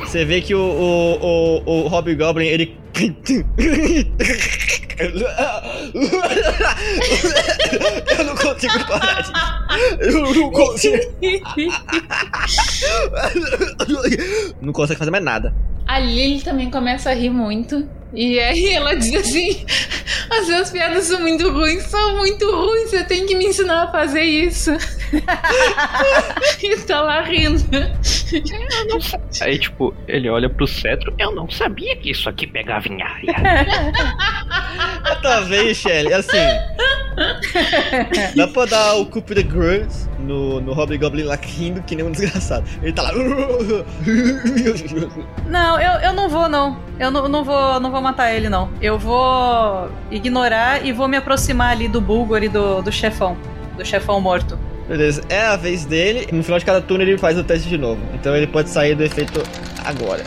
Você 0.00 0.24
vê 0.24 0.40
que 0.40 0.54
o, 0.54 0.60
o, 0.60 1.62
o, 1.64 1.84
o 1.84 1.88
Hobgoblin, 1.88 2.46
ele. 2.46 2.76
Eu 8.18 8.24
não 8.24 8.34
consigo 8.36 8.86
parar 8.86 9.22
de. 9.22 9.32
Eu 10.00 10.12
não 10.34 10.50
consigo. 10.52 10.96
Não 14.60 14.72
consegue 14.72 14.98
fazer 14.98 15.10
mais 15.10 15.24
nada. 15.24 15.54
A 15.86 15.98
Lily 15.98 16.42
também 16.42 16.70
começa 16.70 17.10
a 17.10 17.14
rir 17.14 17.30
muito. 17.30 17.88
E 18.14 18.38
aí 18.38 18.72
ela 18.74 18.94
diz 18.94 19.14
assim: 19.14 19.64
As 20.30 20.46
suas 20.46 20.70
piadas 20.70 21.04
são 21.04 21.20
muito 21.20 21.50
ruins, 21.50 21.82
são 21.84 22.16
muito 22.16 22.50
ruins, 22.50 22.90
você 22.90 23.04
tem 23.04 23.26
que 23.26 23.34
me 23.34 23.46
ensinar 23.46 23.84
a 23.84 23.90
fazer 23.90 24.22
isso. 24.22 24.70
e 26.62 26.76
tá 26.78 27.00
lá 27.00 27.22
rindo. 27.22 27.62
Aí, 29.40 29.58
tipo, 29.58 29.94
ele 30.08 30.28
olha 30.28 30.48
pro 30.48 30.66
cetro. 30.66 31.14
Eu 31.18 31.34
não 31.34 31.50
sabia 31.50 31.96
que 31.96 32.10
isso 32.10 32.28
aqui 32.28 32.46
pegava 32.46 32.88
em 32.88 33.02
área. 33.02 33.34
Outra 35.10 35.40
vez, 35.42 35.76
Shelly, 35.78 36.12
assim. 36.12 36.38
Dá 38.34 38.48
pra 38.48 38.64
dar 38.66 38.94
o 38.96 39.06
Coup 39.06 39.22
de 39.22 39.42
Grunts 39.42 40.08
no, 40.18 40.60
no 40.60 40.72
Hobgoblin 40.72 41.24
lá 41.24 41.36
rindo 41.36 41.82
que 41.82 41.94
nem 41.94 42.04
um 42.04 42.10
desgraçado. 42.10 42.64
Ele 42.82 42.92
tá 42.92 43.02
lá. 43.02 43.12
Não, 45.46 45.80
eu, 45.80 46.00
eu 46.00 46.12
não 46.12 46.28
vou, 46.28 46.48
não. 46.48 46.78
Eu 46.98 47.10
não, 47.10 47.28
não 47.28 47.44
vou 47.44 47.80
não 47.80 47.90
vou 47.90 48.00
matar 48.00 48.32
ele, 48.32 48.48
não. 48.48 48.70
Eu 48.80 48.98
vou 48.98 49.90
ignorar 50.10 50.84
e 50.84 50.92
vou 50.92 51.08
me 51.08 51.16
aproximar 51.16 51.72
ali 51.72 51.88
do 51.88 52.00
Bulgor 52.00 52.42
e 52.42 52.48
do, 52.48 52.80
do 52.80 52.90
chefão. 52.90 53.36
Do 53.76 53.84
chefão 53.84 54.20
morto. 54.20 54.58
Beleza, 54.88 55.22
é 55.28 55.42
a 55.42 55.56
vez 55.56 55.84
dele. 55.84 56.28
No 56.32 56.42
final 56.42 56.58
de 56.58 56.64
cada 56.64 56.80
turno 56.80 57.04
ele 57.04 57.18
faz 57.18 57.38
o 57.38 57.44
teste 57.44 57.68
de 57.68 57.78
novo. 57.78 58.00
Então 58.14 58.34
ele 58.34 58.46
pode 58.46 58.70
sair 58.70 58.94
do 58.94 59.02
efeito 59.02 59.42
agora. 59.84 60.24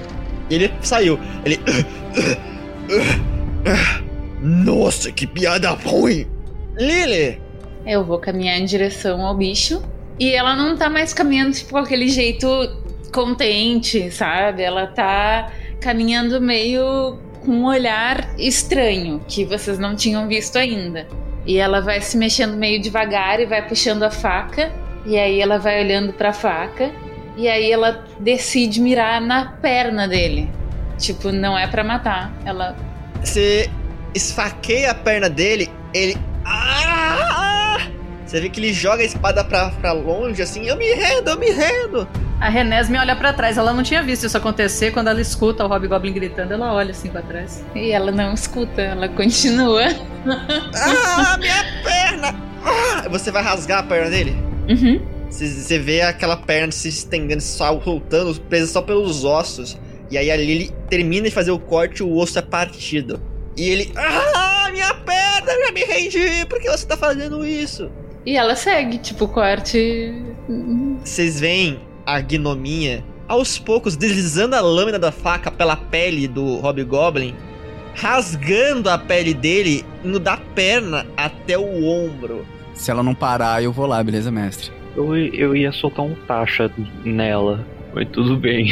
E 0.49 0.55
ele 0.55 0.73
saiu. 0.81 1.19
Ele. 1.43 1.59
Nossa, 4.41 5.11
que 5.11 5.25
piada 5.25 5.71
ruim! 5.71 6.34
Lily! 6.78 7.41
Eu 7.86 8.03
vou 8.03 8.19
caminhar 8.19 8.57
em 8.57 8.65
direção 8.65 9.26
ao 9.26 9.36
bicho. 9.36 9.84
E 10.19 10.34
ela 10.34 10.55
não 10.55 10.76
tá 10.76 10.89
mais 10.89 11.13
caminhando, 11.13 11.53
tipo, 11.53 11.71
com 11.71 11.78
aquele 11.78 12.07
jeito 12.07 12.47
contente, 13.11 14.09
sabe? 14.11 14.63
Ela 14.63 14.88
tá 14.88 15.51
caminhando 15.80 16.41
meio 16.41 17.17
com 17.45 17.51
um 17.51 17.65
olhar 17.65 18.34
estranho, 18.38 19.21
que 19.28 19.45
vocês 19.45 19.78
não 19.78 19.95
tinham 19.95 20.28
visto 20.28 20.57
ainda. 20.57 21.07
E 21.45 21.57
ela 21.57 21.80
vai 21.80 22.01
se 22.01 22.17
mexendo 22.17 22.57
meio 22.57 22.82
devagar 22.82 23.39
e 23.39 23.45
vai 23.45 23.67
puxando 23.67 24.03
a 24.03 24.09
faca. 24.09 24.71
E 25.05 25.17
aí 25.17 25.39
ela 25.39 25.59
vai 25.59 25.84
olhando 25.84 26.11
pra 26.13 26.34
faca. 26.34 26.91
E 27.38 27.47
aí 27.47 27.71
ela 27.71 28.03
decide 28.19 28.82
mirar 28.82 29.21
na 29.21 29.51
perna 29.61 30.07
dele. 30.07 30.49
Tipo, 30.97 31.32
não 31.32 31.57
é 31.57 31.67
para 31.67 31.84
matar. 31.84 32.34
Ela. 32.45 32.76
Você 33.21 33.69
esfaqueia 34.13 34.91
a 34.91 34.95
perna 34.95 35.30
dele, 35.30 35.69
ele. 35.93 36.17
Ah! 36.46 37.78
Você 38.26 38.41
vê 38.41 38.50
que 38.50 38.60
ele 38.60 38.74
joga 38.74 39.02
a 39.02 39.06
espada 39.06 39.43
pra, 39.43 39.70
pra 39.70 39.91
longe, 39.91 40.41
assim, 40.41 40.68
eu 40.68 40.76
me 40.76 40.93
rendo, 40.93 41.30
eu 41.30 41.39
me 41.39 41.52
rendo. 41.52 42.08
A 42.39 42.50
Renesme 42.50 42.98
olha 42.98 43.16
para 43.16 43.32
trás. 43.34 43.58
Ela 43.58 43.74
não 43.74 43.82
tinha 43.82 44.04
visto 44.04 44.26
isso 44.26 44.38
acontecer. 44.38 44.91
Quando 44.91 45.08
ela 45.08 45.22
escuta 45.22 45.66
o 45.66 45.72
Hobgoblin 45.72 46.14
gritando, 46.14 46.54
ela 46.54 46.74
olha 46.74 46.91
assim 46.91 47.10
pra 47.10 47.22
trás. 47.22 47.64
E 47.74 47.91
ela 47.91 48.12
não 48.12 48.34
escuta, 48.34 48.82
ela 48.82 49.08
continua. 49.08 49.86
ah, 50.26 51.38
minha 51.38 51.66
perna! 51.84 52.36
Ah! 52.64 53.08
Você 53.10 53.32
vai 53.32 53.41
rasgar 53.41 53.80
a 53.80 53.84
perna 53.84 54.10
dele? 54.10 54.36
Uhum. 54.70 55.02
Você 55.30 55.80
vê 55.80 56.02
aquela 56.02 56.38
perna 56.38 56.72
se 56.72 56.89
estendendo, 56.89 57.41
soltando, 57.41 58.39
presa 58.41 58.72
só 58.72 58.82
pelos 58.82 59.24
ossos. 59.24 59.78
E 60.10 60.18
aí 60.18 60.30
a 60.30 60.36
Lily 60.36 60.72
termina 60.89 61.28
de 61.28 61.34
fazer 61.34 61.52
o 61.52 61.60
corte 61.60 62.00
e 62.00 62.04
o 62.04 62.16
osso 62.18 62.38
é 62.38 62.41
partido. 62.41 63.22
E 63.58 63.68
ele. 63.70 63.91
Ah, 63.96 64.45
minha 64.76 64.93
perna! 64.93 65.51
Eu 65.51 65.65
já 65.65 65.71
me 65.71 65.84
rendi! 65.84 66.45
Por 66.47 66.59
que 66.59 66.69
você 66.69 66.86
tá 66.86 66.97
fazendo 66.97 67.45
isso? 67.45 67.89
E 68.26 68.38
ela 68.38 68.55
segue, 68.55 68.97
tipo, 68.97 69.26
o 69.26 69.28
corte. 69.28 70.13
Vocês 71.03 71.39
veem 71.39 71.80
a 72.05 72.19
gnominha 72.19 73.03
aos 73.28 73.57
poucos 73.57 73.95
deslizando 73.95 74.55
a 74.55 74.61
lâmina 74.61 74.99
da 74.99 75.11
faca 75.11 75.49
pela 75.49 75.76
pele 75.76 76.28
do 76.28 76.59
Hobgoblin, 76.59 77.34
rasgando 77.95 78.89
a 78.89 78.97
pele 78.97 79.34
dele, 79.34 79.84
indo 80.03 80.19
da 80.19 80.38
perna 80.38 81.05
até 81.15 81.57
o 81.57 81.86
ombro. 81.86 82.45
Se 82.73 82.91
ela 82.91 83.01
não 83.01 83.15
parar, 83.15 83.63
eu 83.63 83.71
vou 83.71 83.86
lá, 83.86 84.03
beleza, 84.03 84.32
mestre? 84.32 84.71
Eu, 84.95 85.15
eu 85.15 85.55
ia 85.55 85.71
soltar 85.71 86.05
um 86.05 86.15
taxa 86.28 86.69
nela, 87.03 87.65
mas 87.93 88.07
tudo 88.09 88.36
bem. 88.38 88.69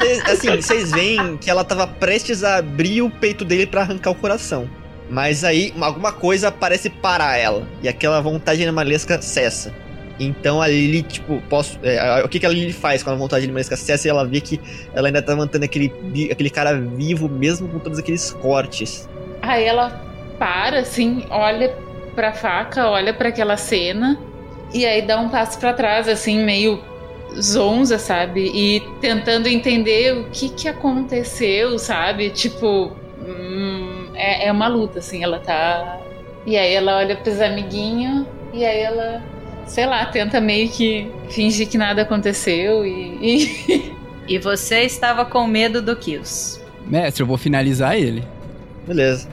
Cês, 0.00 0.24
assim, 0.26 0.56
vocês 0.56 0.90
veem 0.90 1.36
que 1.36 1.50
ela 1.50 1.64
tava 1.64 1.86
prestes 1.86 2.42
a 2.42 2.56
abrir 2.56 3.02
o 3.02 3.10
peito 3.10 3.44
dele 3.44 3.66
para 3.66 3.82
arrancar 3.82 4.10
o 4.10 4.14
coração. 4.14 4.68
Mas 5.10 5.44
aí 5.44 5.72
alguma 5.80 6.12
coisa 6.12 6.50
parece 6.52 6.90
parar 6.90 7.36
ela. 7.36 7.66
E 7.82 7.88
aquela 7.88 8.20
vontade 8.20 8.62
animalesca 8.62 9.20
cessa. 9.22 9.74
Então 10.20 10.60
a 10.60 10.66
Lily, 10.66 11.02
tipo, 11.02 11.40
posso. 11.48 11.78
É, 11.82 12.22
o 12.24 12.28
que, 12.28 12.40
que 12.40 12.46
a 12.46 12.48
Lily 12.48 12.72
faz 12.72 13.02
quando 13.02 13.16
a 13.16 13.18
vontade 13.18 13.44
animalesca 13.44 13.76
cessa 13.76 14.08
e 14.08 14.10
ela 14.10 14.26
vê 14.26 14.40
que 14.40 14.60
ela 14.92 15.08
ainda 15.08 15.22
tá 15.22 15.34
mantendo 15.34 15.64
aquele, 15.64 15.92
aquele 16.30 16.50
cara 16.50 16.74
vivo, 16.74 17.28
mesmo 17.28 17.68
com 17.68 17.78
todos 17.78 17.98
aqueles 17.98 18.32
cortes. 18.32 19.08
Aí 19.40 19.64
ela 19.64 19.90
para, 20.38 20.80
assim, 20.80 21.24
olha 21.30 21.74
pra 22.14 22.32
faca, 22.32 22.88
olha 22.88 23.14
para 23.14 23.28
aquela 23.28 23.56
cena. 23.56 24.18
E 24.74 24.84
aí 24.84 25.02
dá 25.02 25.18
um 25.18 25.28
passo 25.28 25.58
para 25.58 25.72
trás, 25.72 26.08
assim, 26.08 26.44
meio 26.44 26.82
zonza, 27.40 27.98
sabe? 27.98 28.50
E 28.52 28.80
tentando 29.00 29.46
entender 29.46 30.16
o 30.16 30.24
que 30.30 30.48
que 30.48 30.68
aconteceu, 30.68 31.78
sabe? 31.78 32.30
Tipo, 32.30 32.92
hum, 33.20 33.77
é, 34.18 34.48
é 34.48 34.52
uma 34.52 34.68
luta, 34.68 34.98
assim, 34.98 35.22
ela 35.22 35.38
tá. 35.38 35.98
E 36.44 36.56
aí 36.56 36.74
ela 36.74 36.96
olha 36.96 37.16
pros 37.16 37.40
amiguinhos, 37.40 38.26
e 38.52 38.64
aí 38.64 38.80
ela, 38.80 39.22
sei 39.66 39.86
lá, 39.86 40.04
tenta 40.06 40.40
meio 40.40 40.68
que 40.68 41.10
fingir 41.30 41.68
que 41.68 41.78
nada 41.78 42.02
aconteceu 42.02 42.84
e. 42.84 43.18
E, 43.22 43.92
e 44.34 44.38
você 44.38 44.82
estava 44.82 45.24
com 45.24 45.46
medo 45.46 45.80
do 45.80 45.96
Kills. 45.96 46.60
Mestre, 46.86 47.22
eu 47.22 47.26
vou 47.26 47.36
finalizar 47.36 47.96
ele. 47.96 48.24
Beleza. 48.86 49.28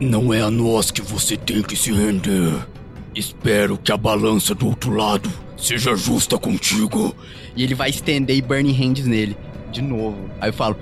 Não 0.00 0.34
é 0.34 0.40
a 0.40 0.50
nós 0.50 0.90
que 0.90 1.00
você 1.00 1.36
tem 1.36 1.62
que 1.62 1.76
se 1.76 1.92
render. 1.92 2.66
Espero 3.14 3.78
que 3.78 3.92
a 3.92 3.96
balança 3.96 4.54
do 4.54 4.66
outro 4.66 4.92
lado 4.92 5.30
seja 5.56 5.94
justa 5.94 6.36
contigo. 6.38 7.14
E 7.54 7.62
ele 7.62 7.74
vai 7.74 7.90
estender 7.90 8.36
e 8.36 8.42
burn 8.42 8.72
hands 8.72 9.06
nele. 9.06 9.36
De 9.70 9.80
novo. 9.82 10.16
Aí 10.40 10.48
eu 10.48 10.52
falo: 10.52 10.76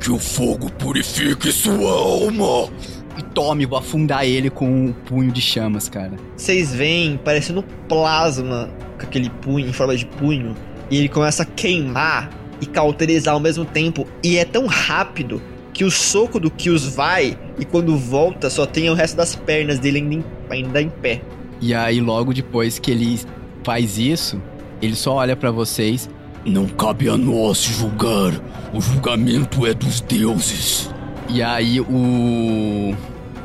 Que 0.00 0.10
o 0.10 0.18
fogo 0.18 0.70
purifique 0.72 1.50
sua 1.52 1.90
alma. 1.90 2.70
E 3.18 3.22
tome, 3.22 3.66
vou 3.66 3.76
afundar 3.76 4.24
ele 4.24 4.48
com 4.48 4.70
um 4.70 4.92
punho 4.92 5.32
de 5.32 5.40
chamas, 5.40 5.88
cara. 5.88 6.12
Vocês 6.36 6.72
veem 6.72 7.16
parecendo 7.16 7.64
plasma 7.88 8.70
com 8.96 9.04
aquele 9.04 9.28
punho, 9.28 9.66
em 9.66 9.72
forma 9.72 9.96
de 9.96 10.06
punho. 10.06 10.54
E 10.88 10.96
ele 10.96 11.08
começa 11.08 11.42
a 11.42 11.46
queimar 11.46 12.30
e 12.60 12.66
cauterizar 12.66 13.34
ao 13.34 13.40
mesmo 13.40 13.64
tempo. 13.64 14.06
E 14.22 14.38
é 14.38 14.44
tão 14.44 14.66
rápido 14.66 15.42
que 15.72 15.84
o 15.84 15.90
soco 15.90 16.38
do 16.38 16.50
Kills 16.50 16.90
vai 16.90 17.36
e 17.58 17.64
quando 17.64 17.96
volta 17.96 18.48
só 18.48 18.64
tem 18.64 18.88
o 18.88 18.94
resto 18.94 19.16
das 19.16 19.34
pernas 19.34 19.78
dele 19.78 19.98
ainda 19.98 20.14
em, 20.14 20.24
ainda 20.50 20.82
em 20.82 20.88
pé. 20.88 21.20
E 21.60 21.74
aí, 21.74 22.00
logo 22.00 22.32
depois 22.32 22.78
que 22.78 22.92
ele 22.92 23.18
faz 23.64 23.98
isso, 23.98 24.40
ele 24.80 24.94
só 24.94 25.14
olha 25.14 25.34
para 25.34 25.50
vocês. 25.50 26.08
Não 26.44 26.66
cabe 26.66 27.08
a 27.08 27.16
nós 27.16 27.62
julgar. 27.62 28.32
O 28.72 28.80
julgamento 28.80 29.66
é 29.66 29.74
dos 29.74 30.00
deuses. 30.00 30.88
E 31.28 31.42
aí 31.42 31.80
o 31.80 32.94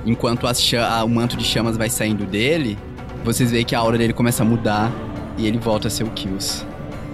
enquanto 0.06 0.46
o 0.46 1.10
manto 1.10 1.38
de 1.38 1.44
chamas 1.44 1.78
vai 1.78 1.90
saindo 1.90 2.26
dele, 2.26 2.78
vocês 3.24 3.52
veem 3.52 3.66
que 3.66 3.76
a 3.76 3.80
aura 3.80 3.98
dele 3.98 4.14
começa 4.14 4.44
a 4.44 4.46
mudar 4.46 4.92
e 5.38 5.48
ele 5.48 5.58
volta 5.58 5.88
a 5.88 5.92
ser 5.92 6.04
o 6.04 6.10
Kills. 6.12 6.66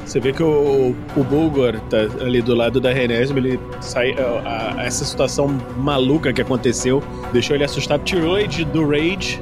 Você 0.05 0.19
vê 0.19 0.33
que 0.33 0.41
o, 0.41 0.95
o 1.15 1.23
Bulgor 1.23 1.79
tá 1.81 1.97
ali 2.19 2.41
do 2.41 2.55
lado 2.55 2.81
da 2.81 2.91
Renesme, 2.91 3.39
ele 3.39 3.59
sai. 3.79 4.15
A, 4.17 4.79
a, 4.79 4.83
essa 4.83 5.05
situação 5.05 5.47
maluca 5.77 6.33
que 6.33 6.41
aconteceu 6.41 7.03
deixou 7.31 7.55
ele 7.55 7.63
assustado, 7.63 8.03
tirou 8.03 8.39
ele 8.39 8.65
do 8.65 8.89
Rage. 8.89 9.39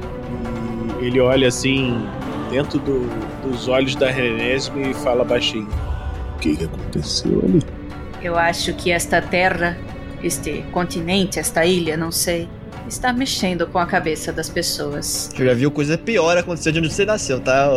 E 1.00 1.06
ele 1.06 1.20
olha 1.20 1.48
assim, 1.48 2.06
dentro 2.50 2.78
do, 2.80 3.08
dos 3.48 3.66
olhos 3.66 3.94
da 3.94 4.10
Renesme 4.10 4.90
e 4.90 4.94
fala 4.94 5.24
baixinho: 5.24 5.68
O 6.36 6.38
que, 6.38 6.54
que 6.54 6.64
aconteceu 6.64 7.40
ali? 7.42 7.62
Eu 8.20 8.36
acho 8.36 8.74
que 8.74 8.90
esta 8.90 9.22
terra, 9.22 9.78
este 10.22 10.64
continente, 10.72 11.38
esta 11.38 11.64
ilha, 11.64 11.96
não 11.96 12.10
sei, 12.10 12.48
está 12.88 13.12
mexendo 13.12 13.66
com 13.66 13.78
a 13.78 13.86
cabeça 13.86 14.32
das 14.32 14.48
pessoas. 14.48 15.30
Eu 15.38 15.46
já 15.46 15.54
viu 15.54 15.70
coisa 15.70 15.96
pior 15.96 16.36
acontecer 16.36 16.72
de 16.72 16.78
onde 16.78 16.92
você 16.92 17.04
nasceu, 17.04 17.40
tá, 17.40 17.68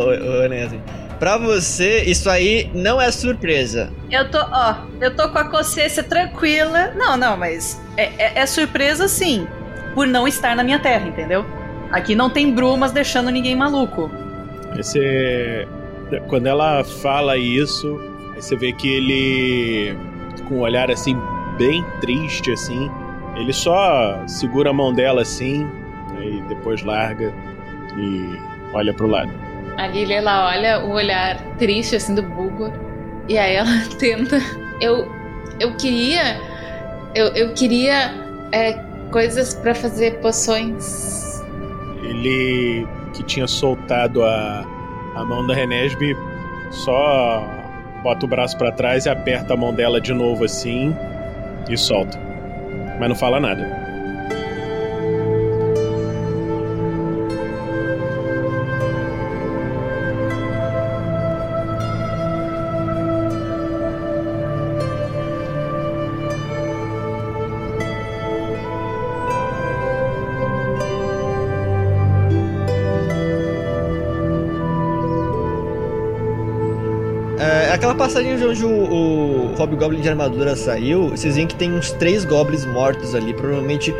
Renesme? 0.41 0.81
Pra 1.19 1.37
você, 1.37 2.01
isso 2.01 2.29
aí 2.29 2.69
não 2.73 2.99
é 2.99 3.11
surpresa. 3.11 3.91
Eu 4.09 4.29
tô, 4.31 4.39
ó, 4.39 4.75
eu 4.99 5.15
tô 5.15 5.29
com 5.29 5.37
a 5.37 5.47
consciência 5.49 6.01
tranquila. 6.01 6.93
Não, 6.95 7.15
não, 7.15 7.37
mas 7.37 7.79
é, 7.95 8.05
é, 8.17 8.39
é 8.39 8.45
surpresa 8.47 9.07
sim, 9.07 9.47
por 9.93 10.07
não 10.07 10.27
estar 10.27 10.55
na 10.55 10.63
minha 10.63 10.79
terra, 10.79 11.07
entendeu? 11.07 11.45
Aqui 11.91 12.15
não 12.15 12.29
tem 12.29 12.51
brumas 12.51 12.91
deixando 12.91 13.29
ninguém 13.29 13.55
maluco. 13.55 14.09
Esse, 14.79 15.67
quando 16.27 16.47
ela 16.47 16.83
fala 16.83 17.37
isso, 17.37 17.99
você 18.35 18.55
vê 18.55 18.73
que 18.73 18.87
ele, 18.87 19.95
com 20.47 20.55
um 20.55 20.61
olhar 20.61 20.89
assim, 20.89 21.15
bem 21.61 21.85
triste, 21.99 22.51
assim, 22.51 22.89
ele 23.35 23.53
só 23.53 24.23
segura 24.25 24.71
a 24.71 24.73
mão 24.73 24.91
dela 24.91 25.21
assim, 25.21 25.69
e 26.19 26.41
depois 26.49 26.81
larga 26.81 27.31
e 27.95 28.35
olha 28.73 28.91
pro 28.91 29.05
lado. 29.05 29.31
A 29.77 29.85
Lily, 29.85 30.13
ela 30.13 30.47
olha 30.47 30.83
o 30.83 30.93
olhar 30.93 31.39
triste, 31.59 31.95
assim, 31.95 32.15
do 32.15 32.23
Bulgor. 32.23 32.71
E 33.29 33.37
aí 33.37 33.55
ela 33.55 33.69
tenta... 33.99 34.39
Eu, 34.81 35.07
eu 35.59 35.75
queria... 35.77 36.41
Eu, 37.13 37.27
eu 37.27 37.53
queria 37.53 38.11
é, 38.51 38.73
coisas 39.11 39.53
para 39.53 39.75
fazer 39.75 40.19
poções. 40.19 41.43
Ele 42.01 42.87
que 43.13 43.21
tinha 43.21 43.45
soltado 43.45 44.23
a, 44.23 44.65
a 45.15 45.23
mão 45.25 45.45
da 45.45 45.53
Renesme 45.53 46.17
só 46.71 47.47
bota 48.01 48.25
o 48.25 48.29
braço 48.29 48.57
para 48.57 48.71
trás 48.71 49.05
e 49.05 49.09
aperta 49.09 49.53
a 49.53 49.57
mão 49.57 49.73
dela 49.73 50.01
de 50.01 50.13
novo 50.13 50.45
assim 50.45 50.95
e 51.69 51.77
solta. 51.77 52.19
Mas 52.99 53.09
não 53.09 53.15
fala 53.15 53.39
nada. 53.39 53.80
Naquela 77.91 77.95
passagem 77.95 78.37
de 78.37 78.45
onde 78.45 78.65
o, 78.65 78.69
o 78.69 79.55
Hobgoblin 79.57 80.01
de 80.01 80.09
armadura 80.09 80.55
saiu, 80.55 81.09
vocês 81.09 81.35
veem 81.35 81.47
que 81.47 81.55
tem 81.55 81.73
uns 81.73 81.91
três 81.91 82.23
goblins 82.25 82.65
mortos 82.65 83.13
ali. 83.13 83.33
Provavelmente 83.33 83.93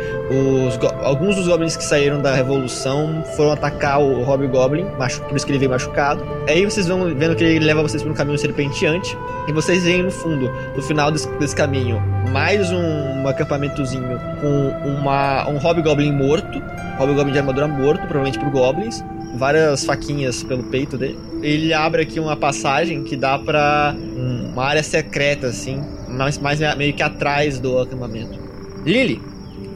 os 0.66 0.76
go- 0.76 0.92
alguns 1.02 1.36
dos 1.36 1.46
goblins 1.46 1.76
que 1.76 1.84
saíram 1.84 2.20
da 2.20 2.34
revolução 2.34 3.22
foram 3.36 3.52
atacar 3.52 4.00
o 4.00 4.22
Hobgoblin, 4.22 4.86
machu- 4.98 5.22
por 5.22 5.36
isso 5.36 5.44
que 5.46 5.52
ele 5.52 5.58
veio 5.58 5.70
machucado. 5.70 6.22
Aí 6.48 6.64
vocês 6.64 6.86
vão 6.88 7.04
vendo 7.14 7.36
que 7.36 7.44
ele 7.44 7.64
leva 7.64 7.82
vocês 7.82 8.02
por 8.02 8.10
um 8.10 8.14
caminho 8.14 8.38
serpenteante. 8.38 9.16
E 9.48 9.52
vocês 9.52 9.82
veem 9.82 10.04
no 10.04 10.10
fundo, 10.10 10.50
no 10.76 10.82
final 10.82 11.10
desse, 11.10 11.28
desse 11.32 11.54
caminho, 11.56 12.00
mais 12.30 12.70
um, 12.70 13.22
um 13.22 13.26
acampamentozinho 13.28 14.18
com 14.40 14.88
uma, 14.88 15.48
um 15.48 15.58
Hobgoblin 15.58 16.12
morto. 16.12 16.62
Hobgoblin 16.98 17.32
de 17.32 17.38
armadura 17.38 17.66
morto, 17.66 18.00
provavelmente 18.06 18.38
por 18.38 18.50
goblins. 18.50 19.04
Várias 19.34 19.84
faquinhas 19.84 20.42
pelo 20.42 20.62
peito 20.64 20.96
dele. 20.98 21.18
Ele 21.42 21.72
abre 21.72 22.02
aqui 22.02 22.20
uma 22.20 22.36
passagem 22.36 23.02
que 23.02 23.16
dá 23.16 23.38
um- 23.38 24.52
uma 24.52 24.64
área 24.64 24.82
secreta, 24.82 25.46
assim, 25.46 25.82
mais, 26.08 26.38
mais 26.38 26.60
meio 26.76 26.92
que 26.92 27.02
atrás 27.02 27.58
do 27.58 27.78
acampamento. 27.78 28.38
Lily, 28.84 29.20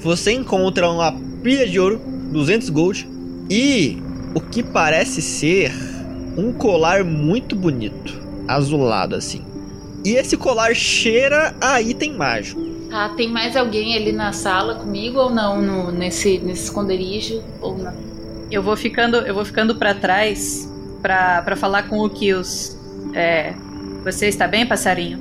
você 0.00 0.32
encontra 0.32 0.90
uma 0.90 1.12
pilha 1.42 1.66
de 1.66 1.80
ouro, 1.80 2.00
200 2.30 2.68
gold, 2.68 3.08
e 3.48 3.98
o 4.34 4.40
que 4.40 4.62
parece 4.62 5.22
ser 5.22 5.72
um 6.36 6.52
colar 6.52 7.02
muito 7.04 7.56
bonito, 7.56 8.20
azulado 8.46 9.14
assim. 9.16 9.42
E 10.04 10.10
esse 10.14 10.36
colar 10.36 10.74
cheira 10.74 11.54
a 11.60 11.80
item 11.80 12.12
mágico. 12.14 12.60
Ah, 12.92 13.08
tem 13.16 13.28
mais 13.28 13.56
alguém 13.56 13.96
ali 13.96 14.12
na 14.12 14.32
sala 14.32 14.76
comigo 14.76 15.18
ou 15.18 15.30
não? 15.30 15.60
No, 15.60 15.90
nesse, 15.90 16.38
nesse 16.38 16.64
esconderijo? 16.64 17.42
Ou 17.60 17.76
não? 17.76 18.05
Eu 18.50 18.62
vou 18.62 18.76
ficando, 18.76 19.16
eu 19.18 19.34
vou 19.34 19.44
ficando 19.44 19.74
para 19.74 19.94
trás 19.94 20.70
pra, 21.02 21.42
pra 21.42 21.56
falar 21.56 21.84
com 21.88 22.00
o 22.00 22.08
Kills. 22.10 22.76
É. 23.14 23.54
Você 24.04 24.26
está 24.28 24.46
bem, 24.46 24.66
passarinho? 24.66 25.18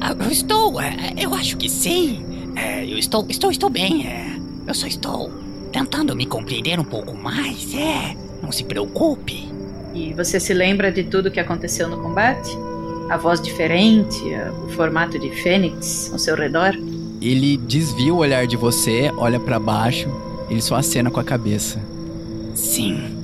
Ah, 0.00 0.14
Eu 0.24 0.30
estou, 0.30 0.80
é, 0.80 1.12
eu 1.18 1.34
acho 1.34 1.56
que 1.56 1.68
sim. 1.68 2.24
É, 2.56 2.84
eu 2.84 2.96
estou, 2.98 3.26
estou, 3.28 3.50
estou 3.50 3.68
bem. 3.68 4.06
é. 4.06 4.36
eu 4.66 4.74
só 4.74 4.86
estou 4.86 5.30
tentando 5.72 6.16
me 6.16 6.24
compreender 6.24 6.78
um 6.80 6.84
pouco 6.84 7.14
mais. 7.14 7.74
É, 7.74 8.16
não 8.42 8.50
se 8.50 8.64
preocupe. 8.64 9.52
E 9.94 10.14
você 10.14 10.38
se 10.40 10.54
lembra 10.54 10.90
de 10.90 11.04
tudo 11.04 11.30
que 11.30 11.40
aconteceu 11.40 11.88
no 11.88 11.98
combate? 11.98 12.50
A 13.10 13.16
voz 13.16 13.40
diferente, 13.40 14.22
o 14.64 14.68
formato 14.70 15.18
de 15.18 15.30
fênix 15.42 16.10
ao 16.12 16.18
seu 16.18 16.34
redor? 16.34 16.74
Ele 17.20 17.56
desvia 17.56 18.12
o 18.12 18.18
olhar 18.18 18.46
de 18.46 18.56
você, 18.56 19.10
olha 19.16 19.38
pra 19.40 19.58
baixo, 19.58 20.08
ele 20.50 20.60
só 20.62 20.76
acena 20.76 21.10
com 21.10 21.20
a 21.20 21.24
cabeça. 21.24 21.80
Sim. 22.56 23.16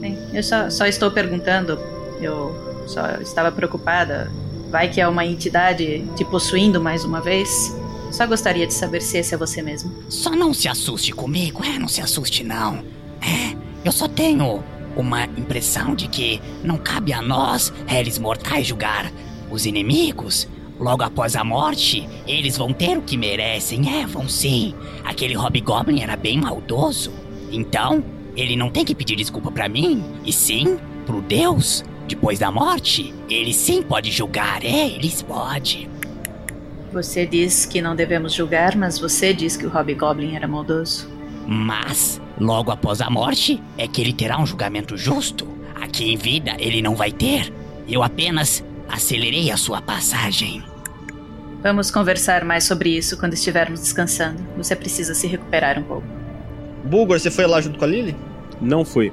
Bem, 0.00 0.18
eu 0.32 0.42
só, 0.42 0.68
só 0.70 0.86
estou 0.86 1.10
perguntando. 1.10 1.78
Eu 2.20 2.54
só 2.86 3.20
estava 3.20 3.50
preocupada. 3.50 4.30
Vai 4.70 4.88
que 4.88 5.00
é 5.00 5.08
uma 5.08 5.24
entidade 5.24 6.04
te 6.16 6.24
possuindo 6.24 6.80
mais 6.80 7.04
uma 7.04 7.20
vez? 7.20 7.74
Só 8.12 8.26
gostaria 8.26 8.66
de 8.66 8.74
saber 8.74 9.00
se 9.02 9.18
esse 9.18 9.34
é 9.34 9.36
você 9.36 9.62
mesmo. 9.62 9.92
Só 10.08 10.30
não 10.30 10.52
se 10.54 10.68
assuste 10.68 11.12
comigo, 11.12 11.64
é, 11.64 11.78
não 11.78 11.88
se 11.88 12.00
assuste 12.00 12.44
não. 12.44 12.84
É, 13.20 13.56
eu 13.84 13.90
só 13.90 14.06
tenho 14.06 14.62
uma 14.96 15.24
impressão 15.24 15.94
de 15.94 16.06
que 16.06 16.40
não 16.62 16.76
cabe 16.76 17.12
a 17.12 17.20
nós, 17.20 17.72
réis 17.86 18.18
mortais, 18.18 18.66
julgar 18.66 19.10
os 19.50 19.66
inimigos. 19.66 20.48
Logo 20.78 21.02
após 21.02 21.36
a 21.36 21.44
morte, 21.44 22.08
eles 22.26 22.56
vão 22.56 22.72
ter 22.72 22.98
o 22.98 23.02
que 23.02 23.16
merecem, 23.16 24.00
é, 24.00 24.06
vão 24.06 24.28
sim. 24.28 24.74
Aquele 25.04 25.36
Hobgoblin 25.36 26.00
era 26.00 26.16
bem 26.16 26.38
maldoso. 26.38 27.12
Então, 27.50 28.04
ele 28.36 28.56
não 28.56 28.70
tem 28.70 28.84
que 28.84 28.94
pedir 28.94 29.16
desculpa 29.16 29.50
pra 29.50 29.68
mim, 29.68 30.02
e 30.24 30.32
sim 30.32 30.78
pro 31.06 31.20
Deus. 31.20 31.84
Depois 32.06 32.38
da 32.38 32.50
morte, 32.50 33.14
ele 33.28 33.52
sim 33.52 33.82
pode 33.82 34.10
julgar, 34.10 34.64
é, 34.64 34.88
eles 34.88 35.22
pode. 35.22 35.88
Você 36.92 37.26
diz 37.26 37.66
que 37.66 37.82
não 37.82 37.96
devemos 37.96 38.32
julgar, 38.32 38.76
mas 38.76 38.98
você 38.98 39.32
diz 39.32 39.56
que 39.56 39.66
o 39.66 39.70
Hobgoblin 39.70 40.36
era 40.36 40.46
maldoso. 40.46 41.10
Mas, 41.46 42.20
logo 42.38 42.70
após 42.70 43.00
a 43.00 43.10
morte, 43.10 43.60
é 43.76 43.88
que 43.88 44.00
ele 44.00 44.12
terá 44.12 44.38
um 44.38 44.46
julgamento 44.46 44.96
justo. 44.96 45.46
Aqui 45.74 46.12
em 46.12 46.16
vida, 46.16 46.54
ele 46.58 46.80
não 46.80 46.94
vai 46.94 47.10
ter. 47.10 47.52
Eu 47.88 48.02
apenas 48.02 48.64
acelerei 48.88 49.50
a 49.50 49.56
sua 49.56 49.82
passagem. 49.82 50.62
Vamos 51.62 51.90
conversar 51.90 52.44
mais 52.44 52.64
sobre 52.64 52.90
isso 52.96 53.16
quando 53.16 53.32
estivermos 53.34 53.80
descansando. 53.80 54.42
Você 54.56 54.76
precisa 54.76 55.14
se 55.14 55.26
recuperar 55.26 55.78
um 55.78 55.82
pouco. 55.82 56.13
Bulgor, 56.84 57.18
você 57.18 57.30
foi 57.30 57.46
lá 57.46 57.60
junto 57.60 57.78
com 57.78 57.84
a 57.84 57.88
Lily? 57.88 58.16
Não 58.60 58.84
fui. 58.84 59.12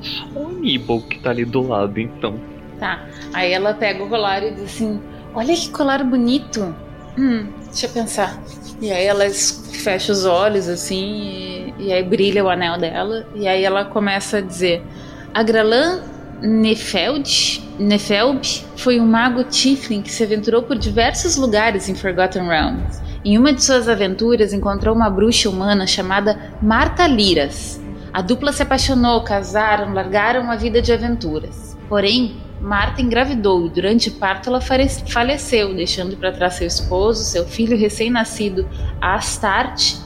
Só 0.00 0.24
o 0.34 0.48
Aníbal 0.48 1.00
que 1.02 1.18
tá 1.20 1.30
ali 1.30 1.44
do 1.44 1.62
lado, 1.62 1.98
então. 2.00 2.40
Tá. 2.78 3.06
Aí 3.32 3.52
ela 3.52 3.74
pega 3.74 4.02
o 4.02 4.08
colar 4.08 4.42
e 4.42 4.52
diz 4.52 4.64
assim: 4.64 5.00
Olha 5.34 5.54
que 5.54 5.70
colar 5.70 6.02
bonito. 6.02 6.74
Hum, 7.16 7.46
deixa 7.66 7.86
eu 7.86 7.90
pensar. 7.90 8.42
E 8.80 8.90
aí 8.90 9.04
ela 9.04 9.24
fecha 9.30 10.10
os 10.10 10.24
olhos 10.24 10.68
assim, 10.68 11.74
e, 11.78 11.86
e 11.86 11.92
aí 11.92 12.02
brilha 12.02 12.44
o 12.44 12.48
anel 12.48 12.78
dela. 12.78 13.26
E 13.34 13.46
aí 13.46 13.64
ela 13.64 13.84
começa 13.84 14.38
a 14.38 14.40
dizer: 14.40 14.82
Agralan 15.32 16.02
Nefeld, 16.42 17.62
Nefelb 17.78 18.42
foi 18.76 19.00
um 19.00 19.06
mago 19.06 19.44
Tiflin 19.44 20.02
que 20.02 20.10
se 20.10 20.24
aventurou 20.24 20.62
por 20.62 20.76
diversos 20.76 21.36
lugares 21.36 21.88
em 21.88 21.94
Forgotten 21.94 22.48
Realms. 22.48 23.00
Em 23.24 23.38
uma 23.38 23.52
de 23.52 23.62
suas 23.62 23.88
aventuras 23.88 24.52
encontrou 24.52 24.94
uma 24.94 25.08
bruxa 25.08 25.48
humana 25.48 25.86
chamada 25.86 26.52
Marta 26.60 27.06
Liras. 27.06 27.80
A 28.12 28.20
dupla 28.20 28.52
se 28.52 28.62
apaixonou, 28.62 29.22
casaram, 29.22 29.94
largaram 29.94 30.42
uma 30.42 30.56
vida 30.56 30.82
de 30.82 30.92
aventuras. 30.92 31.78
Porém, 31.88 32.36
Marta 32.60 33.00
engravidou 33.00 33.66
e 33.66 33.70
durante 33.70 34.08
o 34.08 34.12
parto 34.12 34.48
ela 34.48 34.60
faleceu, 34.60 35.74
deixando 35.74 36.16
para 36.16 36.32
trás 36.32 36.54
seu 36.54 36.66
esposo, 36.66 37.22
seu 37.22 37.44
filho 37.46 37.78
recém-nascido, 37.78 38.68
Astarte, 39.00 39.98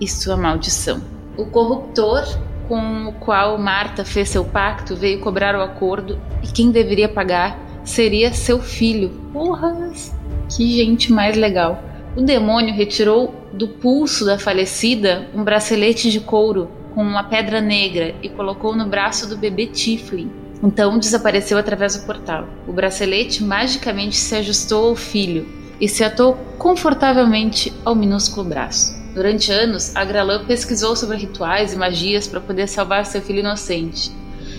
e 0.00 0.08
sua 0.08 0.36
maldição. 0.36 1.00
O 1.36 1.46
corruptor 1.46 2.24
com 2.68 3.08
o 3.08 3.12
qual 3.12 3.58
Marta 3.58 4.04
fez 4.04 4.30
seu 4.30 4.44
pacto 4.44 4.96
veio 4.96 5.20
cobrar 5.20 5.54
o 5.54 5.62
acordo 5.62 6.18
e 6.42 6.46
quem 6.48 6.70
deveria 6.70 7.08
pagar 7.08 7.58
seria 7.84 8.32
seu 8.32 8.58
filho. 8.60 9.10
Porras! 9.32 10.12
Que 10.48 10.84
gente 10.84 11.12
mais 11.12 11.36
legal. 11.36 11.82
O 12.16 12.22
demônio 12.22 12.72
retirou 12.72 13.34
do 13.52 13.66
pulso 13.66 14.24
da 14.24 14.38
falecida 14.38 15.28
um 15.34 15.42
bracelete 15.42 16.12
de 16.12 16.20
couro 16.20 16.70
com 16.94 17.02
uma 17.02 17.24
pedra 17.24 17.60
negra 17.60 18.14
e 18.22 18.28
colocou 18.28 18.76
no 18.76 18.86
braço 18.86 19.28
do 19.28 19.36
bebê 19.36 19.66
Tiflin. 19.66 20.30
Então 20.62 20.96
desapareceu 20.96 21.58
através 21.58 21.96
do 21.96 22.06
portal. 22.06 22.46
O 22.68 22.72
bracelete 22.72 23.42
magicamente 23.42 24.16
se 24.16 24.36
ajustou 24.36 24.90
ao 24.90 24.94
filho 24.94 25.48
e 25.80 25.88
se 25.88 26.04
atou 26.04 26.34
confortavelmente 26.56 27.72
ao 27.84 27.96
minúsculo 27.96 28.48
braço. 28.48 28.94
Durante 29.12 29.50
anos, 29.50 29.94
Agralan 29.96 30.44
pesquisou 30.44 30.94
sobre 30.94 31.16
rituais 31.16 31.72
e 31.72 31.76
magias 31.76 32.28
para 32.28 32.40
poder 32.40 32.68
salvar 32.68 33.06
seu 33.06 33.22
filho 33.22 33.40
inocente. 33.40 34.12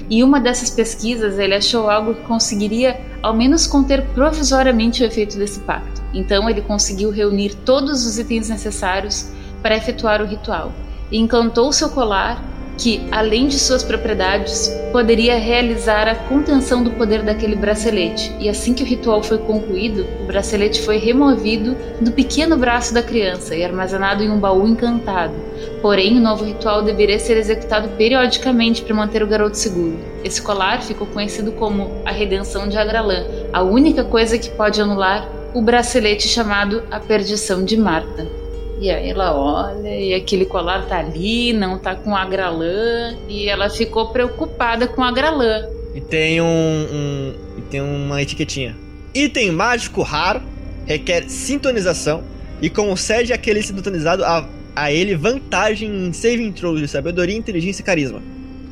Em 0.09 0.23
uma 0.23 0.39
dessas 0.39 0.69
pesquisas, 0.69 1.39
ele 1.39 1.55
achou 1.55 1.89
algo 1.89 2.13
que 2.13 2.21
conseguiria, 2.21 2.99
ao 3.23 3.33
menos, 3.33 3.65
conter 3.65 4.05
provisoriamente 4.13 5.01
o 5.01 5.05
efeito 5.05 5.37
desse 5.37 5.59
pacto. 5.61 6.01
Então, 6.13 6.49
ele 6.49 6.61
conseguiu 6.61 7.09
reunir 7.09 7.55
todos 7.65 8.05
os 8.05 8.19
itens 8.19 8.49
necessários 8.49 9.29
para 9.61 9.75
efetuar 9.75 10.21
o 10.21 10.25
ritual 10.25 10.71
e 11.11 11.17
encantou 11.17 11.71
seu 11.71 11.89
colar, 11.89 12.43
que, 12.77 13.07
além 13.11 13.47
de 13.47 13.57
suas 13.57 13.83
propriedades, 13.83 14.69
poderia 14.91 15.37
realizar 15.37 16.07
a 16.07 16.15
contenção 16.15 16.83
do 16.83 16.91
poder 16.91 17.21
daquele 17.23 17.55
bracelete. 17.55 18.33
E 18.39 18.49
assim 18.49 18.73
que 18.73 18.83
o 18.83 18.85
ritual 18.85 19.23
foi 19.23 19.37
concluído, 19.37 20.05
o 20.21 20.25
bracelete 20.25 20.81
foi 20.81 20.97
removido 20.97 21.75
do 22.01 22.11
pequeno 22.11 22.57
braço 22.57 22.93
da 22.93 23.01
criança 23.01 23.55
e 23.55 23.63
armazenado 23.63 24.23
em 24.23 24.29
um 24.29 24.39
baú 24.39 24.67
encantado. 24.67 25.33
Porém, 25.81 26.17
o 26.17 26.21
novo 26.21 26.43
ritual 26.43 26.81
deveria 26.81 27.19
ser 27.19 27.37
executado 27.37 27.89
periodicamente 27.97 28.81
para 28.81 28.95
manter 28.95 29.23
o 29.23 29.27
garoto 29.27 29.57
seguro. 29.57 29.97
Esse 30.23 30.41
colar 30.41 30.81
ficou 30.81 31.07
conhecido 31.07 31.51
como 31.53 31.91
a 32.05 32.11
Redenção 32.11 32.67
de 32.67 32.77
Agralan, 32.77 33.25
a 33.53 33.61
única 33.61 34.03
coisa 34.03 34.37
que 34.37 34.49
pode 34.49 34.81
anular 34.81 35.29
o 35.53 35.61
bracelete 35.61 36.27
chamado 36.27 36.83
a 36.91 36.99
Perdição 36.99 37.63
de 37.63 37.77
Marta. 37.77 38.44
E 38.79 38.89
aí 38.91 39.09
ela 39.09 39.33
olha 39.35 39.87
e 39.89 40.13
aquele 40.13 40.45
colar 40.45 40.85
tá 40.87 40.99
ali, 40.99 41.53
não 41.53 41.79
tá 41.79 41.95
com 41.95 42.15
a 42.15 42.25
Gralan, 42.25 43.15
e 43.29 43.47
ela 43.47 43.69
ficou 43.69 44.09
preocupada 44.09 44.87
com 44.87 45.01
a 45.03 45.11
Gralan. 45.11 45.65
E 45.93 46.01
tem 46.01 46.41
um, 46.41 46.45
um- 46.45 47.33
e 47.57 47.61
tem 47.61 47.79
uma 47.81 48.21
etiquetinha. 48.21 48.75
Item 49.13 49.51
mágico 49.51 50.01
raro, 50.01 50.41
requer 50.85 51.23
sintonização 51.29 52.21
e 52.61 52.69
concede 52.69 53.31
àquele 53.31 53.61
sintonizado 53.63 54.25
a, 54.25 54.45
a 54.75 54.91
ele 54.91 55.15
vantagem 55.15 55.89
em 56.07 56.11
saving 56.11 56.51
throws 56.51 56.81
de 56.81 56.87
sabedoria, 56.89 57.35
inteligência 57.37 57.81
e 57.81 57.85
carisma. 57.85 58.21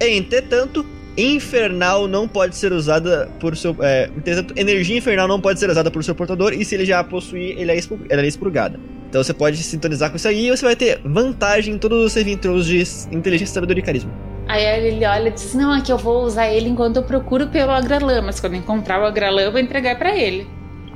Entretanto, 0.01 0.85
infernal 1.17 2.07
não 2.09 2.27
pode 2.27 2.55
ser 2.57 2.73
usada 2.73 3.29
por 3.39 3.55
seu. 3.55 3.73
É, 3.79 4.09
entretanto, 4.17 4.53
energia 4.57 4.97
infernal 4.97 5.27
não 5.29 5.39
pode 5.39 5.59
ser 5.59 5.69
usada 5.69 5.89
por 5.89 6.03
seu 6.03 6.13
portador 6.13 6.51
e 6.53 6.65
se 6.65 6.75
ele 6.75 6.85
já 6.85 6.99
a 6.99 7.03
possuir, 7.05 7.57
ele 7.57 7.71
é 7.71 7.77
expur- 7.77 7.99
ela 8.09 8.21
é 8.21 8.27
expurgada. 8.27 8.77
Então 9.13 9.23
você 9.23 9.31
pode 9.31 9.57
sintonizar 9.57 10.09
com 10.09 10.15
isso 10.15 10.27
aí 10.27 10.47
e 10.47 10.49
você 10.49 10.65
vai 10.65 10.75
ter 10.75 10.99
vantagem 11.05 11.75
em 11.75 11.77
todos 11.77 12.03
os 12.03 12.13
saving 12.13 12.35
throws 12.35 12.65
de 12.65 12.83
inteligência, 13.11 13.53
sabedoria 13.53 13.83
e 13.83 13.85
carisma. 13.85 14.11
Aí 14.47 14.87
ele 14.87 15.05
olha 15.05 15.27
e 15.27 15.31
diz: 15.31 15.53
Não, 15.53 15.71
é 15.71 15.81
que 15.81 15.91
eu 15.91 15.99
vou 15.99 16.23
usar 16.23 16.47
ele 16.47 16.67
enquanto 16.67 16.95
eu 16.95 17.03
procuro 17.03 17.45
pelo 17.45 17.69
agralã, 17.69 18.23
mas 18.23 18.39
quando 18.39 18.55
encontrar 18.55 18.99
o 18.99 19.05
agralã, 19.05 19.43
eu 19.43 19.51
vou 19.51 19.61
entregar 19.61 19.99
pra 19.99 20.17
ele. 20.17 20.47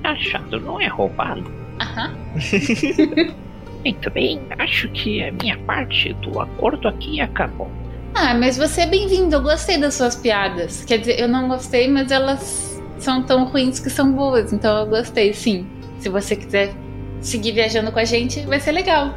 Achado 0.04 0.60
não 0.60 0.82
é 0.82 0.88
roubado. 0.88 1.46
Aham. 1.80 2.16
Muito 3.86 4.10
bem, 4.10 4.42
acho 4.58 4.90
que 4.90 5.22
a 5.24 5.32
minha 5.32 5.58
parte 5.60 6.12
do 6.14 6.40
acordo 6.40 6.88
aqui 6.88 7.22
acabou. 7.22 7.70
Ah, 8.16 8.34
mas 8.34 8.58
você 8.58 8.82
é 8.82 8.88
bem-vindo, 8.88 9.36
eu 9.36 9.44
gostei 9.44 9.78
das 9.78 9.94
suas 9.94 10.16
piadas. 10.16 10.84
Quer 10.86 10.98
dizer, 10.98 11.20
eu 11.20 11.28
não 11.28 11.48
gostei, 11.48 11.88
mas 11.88 12.12
elas 12.12 12.82
são 12.98 13.22
tão 13.22 13.46
ruins 13.46 13.80
que 13.80 13.92
são 13.92 14.12
boas, 14.12 14.52
então 14.52 14.76
eu 14.76 14.88
gostei, 14.88 15.36
sim. 15.36 15.68
Se 16.00 16.10
você 16.10 16.36
quiser 16.36 16.74
seguir 17.28 17.52
viajando 17.52 17.92
com 17.92 18.00
a 18.00 18.06
gente, 18.06 18.42
vai 18.42 18.60
ser 18.60 18.72
legal. 18.72 19.14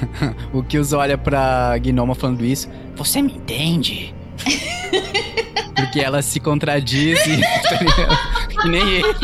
o 0.52 0.62
Kills 0.62 0.94
olha 0.94 1.18
pra 1.18 1.76
Gnoma 1.78 2.14
falando 2.14 2.44
isso. 2.44 2.70
Você 2.94 3.20
me 3.22 3.32
entende? 3.32 4.14
Porque 5.74 6.00
ela 6.00 6.22
se 6.22 6.40
contradiz 6.40 7.18
e. 7.26 7.40
tá 8.54 8.68
nem 8.68 8.82
ele. 8.82 9.14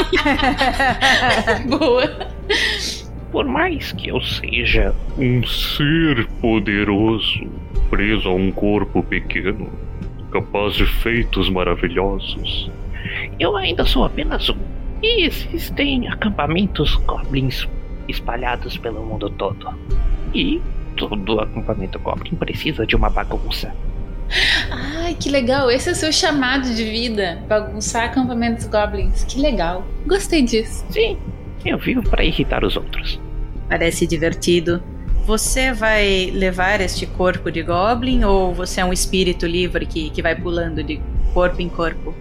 Boa. 1.69 2.29
Por 3.31 3.47
mais 3.47 3.93
que 3.93 4.09
eu 4.09 4.21
seja 4.21 4.95
um 5.17 5.45
ser 5.47 6.27
poderoso, 6.41 7.47
preso 7.89 8.29
a 8.29 8.35
um 8.35 8.53
corpo 8.53 9.03
pequeno, 9.03 9.71
capaz 10.31 10.75
de 10.75 10.85
feitos 10.85 11.49
maravilhosos, 11.49 12.71
eu 13.41 13.57
ainda 13.57 13.87
sou 13.87 14.05
apenas 14.05 14.51
um. 14.51 14.57
E 15.03 15.25
existem 15.25 16.07
acampamentos 16.09 16.95
goblins 16.97 17.67
espalhados 18.09 18.77
pelo 18.77 19.05
mundo 19.05 19.31
todo. 19.31 19.69
E 20.35 20.61
todo 20.97 21.41
acampamento 21.41 21.99
goblin 21.99 22.35
precisa 22.37 22.87
de 22.87 22.97
uma 22.97 23.11
bagunça. 23.11 23.75
Ai, 24.71 25.15
que 25.15 25.29
legal. 25.29 25.71
Esse 25.71 25.91
é 25.91 25.93
o 25.93 25.95
seu 25.95 26.13
chamado 26.13 26.75
de 26.75 26.85
vida. 26.85 27.43
Bagunçar 27.49 28.05
acampamentos 28.05 28.67
goblins. 28.67 29.25
Que 29.25 29.41
legal. 29.41 29.85
Gostei 30.07 30.43
disso. 30.43 30.85
Sim, 30.91 31.19
eu 31.65 31.79
vivo 31.79 32.03
para 32.03 32.25
irritar 32.25 32.65
os 32.65 32.77
outros. 32.77 33.21
Parece 33.69 34.07
divertido. 34.07 34.83
Você 35.27 35.73
vai 35.73 36.31
levar 36.33 36.81
este 36.81 37.07
corpo 37.07 37.51
de 37.51 37.63
goblin 37.63 38.25
ou 38.25 38.53
você 38.53 38.81
é 38.81 38.85
um 38.85 38.93
espírito 38.93 39.47
livre 39.47 39.87
que, 39.87 40.11
que 40.11 40.21
vai 40.21 40.35
pulando 40.35 40.83
de 40.83 41.01
corpo 41.33 41.63
em 41.63 41.69
corpo? 41.69 42.15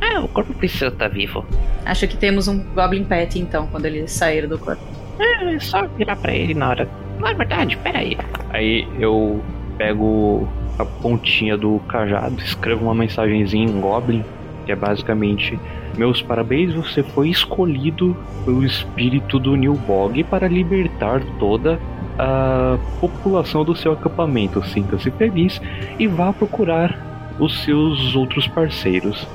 Ah, 0.00 0.20
o 0.20 0.28
corpo 0.28 0.54
precisa 0.54 0.88
estar 0.88 1.08
vivo. 1.08 1.44
Acho 1.84 2.06
que 2.06 2.16
temos 2.16 2.46
um 2.46 2.62
goblin 2.74 3.04
pet 3.04 3.38
então, 3.38 3.66
quando 3.66 3.86
ele 3.86 4.06
sair 4.06 4.46
do 4.46 4.58
corpo. 4.58 4.82
É, 5.18 5.54
é 5.54 5.58
só 5.60 5.86
virar 5.86 6.16
pra 6.16 6.34
ele 6.34 6.54
na 6.54 6.68
hora. 6.68 6.88
Na 7.18 7.32
verdade, 7.32 7.76
pera 7.78 7.98
aí. 7.98 8.16
Aí 8.50 8.86
eu 8.98 9.42
pego 9.78 10.48
a 10.78 10.84
pontinha 10.84 11.56
do 11.56 11.80
cajado, 11.88 12.40
escrevo 12.40 12.84
uma 12.84 12.94
mensagenzinha 12.94 13.64
em 13.64 13.80
Goblin, 13.80 14.24
que 14.66 14.72
é 14.72 14.76
basicamente: 14.76 15.58
Meus 15.96 16.20
parabéns, 16.20 16.74
você 16.74 17.02
foi 17.02 17.28
escolhido 17.28 18.16
pelo 18.44 18.64
espírito 18.64 19.38
do 19.38 19.54
Nilbog 19.54 20.24
para 20.24 20.48
libertar 20.48 21.22
toda 21.38 21.78
a 22.18 22.78
população 23.00 23.64
do 23.64 23.76
seu 23.76 23.92
acampamento. 23.92 24.64
Sinta-se 24.66 25.10
feliz 25.12 25.60
e 25.98 26.06
vá 26.06 26.32
procurar 26.32 27.34
os 27.38 27.62
seus 27.64 28.14
outros 28.16 28.46
parceiros. 28.48 29.26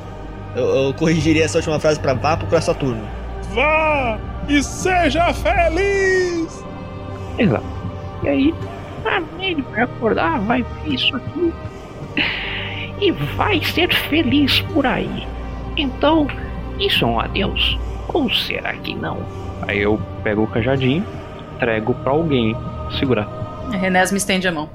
Eu, 0.55 0.65
eu 0.65 0.93
corrigiria 0.93 1.45
essa 1.45 1.57
última 1.57 1.79
frase 1.79 1.99
pra 1.99 2.13
vá 2.13 2.35
procurar 2.35 2.61
Saturno. 2.61 3.03
Vá 3.53 4.19
e 4.47 4.61
seja 4.63 5.33
feliz! 5.33 6.63
Exato. 7.37 7.65
E 8.23 8.29
aí, 8.29 8.55
ah, 9.05 9.21
ele 9.39 9.61
vai 9.61 9.83
acordar, 9.83 10.39
vai 10.41 10.63
ver 10.63 10.93
isso 10.93 11.15
aqui 11.15 11.53
e 13.01 13.11
vai 13.11 13.63
ser 13.63 13.93
feliz 14.09 14.61
por 14.61 14.85
aí. 14.85 15.27
Então, 15.77 16.27
isso 16.79 17.05
é 17.05 17.07
um 17.07 17.19
adeus? 17.19 17.79
Ou 18.13 18.29
será 18.29 18.73
que 18.73 18.93
não? 18.93 19.19
Aí 19.67 19.79
eu 19.79 20.01
pego 20.23 20.43
o 20.43 20.47
cajadinho, 20.47 21.05
entrego 21.55 21.93
pra 21.95 22.11
alguém 22.11 22.55
segurar. 22.97 23.27
Renés 23.71 24.11
me 24.11 24.17
estende 24.17 24.47
a 24.47 24.51
mão. 24.51 24.69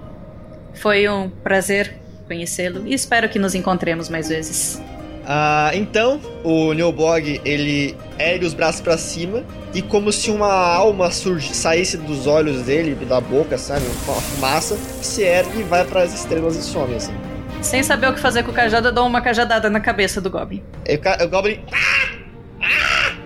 Foi 0.75 1.09
um 1.09 1.29
prazer 1.29 1.95
conhecê-lo 2.27 2.87
e 2.87 2.95
espero 2.95 3.29
que 3.29 3.39
nos 3.39 3.55
encontremos 3.55 4.09
mais 4.09 4.29
vezes. 4.29 4.83
Ah, 5.27 5.71
então, 5.73 6.21
o 6.43 6.75
Neobog, 6.75 7.41
ele 7.45 7.97
ergue 8.19 8.45
os 8.45 8.53
braços 8.53 8.81
pra 8.81 8.99
cima 8.99 9.43
e 9.73 9.81
como 9.81 10.13
se 10.13 10.31
uma 10.31 10.53
alma 10.53 11.11
surgi, 11.11 11.55
saísse 11.55 11.97
dos 11.97 12.27
olhos 12.27 12.63
dele, 12.63 12.95
da 13.07 13.21
boca, 13.21 13.57
sabe? 13.57 13.87
Uma 14.07 14.21
fumaça, 14.21 14.77
se 14.77 15.23
ergue 15.23 15.61
e 15.61 15.63
vai 15.63 15.85
para 15.85 16.03
as 16.03 16.13
estrelas 16.13 16.57
e 16.57 16.63
some, 16.63 16.95
assim. 16.95 17.15
Sem 17.63 17.83
saber 17.83 18.09
o 18.09 18.13
que 18.13 18.21
fazer 18.21 18.43
com 18.43 18.51
o 18.51 18.55
cajado, 18.55 18.89
eu 18.89 18.93
dou 18.93 19.07
uma 19.07 19.23
cajadada 19.23 19.71
na 19.71 19.81
cabeça 19.81 20.21
do 20.21 20.29
Goblin. 20.29 20.63
E 20.87 21.01
o, 21.25 21.29
Goblin... 21.29 21.59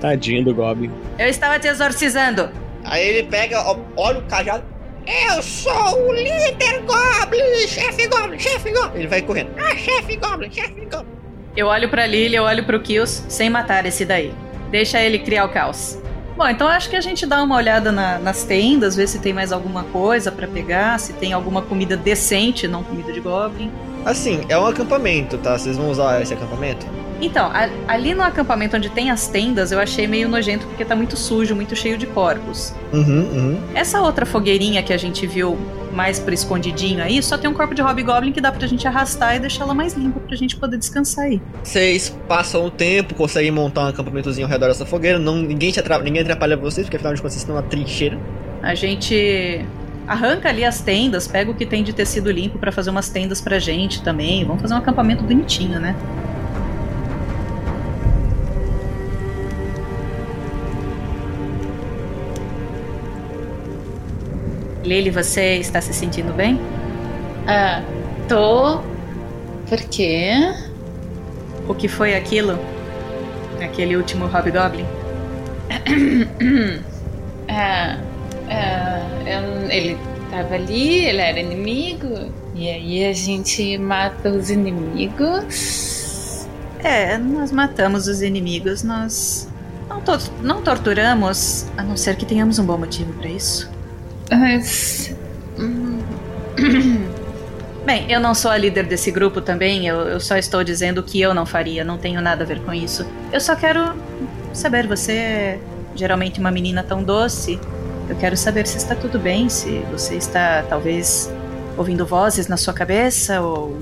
Tadinho 0.00 0.44
do 0.44 0.54
Goblin. 0.54 0.92
Eu 1.18 1.28
estava 1.28 1.58
te 1.58 1.66
exorcizando. 1.66 2.48
Aí 2.84 3.06
ele 3.06 3.24
pega, 3.24 3.60
olha 3.96 4.20
o 4.20 4.22
cajado... 4.22 4.62
Eu 5.26 5.42
sou 5.42 6.08
o 6.08 6.12
líder 6.12 6.82
Goblin, 6.86 7.66
chefe 7.66 8.06
Goblin, 8.06 8.38
chefe 8.38 8.70
Goblin. 8.70 8.98
Ele 9.00 9.08
vai 9.08 9.22
correndo. 9.22 9.50
Ah, 9.58 9.74
chefe 9.74 10.16
Goblin, 10.16 10.52
chefe 10.52 10.82
Goblin. 10.82 11.17
Eu 11.56 11.66
olho 11.66 11.88
pra 11.88 12.06
Lily, 12.06 12.36
eu 12.36 12.44
olho 12.44 12.64
pro 12.64 12.80
Kills, 12.80 13.24
sem 13.28 13.50
matar 13.50 13.84
esse 13.86 14.04
daí. 14.04 14.32
Deixa 14.70 15.00
ele 15.00 15.18
criar 15.18 15.44
o 15.44 15.48
caos. 15.48 15.98
Bom, 16.36 16.46
então 16.48 16.68
acho 16.68 16.88
que 16.88 16.94
a 16.94 17.00
gente 17.00 17.26
dá 17.26 17.42
uma 17.42 17.56
olhada 17.56 17.90
na- 17.90 18.18
nas 18.18 18.44
tendas, 18.44 18.94
ver 18.94 19.08
se 19.08 19.18
tem 19.18 19.32
mais 19.32 19.50
alguma 19.50 19.82
coisa 19.84 20.30
pra 20.30 20.46
pegar, 20.46 20.98
se 21.00 21.12
tem 21.14 21.32
alguma 21.32 21.62
comida 21.62 21.96
decente, 21.96 22.68
não 22.68 22.84
comida 22.84 23.12
de 23.12 23.18
Goblin. 23.18 23.72
Assim, 24.04 24.42
é 24.48 24.56
um 24.56 24.64
acampamento, 24.64 25.36
tá? 25.38 25.58
Vocês 25.58 25.76
vão 25.76 25.90
usar 25.90 26.22
esse 26.22 26.32
acampamento? 26.32 26.86
Então, 27.20 27.46
a- 27.52 27.68
ali 27.88 28.14
no 28.14 28.22
acampamento 28.22 28.76
onde 28.76 28.88
tem 28.88 29.10
as 29.10 29.26
tendas, 29.26 29.72
eu 29.72 29.80
achei 29.80 30.06
meio 30.06 30.28
nojento 30.28 30.64
porque 30.68 30.84
tá 30.84 30.94
muito 30.94 31.16
sujo, 31.16 31.56
muito 31.56 31.74
cheio 31.74 31.98
de 31.98 32.06
corpos. 32.06 32.72
Uhum, 32.92 33.02
uhum. 33.32 33.60
Essa 33.74 34.00
outra 34.00 34.24
fogueirinha 34.24 34.80
que 34.84 34.92
a 34.92 34.96
gente 34.96 35.26
viu 35.26 35.58
mais 35.98 36.20
pro 36.20 36.32
escondidinho 36.32 37.02
aí, 37.02 37.20
só 37.20 37.36
tem 37.36 37.50
um 37.50 37.54
corpo 37.54 37.74
de 37.74 37.82
hobgoblin 37.82 38.30
que 38.30 38.40
dá 38.40 38.52
pra 38.52 38.64
gente 38.68 38.86
arrastar 38.86 39.34
e 39.34 39.40
deixar 39.40 39.64
ela 39.64 39.74
mais 39.74 39.94
limpa 39.94 40.20
pra 40.20 40.36
gente 40.36 40.54
poder 40.54 40.78
descansar 40.78 41.24
aí. 41.24 41.42
Vocês 41.64 42.16
passam 42.28 42.64
o 42.64 42.70
tempo, 42.70 43.16
conseguem 43.16 43.50
montar 43.50 43.82
um 43.82 43.88
acampamentozinho 43.88 44.46
ao 44.46 44.50
redor 44.50 44.68
dessa 44.68 44.86
fogueira. 44.86 45.18
Não, 45.18 45.34
ninguém, 45.34 45.72
te 45.72 45.80
atra- 45.80 45.98
ninguém 45.98 46.22
atrapalha 46.22 46.56
vocês, 46.56 46.86
porque 46.86 46.96
afinal 46.96 47.14
de 47.14 47.20
contas 47.20 47.32
vocês 47.34 47.42
estão 47.42 47.56
na 47.56 47.62
trincheira. 47.62 48.16
A 48.62 48.76
gente 48.76 49.64
arranca 50.06 50.48
ali 50.48 50.64
as 50.64 50.80
tendas, 50.80 51.26
pega 51.26 51.50
o 51.50 51.54
que 51.54 51.66
tem 51.66 51.82
de 51.82 51.92
tecido 51.92 52.30
limpo 52.30 52.58
pra 52.58 52.70
fazer 52.70 52.90
umas 52.90 53.08
tendas 53.08 53.40
pra 53.40 53.58
gente 53.58 54.00
também. 54.00 54.44
Vamos 54.44 54.62
fazer 54.62 54.74
um 54.74 54.78
acampamento 54.78 55.24
bonitinho, 55.24 55.80
né? 55.80 55.96
Lily, 64.88 65.10
você 65.10 65.56
está 65.56 65.80
se 65.82 65.92
sentindo 65.92 66.32
bem? 66.32 66.58
Ah, 67.46 67.82
tô. 68.28 68.80
Por 69.68 69.78
quê? 69.90 70.32
O 71.68 71.74
que 71.74 71.88
foi 71.88 72.14
aquilo? 72.14 72.58
Aquele 73.62 73.96
último 73.96 74.26
Hobgoblin? 74.26 74.86
Ah, 77.50 77.96
ah, 78.50 79.00
eu- 79.26 79.70
ele 79.70 79.96
tava 80.30 80.54
ali, 80.54 81.06
ele 81.06 81.20
era 81.20 81.40
inimigo. 81.40 82.30
E 82.54 82.68
aí 82.68 83.06
a 83.06 83.12
gente 83.14 83.78
mata 83.78 84.28
os 84.30 84.50
inimigos. 84.50 86.46
É, 86.80 87.16
nós 87.16 87.50
matamos 87.50 88.06
os 88.06 88.20
inimigos, 88.20 88.82
nós 88.82 89.48
não, 89.88 90.00
to- 90.02 90.30
não 90.42 90.62
torturamos, 90.62 91.66
a 91.76 91.82
não 91.82 91.96
ser 91.96 92.16
que 92.16 92.26
tenhamos 92.26 92.58
um 92.58 92.66
bom 92.66 92.76
motivo 92.76 93.14
pra 93.14 93.28
isso. 93.30 93.70
Mas. 94.30 95.14
hum, 95.58 96.00
Bem, 97.84 98.10
eu 98.10 98.20
não 98.20 98.34
sou 98.34 98.50
a 98.50 98.56
líder 98.58 98.84
desse 98.84 99.10
grupo 99.10 99.40
também, 99.40 99.86
eu, 99.86 99.96
eu 100.00 100.20
só 100.20 100.36
estou 100.36 100.62
dizendo 100.62 101.02
que 101.02 101.18
eu 101.18 101.32
não 101.32 101.46
faria, 101.46 101.82
não 101.82 101.96
tenho 101.96 102.20
nada 102.20 102.44
a 102.44 102.46
ver 102.46 102.60
com 102.60 102.74
isso. 102.74 103.06
Eu 103.32 103.40
só 103.40 103.56
quero 103.56 103.94
saber, 104.52 104.86
você 104.86 105.12
é 105.12 105.58
geralmente 105.94 106.38
uma 106.38 106.50
menina 106.50 106.82
tão 106.82 107.02
doce. 107.02 107.58
Eu 108.08 108.16
quero 108.16 108.36
saber 108.36 108.66
se 108.66 108.76
está 108.76 108.94
tudo 108.94 109.18
bem, 109.18 109.48
se 109.48 109.78
você 109.90 110.16
está 110.16 110.62
talvez 110.68 111.30
ouvindo 111.76 112.04
vozes 112.04 112.48
na 112.48 112.56
sua 112.56 112.74
cabeça 112.74 113.40
ou 113.40 113.78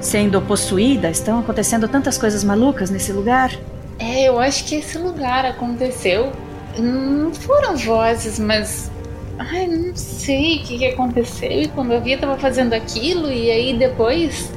sendo 0.00 0.40
possuída. 0.42 1.10
Estão 1.10 1.40
acontecendo 1.40 1.88
tantas 1.88 2.18
coisas 2.18 2.44
malucas 2.44 2.90
nesse 2.90 3.12
lugar. 3.12 3.50
É, 3.98 4.28
eu 4.28 4.38
acho 4.38 4.64
que 4.64 4.76
esse 4.76 4.98
lugar 4.98 5.44
aconteceu. 5.44 6.32
Não 6.78 7.32
foram 7.32 7.76
vozes, 7.76 8.38
mas. 8.38 8.90
Ai, 9.38 9.66
não 9.66 9.94
sei 9.96 10.58
o 10.58 10.62
que, 10.62 10.78
que 10.78 10.86
aconteceu. 10.86 11.50
E 11.50 11.68
quando 11.68 11.92
eu 11.92 12.00
vi, 12.00 12.12
eu 12.12 12.20
tava 12.20 12.38
fazendo 12.38 12.72
aquilo. 12.72 13.30
E 13.30 13.50
aí 13.50 13.76
depois. 13.76 14.52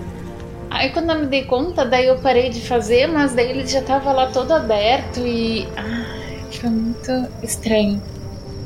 Aí 0.70 0.90
quando 0.92 1.12
eu 1.12 1.20
me 1.20 1.26
dei 1.28 1.46
conta, 1.46 1.86
daí 1.86 2.08
eu 2.08 2.18
parei 2.18 2.50
de 2.50 2.62
fazer, 2.62 3.08
mas 3.08 3.34
daí 3.34 3.50
ele 3.50 3.66
já 3.66 3.82
tava 3.82 4.12
lá 4.12 4.28
todo 4.28 4.52
aberto 4.52 5.20
e. 5.20 5.68
Ai, 5.76 6.40
foi 6.52 6.70
muito 6.70 7.12
estranho. 7.42 8.02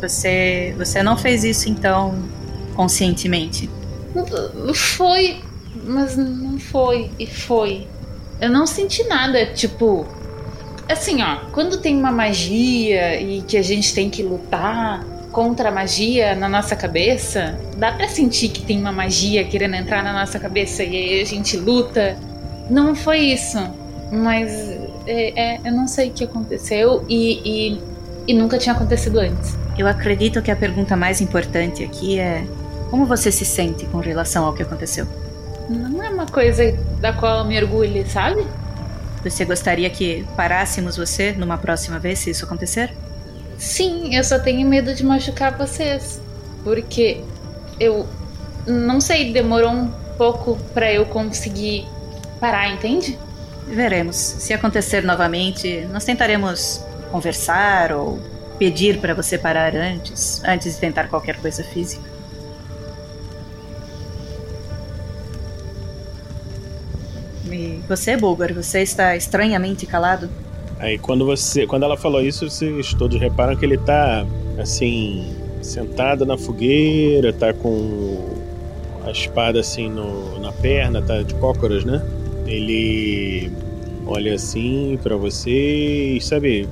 Você, 0.02 0.74
você 0.78 1.04
não 1.04 1.18
fez 1.18 1.44
isso 1.44 1.70
então 1.70 2.16
conscientemente? 2.76 3.70
Foi. 4.74 5.40
Mas 5.84 6.18
não 6.18 6.60
foi, 6.60 7.10
e 7.18 7.26
foi. 7.26 7.88
Eu 8.40 8.50
não 8.50 8.68
senti 8.68 9.04
nada, 9.08 9.46
tipo. 9.48 10.06
Assim, 10.90 11.22
ó, 11.22 11.50
quando 11.52 11.78
tem 11.78 11.96
uma 11.98 12.12
magia 12.12 13.22
e 13.22 13.42
que 13.44 13.56
a 13.56 13.62
gente 13.62 13.94
tem 13.94 14.10
que 14.10 14.22
lutar 14.22 15.06
contra 15.32 15.70
a 15.70 15.72
magia 15.72 16.36
na 16.36 16.50
nossa 16.50 16.76
cabeça, 16.76 17.58
dá 17.78 17.92
pra 17.92 18.08
sentir 18.08 18.50
que 18.50 18.62
tem 18.62 18.80
uma 18.80 18.92
magia 18.92 19.44
querendo 19.44 19.76
entrar 19.76 20.04
na 20.04 20.14
nossa 20.14 20.40
cabeça 20.40 20.84
e 20.84 20.96
aí 20.96 21.22
a 21.22 21.26
gente 21.26 21.58
luta. 21.58 22.18
Não 22.70 22.96
foi 22.96 23.20
isso. 23.20 23.58
Mas 24.12 24.52
é, 25.08 25.56
é, 25.56 25.60
eu 25.64 25.72
não 25.72 25.88
sei 25.88 26.10
o 26.10 26.12
que 26.12 26.24
aconteceu 26.24 27.06
e, 27.08 27.42
e, 27.46 27.82
e 28.28 28.34
nunca 28.34 28.58
tinha 28.58 28.76
acontecido 28.76 29.20
antes. 29.20 29.58
Eu 29.78 29.88
acredito 29.88 30.42
que 30.42 30.52
a 30.52 30.56
pergunta 30.56 30.98
mais 30.98 31.22
importante 31.22 31.84
aqui 31.84 32.20
é: 32.20 32.44
como 32.90 33.06
você 33.06 33.32
se 33.32 33.46
sente 33.46 33.86
com 33.86 34.00
relação 34.00 34.46
ao 34.46 34.54
que 34.54 34.64
aconteceu? 34.64 35.08
Não 35.70 36.04
é 36.04 36.10
uma 36.10 36.26
coisa 36.26 36.74
da 37.00 37.14
qual 37.14 37.40
eu 37.40 37.46
me 37.46 37.58
orgulho, 37.58 38.06
sabe? 38.10 38.46
Você 39.24 39.46
gostaria 39.46 39.90
que 39.90 40.26
parássemos 40.36 40.98
você 40.98 41.32
numa 41.32 41.58
próxima 41.58 42.00
vez 42.00 42.20
se 42.20 42.32
isso 42.32 42.44
acontecer? 42.44 42.92
Sim, 43.62 44.16
eu 44.16 44.24
só 44.24 44.40
tenho 44.40 44.68
medo 44.68 44.96
de 44.96 45.06
machucar 45.06 45.56
vocês. 45.56 46.20
Porque 46.64 47.24
eu 47.80 48.08
não 48.66 49.00
sei, 49.00 49.32
demorou 49.32 49.70
um 49.70 49.92
pouco 50.18 50.58
para 50.74 50.92
eu 50.92 51.06
conseguir 51.06 51.86
parar, 52.40 52.70
entende? 52.70 53.20
Veremos. 53.68 54.16
Se 54.16 54.52
acontecer 54.52 55.04
novamente, 55.04 55.88
nós 55.92 56.04
tentaremos 56.04 56.84
conversar 57.12 57.92
ou 57.92 58.20
pedir 58.58 59.00
para 59.00 59.14
você 59.14 59.38
parar 59.38 59.76
antes, 59.76 60.44
antes 60.44 60.74
de 60.74 60.80
tentar 60.80 61.08
qualquer 61.08 61.40
coisa 61.40 61.64
física. 61.64 62.10
E 67.46 67.80
você, 67.88 68.18
Bulgar, 68.18 68.54
você 68.54 68.82
está 68.82 69.16
estranhamente 69.16 69.86
calado? 69.86 70.32
Aí 70.82 70.98
quando 70.98 71.24
você, 71.24 71.68
quando 71.68 71.84
ela 71.84 71.96
falou 71.96 72.24
isso, 72.24 72.50
vocês 72.50 72.92
todos 72.96 73.22
reparam 73.22 73.56
que 73.56 73.64
ele 73.64 73.78
tá 73.78 74.26
assim, 74.58 75.32
sentado 75.62 76.26
na 76.26 76.40
fogueira, 76.40 77.32
tá 77.32 77.54
com 77.54 78.34
a 79.06 79.12
espada 79.12 79.60
assim 79.60 79.88
no, 79.88 80.40
na 80.40 80.52
perna, 80.52 81.00
tá 81.00 81.22
de 81.22 81.36
cócoras, 81.36 81.86
né? 81.86 82.04
Ele 82.48 83.52
olha 84.08 84.34
assim 84.34 84.98
para 85.04 85.16
você 85.16 86.16
e 86.18 86.22
sabe, 86.22 86.68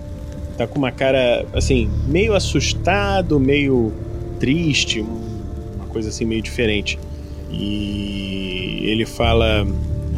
tá 0.58 0.66
com 0.66 0.80
uma 0.80 0.92
cara 0.92 1.46
assim, 1.54 1.88
meio 2.08 2.34
assustado, 2.34 3.40
meio 3.40 3.94
triste, 4.40 5.02
uma 5.76 5.86
coisa 5.86 6.10
assim 6.10 6.26
meio 6.26 6.42
diferente. 6.42 6.98
E 7.52 8.82
ele 8.86 9.06
fala 9.06 9.68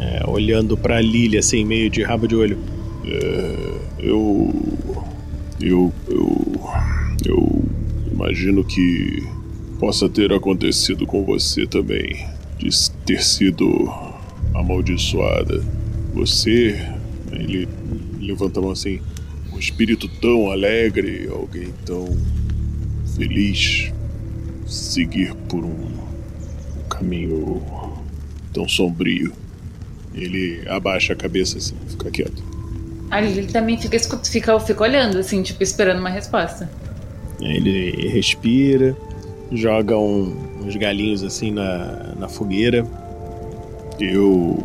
é, 0.00 0.22
olhando 0.26 0.78
para 0.78 0.98
Lily 0.98 1.36
assim, 1.36 1.62
meio 1.62 1.90
de 1.90 2.02
rabo 2.02 2.26
de 2.26 2.36
olho. 2.36 2.71
É, 3.04 3.78
eu, 3.98 4.54
eu, 5.60 5.92
eu, 6.08 6.60
eu 7.24 7.64
imagino 8.10 8.64
que 8.64 9.22
possa 9.78 10.08
ter 10.08 10.32
acontecido 10.32 11.06
com 11.06 11.24
você 11.24 11.66
também, 11.66 12.26
de 12.58 12.68
ter 13.04 13.20
sido 13.22 13.92
amaldiçoada. 14.54 15.62
Você, 16.14 16.80
ele 17.32 17.68
levanta 18.20 18.60
a 18.60 18.62
mão 18.62 18.70
assim, 18.70 19.00
um 19.52 19.58
espírito 19.58 20.06
tão 20.20 20.50
alegre, 20.50 21.28
alguém 21.28 21.68
tão 21.84 22.16
feliz, 23.16 23.92
seguir 24.66 25.34
por 25.48 25.64
um, 25.64 25.86
um 26.78 26.88
caminho 26.88 27.62
tão 28.52 28.68
sombrio. 28.68 29.32
Ele 30.14 30.62
abaixa 30.68 31.12
a 31.12 31.16
cabeça 31.16 31.58
assim, 31.58 31.74
fica 31.88 32.10
quieto. 32.10 32.51
Aí 33.12 33.36
ele 33.36 33.52
também 33.52 33.76
fica, 33.76 33.98
fica, 34.24 34.58
fica 34.58 34.82
olhando, 34.82 35.18
assim, 35.18 35.42
tipo, 35.42 35.62
esperando 35.62 35.98
uma 35.98 36.08
resposta. 36.08 36.66
Ele 37.42 38.08
respira, 38.08 38.96
joga 39.52 39.98
um, 39.98 40.34
uns 40.64 40.74
galinhos 40.76 41.22
assim 41.22 41.50
na, 41.50 42.14
na 42.18 42.26
fogueira. 42.26 42.86
Eu 44.00 44.58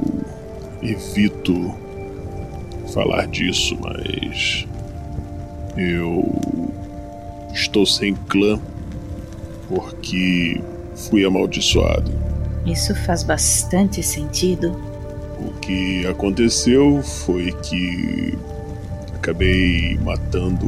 evito 0.82 1.76
falar 2.94 3.28
disso, 3.28 3.78
mas 3.82 4.66
eu 5.76 6.24
estou 7.54 7.86
sem 7.86 8.16
clã 8.30 8.58
porque 9.68 10.62
fui 10.96 11.26
amaldiçoado. 11.26 12.10
Isso 12.66 12.96
faz 12.96 13.24
bastante 13.24 14.02
sentido. 14.02 14.74
O 15.40 15.52
que 15.60 16.06
aconteceu 16.08 17.02
foi 17.04 17.52
que 17.64 18.38
acabei 19.14 19.98
matando 20.04 20.68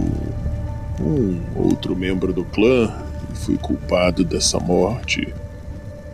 um 1.01 1.39
outro 1.55 1.95
membro 1.95 2.33
do 2.33 2.43
clã 2.43 2.93
e 3.31 3.37
fui 3.37 3.57
culpado 3.57 4.23
dessa 4.23 4.59
morte. 4.59 5.33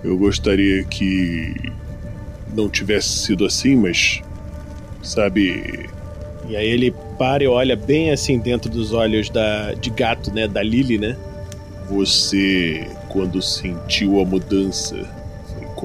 Eu 0.03 0.17
gostaria 0.17 0.83
que 0.83 1.73
não 2.53 2.69
tivesse 2.69 3.09
sido 3.09 3.45
assim, 3.45 3.75
mas 3.75 4.21
sabe. 5.01 5.89
E 6.47 6.55
aí 6.55 6.67
ele 6.67 6.93
para 7.17 7.43
e 7.43 7.47
olha 7.47 7.75
bem 7.75 8.11
assim 8.11 8.37
dentro 8.37 8.69
dos 8.69 8.93
olhos 8.93 9.29
da 9.29 9.73
de 9.73 9.89
gato, 9.89 10.31
né, 10.31 10.47
da 10.47 10.61
Lily, 10.61 10.97
né? 10.97 11.17
Você, 11.89 12.87
quando 13.09 13.41
sentiu 13.41 14.19
a 14.19 14.25
mudança, 14.25 14.95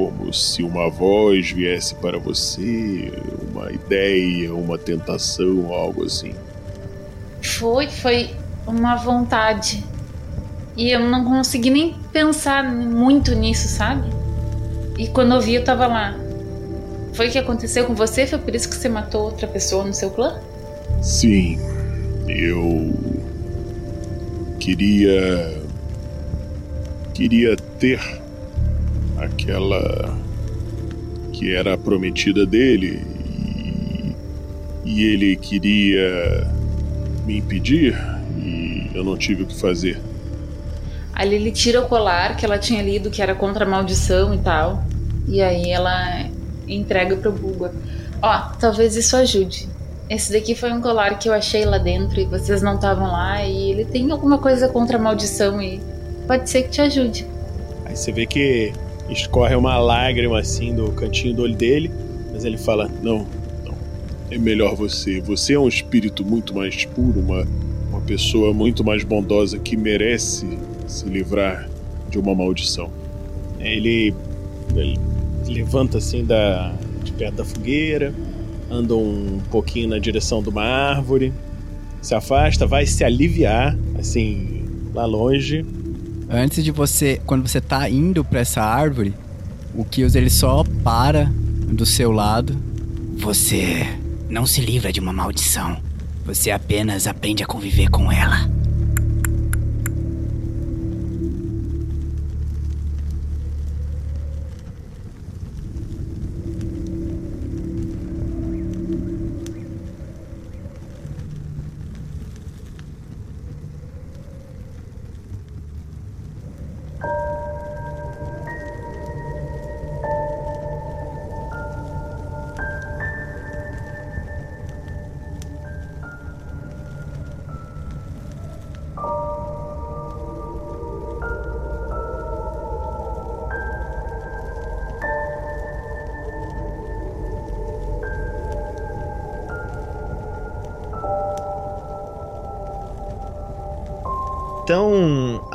como 0.00 0.32
se 0.32 0.62
uma 0.62 0.88
voz 0.88 1.50
viesse 1.50 1.94
para 1.96 2.18
você, 2.18 3.12
uma 3.50 3.70
ideia, 3.70 4.54
uma 4.54 4.78
tentação, 4.78 5.70
algo 5.74 6.04
assim. 6.04 6.32
Foi, 7.42 7.86
foi 7.88 8.30
uma 8.66 8.96
vontade. 8.96 9.84
E 10.74 10.90
eu 10.90 11.00
não 11.00 11.24
consegui 11.24 11.68
nem 11.68 11.94
pensar 12.12 12.64
muito 12.64 13.34
nisso, 13.34 13.68
sabe? 13.68 14.08
E 14.96 15.06
quando 15.08 15.34
eu 15.34 15.40
vi, 15.40 15.56
eu 15.56 15.64
tava 15.64 15.86
lá. 15.86 16.18
Foi 17.12 17.28
o 17.28 17.30
que 17.30 17.38
aconteceu 17.38 17.84
com 17.84 17.94
você? 17.94 18.26
Foi 18.26 18.38
por 18.38 18.54
isso 18.54 18.70
que 18.70 18.76
você 18.76 18.88
matou 18.88 19.24
outra 19.24 19.46
pessoa 19.46 19.84
no 19.84 19.92
seu 19.92 20.10
clã? 20.10 20.40
Sim, 21.02 21.58
eu 22.26 22.90
queria 24.58 25.60
queria 27.12 27.54
ter 27.78 28.00
aquela 29.24 30.16
que 31.32 31.54
era 31.54 31.74
a 31.74 31.78
prometida 31.78 32.44
dele 32.44 33.02
e, 34.84 34.90
e 34.90 35.04
ele 35.04 35.36
queria 35.36 36.46
me 37.26 37.38
impedir 37.38 37.96
e 38.36 38.90
eu 38.94 39.04
não 39.04 39.16
tive 39.16 39.44
o 39.44 39.46
que 39.46 39.58
fazer. 39.58 40.00
Ali 41.14 41.36
ele 41.36 41.50
tira 41.50 41.80
o 41.80 41.86
colar 41.88 42.36
que 42.36 42.44
ela 42.44 42.58
tinha 42.58 42.82
lido 42.82 43.10
que 43.10 43.20
era 43.20 43.34
contra 43.34 43.64
a 43.64 43.68
maldição 43.68 44.34
e 44.34 44.38
tal. 44.38 44.82
E 45.28 45.40
aí 45.42 45.70
ela 45.70 46.26
entrega 46.66 47.16
pro 47.16 47.30
Bulgar. 47.30 47.72
Ó, 48.22 48.38
talvez 48.58 48.96
isso 48.96 49.16
ajude. 49.16 49.68
Esse 50.08 50.32
daqui 50.32 50.54
foi 50.54 50.72
um 50.72 50.80
colar 50.80 51.18
que 51.18 51.28
eu 51.28 51.32
achei 51.32 51.64
lá 51.64 51.78
dentro 51.78 52.20
e 52.20 52.24
vocês 52.24 52.62
não 52.62 52.74
estavam 52.74 53.12
lá 53.12 53.44
e 53.44 53.70
ele 53.70 53.84
tem 53.84 54.10
alguma 54.10 54.38
coisa 54.38 54.68
contra 54.68 54.96
a 54.96 55.00
maldição 55.00 55.62
e 55.62 55.80
pode 56.26 56.50
ser 56.50 56.64
que 56.64 56.70
te 56.70 56.80
ajude. 56.80 57.26
Aí 57.84 57.96
você 57.96 58.10
vê 58.10 58.26
que 58.26 58.72
escorre 59.10 59.54
uma 59.54 59.78
lágrima 59.78 60.38
assim 60.38 60.74
do 60.74 60.90
cantinho 60.92 61.34
do 61.34 61.42
olho 61.42 61.54
dele, 61.54 61.90
mas 62.32 62.44
ele 62.44 62.56
fala: 62.56 62.88
"Não, 63.02 63.26
não. 63.64 63.74
É 64.30 64.38
melhor 64.38 64.74
você. 64.74 65.20
Você 65.20 65.54
é 65.54 65.58
um 65.58 65.68
espírito 65.68 66.24
muito 66.24 66.54
mais 66.54 66.84
puro, 66.84 67.20
uma 67.20 67.46
uma 67.90 68.00
pessoa 68.02 68.54
muito 68.54 68.84
mais 68.84 69.02
bondosa 69.02 69.58
que 69.58 69.76
merece 69.76 70.46
se 70.86 71.06
livrar 71.06 71.68
de 72.08 72.18
uma 72.18 72.34
maldição." 72.34 72.90
Ele, 73.58 74.14
ele 74.74 74.98
levanta 75.46 75.98
assim 75.98 76.24
da 76.24 76.72
de 77.02 77.12
perto 77.12 77.36
da 77.36 77.44
fogueira, 77.44 78.14
anda 78.70 78.94
um 78.94 79.40
pouquinho 79.50 79.88
na 79.88 79.98
direção 79.98 80.42
de 80.42 80.48
uma 80.48 80.62
árvore, 80.62 81.32
se 82.00 82.14
afasta, 82.14 82.66
vai 82.66 82.86
se 82.86 83.04
aliviar, 83.04 83.76
assim, 83.98 84.64
lá 84.94 85.04
longe. 85.04 85.64
Antes 86.32 86.62
de 86.62 86.70
você, 86.70 87.20
quando 87.26 87.48
você 87.48 87.60
tá 87.60 87.90
indo 87.90 88.24
para 88.24 88.38
essa 88.38 88.62
árvore, 88.62 89.12
o 89.74 89.84
Kills 89.84 90.16
ele 90.16 90.30
só 90.30 90.62
para 90.84 91.24
do 91.24 91.84
seu 91.84 92.12
lado. 92.12 92.56
Você 93.16 93.84
não 94.28 94.46
se 94.46 94.60
livra 94.60 94.92
de 94.92 95.00
uma 95.00 95.12
maldição. 95.12 95.82
Você 96.24 96.52
apenas 96.52 97.08
aprende 97.08 97.42
a 97.42 97.46
conviver 97.46 97.90
com 97.90 98.12
ela. 98.12 98.48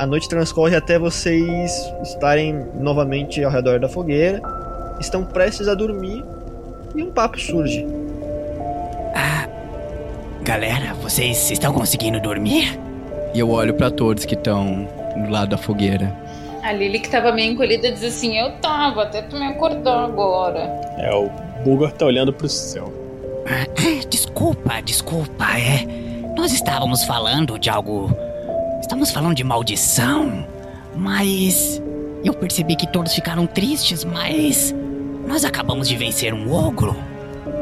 A 0.06 0.08
noite 0.08 0.30
transcorre 0.30 0.76
até 0.76 1.00
vocês 1.00 1.92
estarem 2.04 2.64
novamente 2.80 3.44
ao 3.44 3.52
redor 3.52 3.80
da 3.80 3.90
fogueira, 3.90 4.40
estão 5.00 5.26
prestes 5.26 5.68
a 5.68 5.74
dormir 5.74 6.24
e 6.96 7.02
um 7.02 7.10
papo 7.10 7.40
surge. 7.40 7.84
Galera, 10.44 10.94
vocês 11.02 11.50
estão 11.50 11.74
conseguindo 11.74 12.20
dormir? 12.20 12.80
E 13.34 13.40
eu 13.40 13.50
olho 13.50 13.74
pra 13.74 13.90
todos 13.90 14.26
que 14.26 14.36
estão 14.36 14.88
do 15.18 15.32
lado 15.32 15.50
da 15.50 15.58
fogueira. 15.58 16.16
A 16.62 16.72
Lily 16.72 17.00
que 17.00 17.10
tava 17.10 17.32
meio 17.32 17.54
encolhida 17.54 17.92
diz 17.92 18.04
assim: 18.04 18.38
Eu 18.38 18.52
tava, 18.58 19.04
até 19.04 19.24
tu 19.24 19.38
me 19.40 19.48
acordar 19.48 20.06
agora. 20.06 20.60
É, 21.00 21.16
o 21.16 21.32
Bulgar 21.64 21.94
tá 21.94 22.06
olhando 22.06 22.32
pro 22.32 22.48
céu. 22.48 22.94
Ah, 23.48 23.66
Desculpa, 24.08 24.82
desculpa, 24.84 25.46
é. 25.58 25.84
Nós 26.38 26.54
estávamos 26.54 27.04
falando 27.06 27.58
de 27.58 27.72
algo. 27.72 28.16
Estamos 28.86 29.10
falando 29.10 29.34
de 29.34 29.44
maldição, 29.44 30.46
mas. 30.96 31.82
Eu 32.24 32.36
percebi 32.36 32.76
que 32.76 32.86
todos 32.86 33.16
ficaram 33.16 33.48
tristes, 33.48 34.06
mas. 34.06 34.76
Nós 35.28 35.44
acabamos 35.44 35.88
de 35.88 35.98
vencer 35.98 36.36
um 36.36 36.54
ogro. 36.54 36.96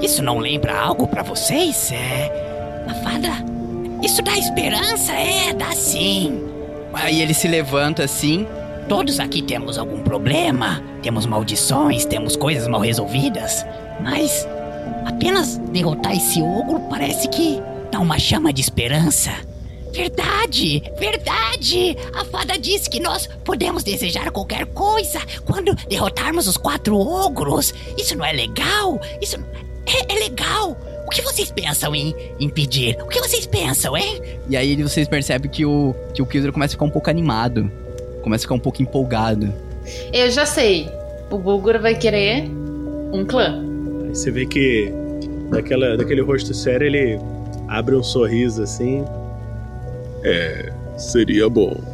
Isso 0.01 0.21
não 0.21 0.37
lembra 0.37 0.77
algo 0.77 1.07
pra 1.07 1.23
vocês? 1.23 1.93
É. 1.93 2.83
A 2.89 2.93
fada. 2.95 3.29
Isso 4.03 4.21
dá 4.21 4.37
esperança? 4.37 5.13
É, 5.13 5.53
dá 5.53 5.71
sim. 5.71 6.43
Aí 6.93 7.21
ele 7.21 7.33
se 7.33 7.47
levanta 7.47 8.03
assim. 8.03 8.45
Todos 8.89 9.17
aqui 9.17 9.41
temos 9.41 9.77
algum 9.77 10.01
problema, 10.01 10.83
temos 11.01 11.25
maldições, 11.25 12.03
temos 12.03 12.35
coisas 12.35 12.67
mal 12.67 12.81
resolvidas, 12.81 13.65
mas 14.01 14.45
apenas 15.05 15.55
derrotar 15.71 16.17
esse 16.17 16.41
ogro 16.41 16.81
parece 16.89 17.29
que 17.29 17.61
dá 17.89 18.01
uma 18.01 18.19
chama 18.19 18.51
de 18.51 18.59
esperança. 18.59 19.31
Verdade, 19.93 20.83
verdade! 20.97 21.95
A 22.15 22.25
fada 22.25 22.57
disse 22.57 22.89
que 22.89 22.99
nós 22.99 23.29
podemos 23.45 23.83
desejar 23.83 24.31
qualquer 24.31 24.65
coisa 24.65 25.19
quando 25.45 25.75
derrotarmos 25.87 26.47
os 26.47 26.57
quatro 26.57 26.97
ogros. 26.97 27.73
Isso 27.95 28.17
não 28.17 28.25
é 28.25 28.31
legal? 28.31 28.99
Isso 29.21 29.37
é, 29.85 30.13
é 30.13 30.19
legal! 30.19 30.75
O 31.05 31.09
que 31.09 31.21
vocês 31.21 31.51
pensam 31.51 31.93
em, 31.93 32.15
em 32.39 32.49
pedir? 32.49 32.97
O 33.03 33.07
que 33.07 33.19
vocês 33.19 33.45
pensam, 33.45 33.95
hein? 33.95 34.19
E 34.49 34.57
aí 34.57 34.75
vocês 34.81 35.07
percebem 35.07 35.51
que 35.51 35.63
o, 35.63 35.93
que 36.13 36.23
o 36.23 36.25
Kildra 36.25 36.51
começa 36.51 36.71
a 36.71 36.75
ficar 36.75 36.85
um 36.85 36.89
pouco 36.89 37.09
animado. 37.09 37.71
Começa 38.23 38.41
a 38.41 38.45
ficar 38.45 38.55
um 38.55 38.59
pouco 38.59 38.81
empolgado. 38.81 39.53
Eu 40.11 40.31
já 40.31 40.45
sei. 40.45 40.89
O 41.29 41.37
Bulgur 41.37 41.79
vai 41.79 41.93
querer 41.93 42.49
um 43.11 43.25
clã. 43.25 43.63
Aí 44.05 44.15
você 44.15 44.31
vê 44.31 44.47
que 44.47 44.91
daquela, 45.51 45.95
daquele 45.97 46.21
rosto 46.21 46.51
sério 46.51 46.87
ele 46.87 47.19
abre 47.67 47.95
um 47.95 48.03
sorriso 48.03 48.63
assim. 48.63 49.05
É, 50.23 50.71
seria 50.97 51.49
bom. 51.49 51.93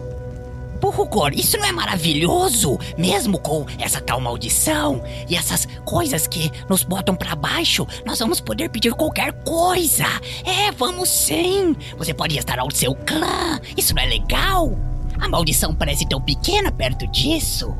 Burrugor, 0.80 1.34
isso 1.34 1.58
não 1.58 1.66
é 1.66 1.72
maravilhoso? 1.72 2.80
Mesmo 2.98 3.38
com 3.38 3.66
essa 3.78 4.00
tal 4.00 4.22
maldição 4.22 5.04
e 5.30 5.36
essas 5.36 5.68
coisas 5.84 6.26
que 6.26 6.50
nos 6.70 6.84
botam 6.84 7.16
pra 7.16 7.36
baixo, 7.36 7.86
nós 8.06 8.20
vamos 8.20 8.40
poder 8.40 8.70
pedir 8.70 8.94
qualquer 8.94 9.34
coisa. 9.44 10.06
É, 10.46 10.72
vamos 10.72 11.10
sim. 11.10 11.76
Você 11.98 12.14
pode 12.14 12.36
restaurar 12.36 12.66
o 12.66 12.74
seu 12.74 12.96
clã. 12.96 13.60
Isso 13.76 13.94
não 13.94 14.04
é 14.04 14.06
legal? 14.06 14.80
A 15.20 15.28
maldição 15.28 15.76
parece 15.76 16.08
tão 16.08 16.22
pequena 16.22 16.72
perto 16.72 17.06
disso. 17.08 17.76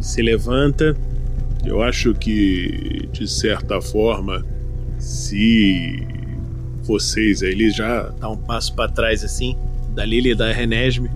Se 0.00 0.20
levanta. 0.20 0.96
Eu 1.64 1.82
acho 1.82 2.14
que, 2.14 3.08
de 3.12 3.28
certa 3.28 3.80
forma, 3.80 4.44
se 4.98 6.04
vocês 6.82 7.42
aí 7.42 7.50
ele 7.50 7.70
já 7.70 8.08
dá 8.18 8.28
um 8.30 8.36
passo 8.36 8.74
pra 8.74 8.88
trás 8.88 9.22
assim, 9.22 9.56
da 9.94 10.04
Lily 10.04 10.30
e 10.30 10.34
da 10.34 10.52
Renesme. 10.52 11.10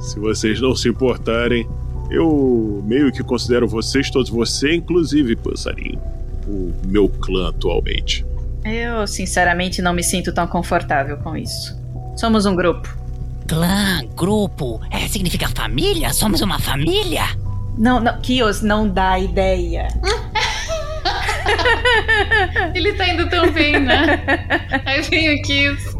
Se 0.00 0.18
vocês 0.18 0.60
não 0.60 0.74
se 0.74 0.88
importarem, 0.88 1.66
eu 2.10 2.82
meio 2.86 3.12
que 3.12 3.22
considero 3.22 3.68
vocês, 3.68 4.10
todos 4.10 4.30
você, 4.30 4.74
inclusive 4.74 5.36
Passarinho, 5.36 6.00
o 6.46 6.72
meu 6.86 7.08
clã 7.08 7.48
atualmente. 7.48 8.24
Eu, 8.64 9.06
sinceramente, 9.06 9.82
não 9.82 9.92
me 9.92 10.02
sinto 10.02 10.32
tão 10.32 10.46
confortável 10.46 11.16
com 11.18 11.36
isso. 11.36 11.76
Somos 12.16 12.46
um 12.46 12.54
grupo. 12.54 12.96
Clã, 13.48 14.00
grupo, 14.16 14.80
é, 14.90 15.08
significa 15.08 15.48
família? 15.48 16.12
Somos 16.12 16.40
uma 16.40 16.58
família? 16.58 17.24
Não, 17.76 18.00
não, 18.00 18.20
Kios, 18.20 18.62
não 18.62 18.88
dá 18.88 19.18
ideia. 19.18 19.88
Ele 22.74 22.92
tá 22.92 23.08
indo 23.08 23.28
tão 23.28 23.50
bem, 23.50 23.80
né? 23.80 24.22
Aí 24.84 25.02
vem 25.02 25.34
o 25.34 25.42
Kiss. 25.42 25.96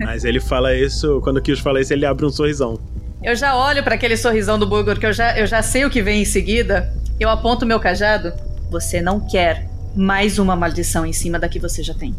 Mas 0.00 0.24
ele 0.24 0.40
fala 0.40 0.74
isso, 0.74 1.20
quando 1.22 1.38
o 1.38 1.42
Kios 1.42 1.60
fala 1.60 1.80
isso, 1.80 1.92
ele 1.92 2.06
abre 2.06 2.24
um 2.24 2.30
sorrisão. 2.30 2.78
Eu 3.22 3.34
já 3.34 3.56
olho 3.56 3.82
para 3.82 3.94
aquele 3.94 4.16
sorrisão 4.16 4.58
do 4.58 4.66
Bulgur, 4.66 4.98
que 4.98 5.06
eu 5.06 5.12
já, 5.12 5.36
eu 5.38 5.46
já 5.46 5.62
sei 5.62 5.84
o 5.84 5.90
que 5.90 6.02
vem 6.02 6.22
em 6.22 6.24
seguida. 6.24 6.92
Eu 7.18 7.28
aponto 7.28 7.66
meu 7.66 7.80
cajado. 7.80 8.32
Você 8.70 9.00
não 9.00 9.20
quer 9.20 9.66
mais 9.96 10.38
uma 10.38 10.54
maldição 10.54 11.04
em 11.04 11.12
cima 11.12 11.38
da 11.38 11.48
que 11.48 11.58
você 11.58 11.82
já 11.82 11.94
tem. 11.94 12.14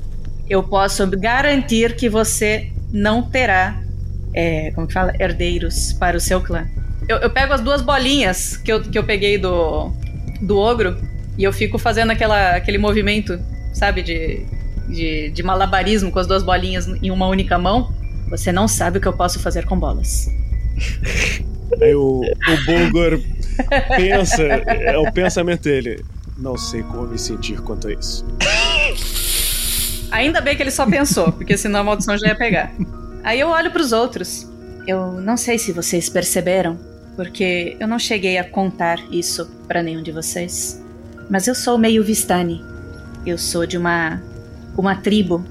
Eu 0.49 0.63
posso 0.63 1.05
garantir 1.07 1.95
que 1.95 2.09
você 2.09 2.69
não 2.91 3.21
terá, 3.21 3.81
é, 4.33 4.71
como 4.71 4.87
que 4.87 4.93
fala, 4.93 5.13
herdeiros 5.19 5.93
para 5.93 6.17
o 6.17 6.19
seu 6.19 6.41
clã. 6.41 6.67
Eu, 7.07 7.17
eu 7.17 7.29
pego 7.29 7.53
as 7.53 7.61
duas 7.61 7.81
bolinhas 7.81 8.57
que 8.57 8.71
eu, 8.71 8.81
que 8.81 8.97
eu 8.97 9.03
peguei 9.03 9.37
do, 9.37 9.91
do 10.41 10.57
ogro 10.57 10.97
e 11.37 11.43
eu 11.43 11.53
fico 11.53 11.77
fazendo 11.77 12.11
aquela, 12.11 12.51
aquele 12.51 12.77
movimento, 12.77 13.39
sabe, 13.73 14.01
de, 14.01 14.45
de, 14.89 15.29
de 15.29 15.43
malabarismo 15.43 16.11
com 16.11 16.19
as 16.19 16.27
duas 16.27 16.43
bolinhas 16.43 16.87
em 16.87 17.11
uma 17.11 17.27
única 17.27 17.57
mão. 17.57 17.93
Você 18.29 18.51
não 18.51 18.67
sabe 18.67 18.97
o 18.97 19.01
que 19.01 19.07
eu 19.07 19.13
posso 19.13 19.39
fazer 19.39 19.65
com 19.65 19.79
bolas. 19.79 20.27
Aí 21.81 21.95
o, 21.95 22.21
o 22.21 22.65
Bulgur 22.65 23.21
pensa, 23.95 24.43
é 24.43 24.97
o 24.97 25.11
pensamento 25.11 25.63
dele. 25.63 26.03
Não 26.37 26.57
sei 26.57 26.83
como 26.83 27.07
me 27.07 27.17
sentir 27.17 27.59
quanto 27.61 27.87
a 27.87 27.93
isso. 27.93 28.25
Ainda 30.11 30.41
bem 30.41 30.55
que 30.55 30.63
ele 30.63 30.71
só 30.71 30.85
pensou, 30.85 31.31
porque 31.31 31.57
senão 31.57 31.81
a 31.81 31.83
maldição 31.83 32.17
já 32.17 32.27
ia 32.27 32.35
pegar. 32.35 32.71
Aí 33.23 33.39
eu 33.39 33.49
olho 33.49 33.71
pros 33.71 33.91
outros. 33.91 34.47
Eu 34.87 35.13
não 35.21 35.37
sei 35.37 35.59
se 35.59 35.71
vocês 35.71 36.09
perceberam, 36.09 36.79
porque 37.15 37.77
eu 37.79 37.87
não 37.87 37.99
cheguei 37.99 38.37
a 38.37 38.43
contar 38.43 38.99
isso 39.11 39.45
para 39.67 39.83
nenhum 39.83 40.01
de 40.01 40.11
vocês. 40.11 40.83
Mas 41.29 41.47
eu 41.47 41.53
sou 41.53 41.77
meio 41.77 42.03
Vistani. 42.03 42.63
Eu 43.25 43.37
sou 43.37 43.65
de 43.65 43.77
uma 43.77 44.19
uma 44.77 44.95
tribo 44.95 45.43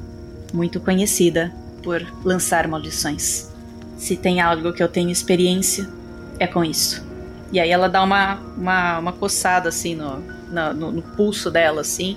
muito 0.52 0.80
conhecida 0.80 1.52
por 1.82 2.04
lançar 2.24 2.66
maldições. 2.66 3.48
Se 3.96 4.16
tem 4.16 4.40
algo 4.40 4.72
que 4.72 4.82
eu 4.82 4.88
tenho 4.88 5.10
experiência, 5.10 5.88
é 6.38 6.46
com 6.46 6.64
isso. 6.64 7.04
E 7.52 7.58
aí 7.58 7.70
ela 7.70 7.88
dá 7.88 8.02
uma, 8.02 8.34
uma, 8.56 8.98
uma 8.98 9.12
coçada 9.12 9.68
assim 9.68 9.94
no, 9.94 10.20
no, 10.50 10.92
no 10.92 11.02
pulso 11.02 11.50
dela, 11.50 11.80
assim. 11.80 12.16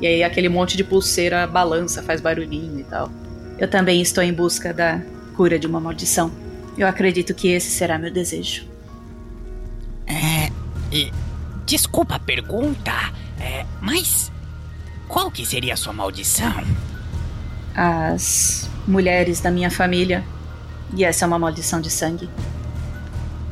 E 0.00 0.06
aí 0.06 0.22
aquele 0.22 0.48
monte 0.48 0.76
de 0.76 0.84
pulseira 0.84 1.46
balança, 1.46 2.02
faz 2.02 2.20
barulhinho 2.20 2.80
e 2.80 2.84
tal. 2.84 3.10
Eu 3.58 3.68
também 3.68 4.02
estou 4.02 4.22
em 4.24 4.32
busca 4.32 4.74
da 4.74 5.00
cura 5.36 5.58
de 5.58 5.66
uma 5.66 5.80
maldição. 5.80 6.30
Eu 6.76 6.88
acredito 6.88 7.34
que 7.34 7.48
esse 7.48 7.70
será 7.70 7.98
meu 7.98 8.10
desejo. 8.10 8.66
É. 10.06 10.50
e- 10.90 11.12
desculpa 11.64 12.16
a 12.16 12.18
pergunta, 12.18 12.92
é, 13.38 13.64
mas. 13.80 14.30
Qual 15.12 15.30
que 15.30 15.44
seria 15.44 15.74
a 15.74 15.76
sua 15.76 15.92
maldição? 15.92 16.54
As 17.74 18.66
mulheres 18.88 19.40
da 19.40 19.50
minha 19.50 19.70
família, 19.70 20.24
e 20.96 21.04
essa 21.04 21.26
é 21.26 21.28
uma 21.28 21.38
maldição 21.38 21.82
de 21.82 21.90
sangue, 21.90 22.30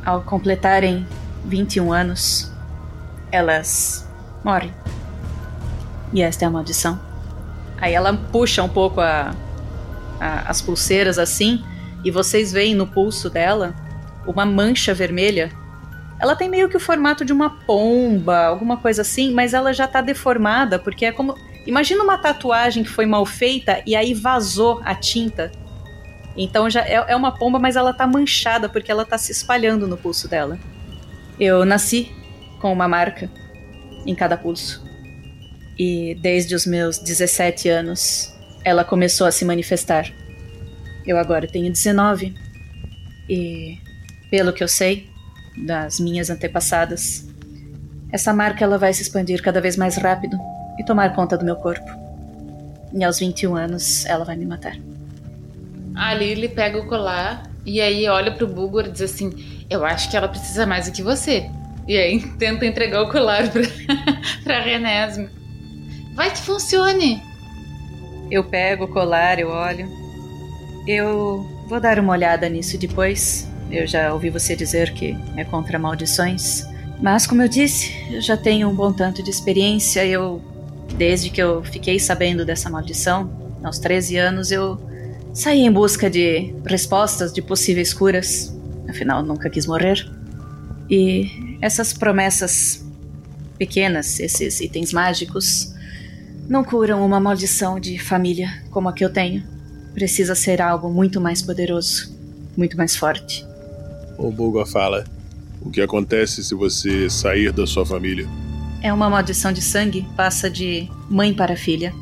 ao 0.02 0.22
completarem 0.22 1.06
21 1.44 1.92
anos, 1.92 2.50
elas 3.30 4.08
morrem. 4.42 4.72
E 6.14 6.22
esta 6.22 6.46
é 6.46 6.48
a 6.48 6.50
maldição. 6.50 6.98
Aí 7.76 7.92
ela 7.92 8.14
puxa 8.14 8.62
um 8.62 8.68
pouco 8.68 9.02
a, 9.02 9.34
a- 10.18 10.44
as 10.48 10.62
pulseiras 10.62 11.18
assim, 11.18 11.62
e 12.02 12.10
vocês 12.10 12.52
veem 12.52 12.74
no 12.74 12.86
pulso 12.86 13.28
dela 13.28 13.74
uma 14.26 14.46
mancha 14.46 14.94
vermelha. 14.94 15.52
Ela 16.18 16.34
tem 16.34 16.48
meio 16.48 16.70
que 16.70 16.76
o 16.78 16.80
formato 16.80 17.22
de 17.22 17.34
uma 17.34 17.50
pomba, 17.50 18.46
alguma 18.46 18.78
coisa 18.78 19.02
assim, 19.02 19.30
mas 19.34 19.52
ela 19.52 19.74
já 19.74 19.86
tá 19.86 20.00
deformada, 20.00 20.78
porque 20.78 21.04
é 21.04 21.12
como. 21.12 21.36
Imagina 21.66 22.02
uma 22.02 22.18
tatuagem 22.18 22.82
que 22.82 22.90
foi 22.90 23.06
mal 23.06 23.24
feita 23.26 23.82
e 23.86 23.94
aí 23.94 24.14
vazou 24.14 24.80
a 24.84 24.94
tinta. 24.94 25.52
Então 26.36 26.70
já 26.70 26.82
é, 26.82 26.94
é 27.08 27.16
uma 27.16 27.32
pomba, 27.32 27.58
mas 27.58 27.76
ela 27.76 27.92
tá 27.92 28.06
manchada 28.06 28.68
porque 28.68 28.90
ela 28.90 29.04
tá 29.04 29.18
se 29.18 29.32
espalhando 29.32 29.86
no 29.86 29.96
pulso 29.96 30.28
dela. 30.28 30.58
Eu 31.38 31.64
nasci 31.64 32.10
com 32.60 32.72
uma 32.72 32.88
marca 32.88 33.30
em 34.06 34.14
cada 34.14 34.36
pulso. 34.36 34.82
E 35.78 36.14
desde 36.20 36.54
os 36.54 36.66
meus 36.66 36.98
17 36.98 37.68
anos, 37.68 38.34
ela 38.64 38.84
começou 38.84 39.26
a 39.26 39.32
se 39.32 39.44
manifestar. 39.44 40.10
Eu 41.06 41.18
agora 41.18 41.46
tenho 41.46 41.70
19. 41.70 42.34
E 43.28 43.78
pelo 44.30 44.52
que 44.52 44.62
eu 44.62 44.68
sei 44.68 45.08
das 45.56 46.00
minhas 46.00 46.30
antepassadas, 46.30 47.28
essa 48.12 48.32
marca 48.32 48.64
ela 48.64 48.78
vai 48.78 48.92
se 48.92 49.02
expandir 49.02 49.42
cada 49.42 49.60
vez 49.60 49.76
mais 49.76 49.96
rápido 49.96 50.36
e 50.80 50.84
tomar 50.84 51.14
conta 51.14 51.36
do 51.36 51.44
meu 51.44 51.56
corpo. 51.56 51.90
E 52.92 53.04
aos 53.04 53.18
21 53.18 53.54
anos 53.54 54.06
ela 54.06 54.24
vai 54.24 54.34
me 54.34 54.46
matar. 54.46 54.76
A 55.94 56.14
Lily 56.14 56.48
pega 56.48 56.78
o 56.78 56.86
colar 56.86 57.42
E 57.66 57.80
aí 57.80 58.08
olha 58.08 58.32
pro 58.32 58.46
Bulgor 58.46 58.86
e 58.86 58.90
diz 58.90 59.02
assim: 59.02 59.30
Eu 59.68 59.84
acho 59.84 60.10
que 60.10 60.16
ela 60.16 60.26
precisa 60.26 60.66
mais 60.66 60.86
do 60.86 60.92
que 60.92 61.02
você. 61.02 61.50
E 61.86 61.96
aí 61.98 62.20
tenta 62.38 62.64
entregar 62.64 63.02
o 63.02 63.10
colar 63.10 63.50
pra, 63.50 63.62
pra 64.42 64.60
Renesme. 64.62 65.28
Vai 66.14 66.30
que 66.30 66.40
funcione! 66.40 67.22
Eu 68.30 68.44
pego 68.44 68.84
o 68.84 68.88
colar, 68.88 69.38
eu 69.38 69.50
olho. 69.50 69.86
Eu 70.86 71.46
vou 71.68 71.78
dar 71.78 71.98
uma 71.98 72.12
olhada 72.12 72.48
nisso 72.48 72.78
depois. 72.78 73.46
Eu 73.70 73.86
já 73.86 74.12
ouvi 74.14 74.30
você 74.30 74.56
dizer 74.56 74.94
que 74.94 75.16
é 75.36 75.44
contra 75.44 75.78
maldições. 75.78 76.64
Mas, 77.00 77.26
como 77.26 77.42
eu 77.42 77.48
disse, 77.48 77.94
eu 78.10 78.20
já 78.20 78.36
tenho 78.36 78.68
um 78.68 78.74
bom 78.74 78.92
tanto 78.92 79.22
de 79.22 79.30
experiência. 79.30 80.04
Eu, 80.04 80.40
desde 80.96 81.30
que 81.30 81.40
eu 81.40 81.62
fiquei 81.64 81.98
sabendo 81.98 82.44
dessa 82.44 82.68
maldição, 82.68 83.30
aos 83.62 83.78
13 83.78 84.16
anos, 84.16 84.50
eu 84.50 84.78
saí 85.32 85.60
em 85.60 85.72
busca 85.72 86.10
de 86.10 86.54
respostas 86.64 87.32
de 87.32 87.42
possíveis 87.42 87.92
curas. 87.92 88.54
Afinal, 88.88 89.22
nunca 89.22 89.48
quis 89.48 89.66
morrer. 89.66 90.10
E 90.88 91.58
essas 91.60 91.92
promessas 91.92 92.84
pequenas, 93.58 94.18
esses 94.18 94.60
itens 94.60 94.92
mágicos, 94.92 95.74
não 96.48 96.64
curam 96.64 97.04
uma 97.04 97.20
maldição 97.20 97.78
de 97.78 97.98
família 97.98 98.50
como 98.70 98.88
a 98.88 98.92
que 98.92 99.04
eu 99.04 99.12
tenho. 99.12 99.44
Precisa 99.94 100.34
ser 100.34 100.60
algo 100.60 100.88
muito 100.90 101.20
mais 101.20 101.42
poderoso, 101.42 102.12
muito 102.56 102.76
mais 102.76 102.96
forte. 102.96 103.46
O 104.18 104.30
Bulga 104.30 104.66
fala: 104.66 105.04
O 105.60 105.70
que 105.70 105.80
acontece 105.80 106.42
se 106.42 106.54
você 106.54 107.08
sair 107.08 107.52
da 107.52 107.66
sua 107.66 107.84
família? 107.86 108.26
É 108.82 108.92
uma 108.92 109.10
maldição 109.10 109.52
de 109.52 109.60
sangue, 109.60 110.06
passa 110.16 110.48
de 110.48 110.88
mãe 111.08 111.34
para 111.34 111.56
filha. 111.56 111.92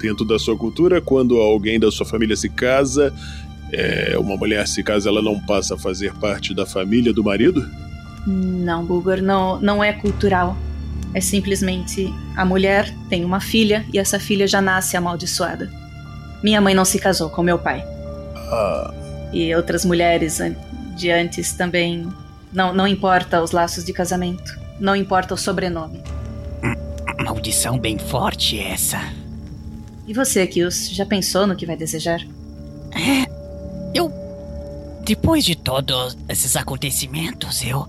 Dentro 0.00 0.24
da 0.24 0.38
sua 0.38 0.56
cultura, 0.56 1.00
quando 1.00 1.36
alguém 1.38 1.80
da 1.80 1.90
sua 1.90 2.04
família 2.04 2.36
se 2.36 2.50
casa, 2.50 3.14
é, 3.72 4.16
uma 4.18 4.36
mulher 4.36 4.68
se 4.68 4.82
casa, 4.82 5.08
ela 5.08 5.22
não 5.22 5.40
passa 5.40 5.74
a 5.74 5.78
fazer 5.78 6.12
parte 6.14 6.54
da 6.54 6.66
família 6.66 7.12
do 7.12 7.24
marido? 7.24 7.66
Não, 8.26 8.84
Bulgar, 8.84 9.22
não, 9.22 9.60
não 9.60 9.82
é 9.82 9.92
cultural. 9.92 10.56
É 11.14 11.20
simplesmente 11.20 12.12
a 12.36 12.44
mulher 12.44 12.92
tem 13.08 13.24
uma 13.24 13.40
filha 13.40 13.86
e 13.92 13.98
essa 13.98 14.18
filha 14.18 14.46
já 14.46 14.60
nasce 14.60 14.96
amaldiçoada. 14.96 15.70
Minha 16.42 16.60
mãe 16.60 16.74
não 16.74 16.84
se 16.84 16.98
casou 16.98 17.30
com 17.30 17.42
meu 17.42 17.58
pai. 17.58 17.82
Ah. 18.36 18.92
E 19.32 19.54
outras 19.54 19.84
mulheres 19.84 20.40
de 20.94 21.10
antes 21.10 21.52
também. 21.54 22.06
Não, 22.52 22.74
não 22.74 22.86
importa 22.86 23.42
os 23.42 23.50
laços 23.50 23.84
de 23.84 23.92
casamento. 23.92 24.65
Não 24.78 24.94
importa 24.94 25.34
o 25.34 25.36
sobrenome. 25.36 26.02
Maldição 27.24 27.78
bem 27.78 27.98
forte 27.98 28.58
essa. 28.58 29.00
E 30.06 30.12
você, 30.12 30.46
Kios, 30.46 30.90
já 30.90 31.04
pensou 31.04 31.46
no 31.46 31.56
que 31.56 31.66
vai 31.66 31.76
desejar? 31.76 32.20
É. 32.92 33.26
Eu. 33.94 34.12
Depois 35.04 35.44
de 35.44 35.54
todos 35.56 36.16
esses 36.28 36.56
acontecimentos, 36.56 37.64
eu. 37.64 37.88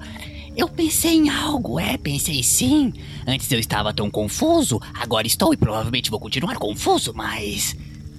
Eu 0.55 0.67
pensei 0.67 1.13
em 1.13 1.29
algo, 1.29 1.79
é, 1.79 1.97
pensei 1.97 2.41
sim. 2.41 2.91
Antes 3.27 3.51
eu 3.51 3.59
estava 3.59 3.93
tão 3.93 4.09
confuso, 4.09 4.81
agora 4.95 5.27
estou 5.27 5.53
e 5.53 5.57
provavelmente 5.57 6.09
vou 6.09 6.19
continuar 6.19 6.55
confuso, 6.57 7.13
mas. 7.13 7.75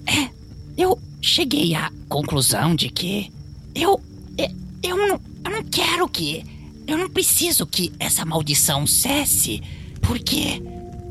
É. 0.06 0.28
Eu 0.76 0.96
cheguei 1.20 1.74
à 1.74 1.90
conclusão 2.08 2.76
de 2.76 2.88
que. 2.90 3.32
Eu. 3.74 4.00
Eu, 4.36 4.48
eu 4.82 4.96
não. 4.96 5.20
Eu 5.44 5.50
não 5.50 5.64
quero 5.64 6.08
que. 6.08 6.44
Eu 6.88 6.96
não 6.96 7.10
preciso 7.10 7.66
que 7.66 7.92
essa 8.00 8.24
maldição 8.24 8.86
cesse, 8.86 9.60
porque. 10.00 10.62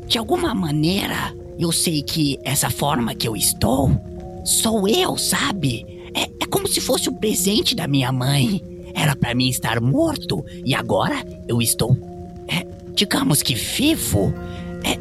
De 0.08 0.16
alguma 0.18 0.54
maneira, 0.54 1.36
eu 1.58 1.70
sei 1.70 2.02
que 2.02 2.36
essa 2.42 2.68
forma 2.68 3.14
que 3.14 3.28
eu 3.28 3.36
estou. 3.36 3.92
Sou 4.44 4.88
eu, 4.88 5.16
sabe? 5.16 5.86
É, 6.14 6.22
é 6.22 6.46
como 6.50 6.66
se 6.66 6.80
fosse 6.80 7.08
o 7.08 7.14
presente 7.14 7.76
da 7.76 7.86
minha 7.86 8.10
mãe. 8.10 8.60
Era 8.92 9.14
para 9.14 9.34
mim 9.34 9.48
estar 9.48 9.80
morto 9.80 10.44
e 10.64 10.74
agora 10.74 11.24
eu 11.46 11.62
estou, 11.62 11.96
é, 12.48 12.66
digamos 12.92 13.40
que 13.40 13.54
vivo. 13.54 14.34
É, 14.82 14.94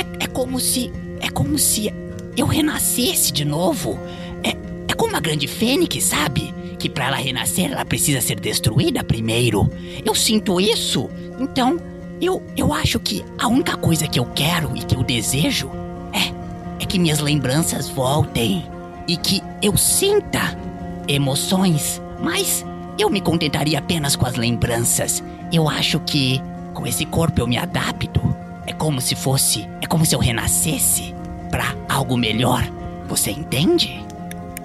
é, 0.00 0.24
é 0.24 0.26
como 0.28 0.60
se, 0.60 0.92
é 1.20 1.28
como 1.28 1.58
se 1.58 1.92
eu 2.36 2.46
renascesse 2.46 3.32
de 3.32 3.44
novo. 3.44 3.98
É, 4.44 4.50
é 4.86 4.94
como 4.94 5.10
uma 5.10 5.20
grande 5.20 5.48
fênix, 5.48 6.04
sabe? 6.04 6.54
Que 6.80 6.88
para 6.88 7.06
ela 7.06 7.16
renascer 7.16 7.70
ela 7.70 7.84
precisa 7.84 8.20
ser 8.20 8.40
destruída 8.40 9.04
primeiro. 9.04 9.70
Eu 10.04 10.14
sinto 10.14 10.60
isso. 10.60 11.08
Então 11.38 11.78
eu, 12.20 12.42
eu 12.56 12.72
acho 12.72 12.98
que 12.98 13.24
a 13.38 13.46
única 13.46 13.76
coisa 13.76 14.08
que 14.08 14.18
eu 14.18 14.24
quero 14.34 14.76
e 14.76 14.80
que 14.80 14.96
eu 14.96 15.04
desejo 15.04 15.70
é, 16.12 16.82
é 16.82 16.86
que 16.86 16.98
minhas 16.98 17.20
lembranças 17.20 17.88
voltem 17.88 18.64
e 19.06 19.16
que 19.16 19.42
eu 19.62 19.76
sinta 19.76 20.58
emoções, 21.06 22.00
mas 22.22 22.64
eu 22.98 23.10
me 23.10 23.20
contentaria 23.20 23.78
apenas 23.78 24.16
com 24.16 24.26
as 24.26 24.36
lembranças. 24.36 25.22
Eu 25.52 25.68
acho 25.68 26.00
que 26.00 26.40
com 26.74 26.86
esse 26.86 27.04
corpo 27.04 27.40
eu 27.40 27.46
me 27.46 27.58
adapto. 27.58 28.20
É 28.66 28.72
como 28.72 29.00
se 29.00 29.14
fosse, 29.14 29.68
é 29.80 29.86
como 29.86 30.06
se 30.06 30.14
eu 30.14 30.18
renascesse 30.18 31.14
para 31.50 31.74
algo 31.88 32.16
melhor. 32.16 32.62
Você 33.08 33.30
entende? 33.30 34.04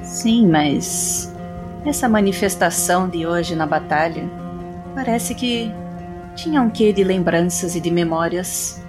Sim, 0.04 0.48
mas 0.48 1.34
essa 1.86 2.10
manifestação 2.10 3.08
de 3.08 3.26
hoje 3.26 3.56
na 3.56 3.66
batalha 3.66 4.30
parece 4.96 5.36
que 5.36 5.72
tinha 6.36 6.62
um 6.62 6.70
quê 6.70 6.92
de 6.92 7.04
lembranças 7.04 7.76
e 7.76 7.80
de 7.80 7.92
memórias. 7.92 8.82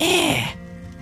É, 0.00 0.54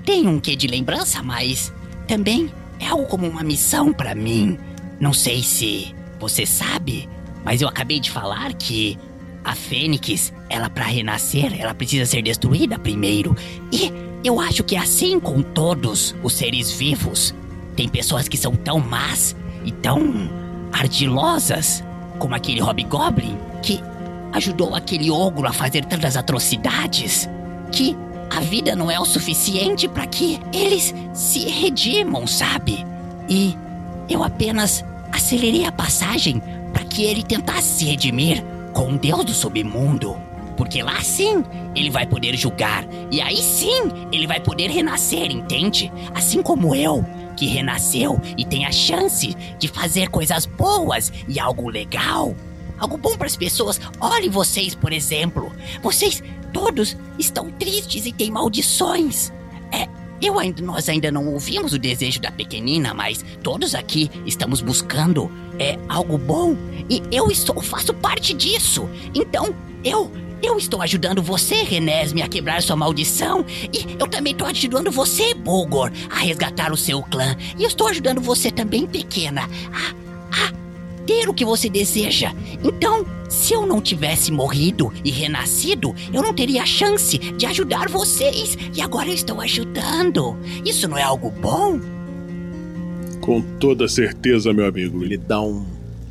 tem 0.05 0.27
um 0.27 0.41
quê 0.41 0.57
de 0.57 0.67
lembrança, 0.67 1.23
mas 1.23 1.73
também 2.07 2.53
é 2.81 2.89
algo 2.89 3.07
como 3.07 3.27
uma 3.27 3.43
missão 3.43 3.93
para 3.93 4.15
mim. 4.15 4.59
Não 5.01 5.13
sei 5.13 5.43
se 5.43 5.95
você 6.19 6.45
sabe, 6.45 7.09
mas 7.45 7.63
eu 7.63 7.69
acabei 7.69 8.01
de 8.01 8.11
falar 8.11 8.53
que 8.55 8.99
a 9.45 9.55
Fênix, 9.55 10.33
ela 10.49 10.69
para 10.71 10.85
renascer, 10.85 11.61
ela 11.61 11.75
precisa 11.75 12.07
ser 12.07 12.23
destruída 12.23 12.79
primeiro. 12.79 13.37
E 13.73 13.93
eu 14.25 14.41
acho 14.41 14.63
que 14.63 14.77
é 14.77 14.79
assim 14.79 15.19
com 15.19 15.43
todos 15.43 16.15
os 16.23 16.33
seres 16.33 16.71
vivos. 16.73 17.35
Tem 17.75 17.89
pessoas 17.89 18.29
que 18.29 18.37
são 18.37 18.55
tão 18.55 18.79
más 18.79 19.35
e 19.65 19.73
tão 19.73 20.42
ardilosas, 20.73 21.85
como 22.19 22.35
aquele 22.35 22.63
Hobgoblin 22.63 23.39
que 23.63 23.83
ajudou 24.33 24.75
aquele 24.75 25.11
ogro 25.11 25.47
a 25.47 25.53
fazer 25.53 25.85
tantas 25.85 26.17
atrocidades, 26.17 27.29
que 27.71 27.97
a 28.35 28.41
vida 28.41 28.75
não 28.75 28.91
é 28.91 28.99
o 28.99 29.05
suficiente 29.05 29.87
para 29.87 30.07
que 30.07 30.41
eles 30.53 30.95
se 31.13 31.41
redimam, 31.49 32.27
sabe? 32.27 32.87
E 33.29 33.57
eu 34.09 34.25
apenas 34.25 34.85
acelerei 35.13 35.67
a 35.67 35.73
passagem 35.73 36.43
para 36.73 36.85
que 36.85 37.05
ele 37.05 37.23
tentasse 37.23 37.79
se 37.79 37.85
redimir 37.85 38.43
com 38.73 38.93
o 38.93 38.99
Deus 38.99 39.25
do 39.25 39.35
submundo. 39.35 40.17
Porque 40.63 40.81
lá 40.81 41.03
sim 41.03 41.45
ele 41.75 41.91
vai 41.91 42.07
poder 42.07 42.37
julgar. 42.37 42.87
E 43.11 43.21
aí 43.21 43.39
sim 43.39 43.91
ele 44.13 44.29
vai 44.29 44.39
poder 44.39 44.71
renascer, 44.71 45.29
entende? 45.29 45.93
Assim 46.15 46.41
como 46.41 46.73
eu, 46.73 47.05
que 47.37 47.47
renasceu 47.47 48.21
e 48.39 48.45
tem 48.45 48.65
a 48.65 48.71
chance 48.71 49.35
de 49.59 49.67
fazer 49.67 50.09
coisas 50.09 50.47
boas 50.47 51.13
e 51.27 51.41
algo 51.41 51.69
legal. 51.69 52.37
Algo 52.79 52.97
bom 52.97 53.17
para 53.17 53.27
as 53.27 53.35
pessoas. 53.35 53.81
Olhem 54.01 54.31
vocês, 54.31 54.73
por 54.73 54.93
exemplo. 54.93 55.51
Vocês 55.83 56.23
todos 56.53 56.97
estão 57.19 57.51
tristes 57.51 58.07
e 58.07 58.13
têm 58.13 58.31
maldições. 58.31 59.33
É, 59.73 59.89
eu 60.25 60.39
ainda, 60.39 60.63
nós 60.63 60.89
ainda 60.89 61.11
não 61.11 61.27
ouvimos 61.27 61.73
o 61.73 61.79
desejo 61.79 62.21
da 62.21 62.31
pequenina, 62.31 62.95
mas 62.95 63.25
todos 63.43 63.75
aqui 63.75 64.09
estamos 64.25 64.61
buscando 64.61 65.29
é 65.59 65.77
algo 65.89 66.17
bom 66.17 66.57
e 66.89 67.03
eu 67.11 67.33
estou 67.33 67.61
faço 67.61 67.93
parte 67.93 68.33
disso. 68.33 68.89
Então, 69.13 69.53
eu 69.83 70.09
eu 70.43 70.59
estou 70.59 70.83
ajudando 70.83 71.23
você, 71.23 71.63
Renesme, 71.63 72.21
a 72.21 72.29
quebrar 72.29 72.63
sua 72.63 72.77
maldição. 72.77 73.45
E 73.73 73.97
eu 73.99 74.09
também 74.09 74.33
estou 74.33 74.49
ajudando 74.49 74.91
você, 74.91 75.35
Bulgor, 75.35 75.91
a 76.11 76.19
resgatar 76.19 76.73
o 76.73 76.77
seu 76.77 77.01
clã. 77.03 77.37
E 77.57 77.63
eu 77.63 77.69
estou 77.69 77.87
ajudando 77.87 78.21
você 78.21 78.51
também, 78.51 78.87
pequena, 78.87 79.49
a, 79.73 80.45
a 80.45 80.53
ter 81.07 81.29
o 81.29 81.35
que 81.35 81.45
você 81.45 81.69
deseja. 81.69 82.33
Então, 82.63 83.07
se 83.29 83.55
eu 83.55 83.65
não 83.65 83.81
tivesse 83.81 84.33
morrido 84.33 84.93
e 85.05 85.11
renascido, 85.11 85.95
eu 86.13 86.23
não 86.23 86.35
teria 86.35 86.63
a 86.63 86.67
chance 86.67 87.19
de 87.19 87.47
ajudar 87.47 87.89
vocês. 87.89 88.59
E 88.75 88.83
agora 88.83 89.09
eu 89.09 89.15
estou 89.15 89.41
ajudando. 89.41 90.37
Isso 90.65 90.89
não 90.89 90.99
é 90.99 91.03
algo 91.03 91.31
bom? 91.31 91.81
Com 93.21 93.41
toda 93.41 93.87
certeza, 93.87 94.53
meu 94.53 94.67
amigo. 94.67 95.05
Ele 95.05 95.17
dá 95.17 95.41
um 95.41 95.65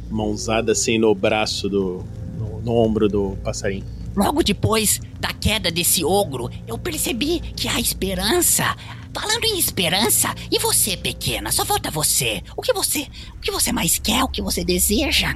mãozada 0.10 0.72
assim 0.72 0.98
no 0.98 1.14
braço 1.14 1.70
do. 1.70 2.04
no, 2.38 2.62
no 2.62 2.76
ombro 2.76 3.08
do 3.08 3.38
passarinho. 3.44 4.01
Logo 4.16 4.44
depois 4.44 5.00
da 5.20 5.32
queda 5.34 5.72
desse 5.72 6.04
ogro, 6.04 6.50
eu 6.68 6.78
percebi 6.78 7.40
que 7.40 7.68
há 7.68 7.80
esperança. 7.80 8.76
Falando 9.14 9.44
em 9.44 9.60
esperança, 9.60 10.34
e 10.50 10.58
você, 10.58 10.96
pequena? 10.96 11.52
Só 11.52 11.66
falta 11.66 11.92
você. 11.92 12.42
O 12.56 12.62
que 12.62 12.74
você, 12.74 13.08
o 13.38 13.42
que 13.42 13.52
você 13.52 13.72
mais 13.72 14.00
quer? 14.00 14.24
O 14.24 14.28
que 14.30 14.42
você 14.42 14.64
deseja? 14.64 15.36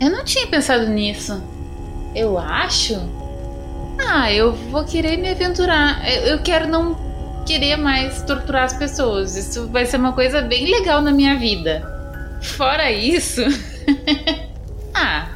Eu 0.00 0.10
não 0.10 0.24
tinha 0.24 0.46
pensado 0.46 0.86
nisso. 0.88 1.42
Eu 2.14 2.38
acho. 2.38 2.94
Ah, 3.98 4.32
eu 4.32 4.52
vou 4.52 4.84
querer 4.84 5.16
me 5.16 5.30
aventurar. 5.30 6.08
Eu, 6.08 6.22
eu 6.26 6.42
quero 6.42 6.68
não 6.68 6.96
querer 7.44 7.76
mais 7.76 8.22
torturar 8.22 8.64
as 8.64 8.72
pessoas. 8.72 9.36
Isso 9.36 9.68
vai 9.68 9.84
ser 9.84 9.96
uma 9.96 10.12
coisa 10.12 10.40
bem 10.40 10.70
legal 10.70 11.02
na 11.02 11.10
minha 11.10 11.36
vida. 11.36 11.90
Fora 12.40 12.92
isso, 12.92 13.40
Ah, 14.94 15.28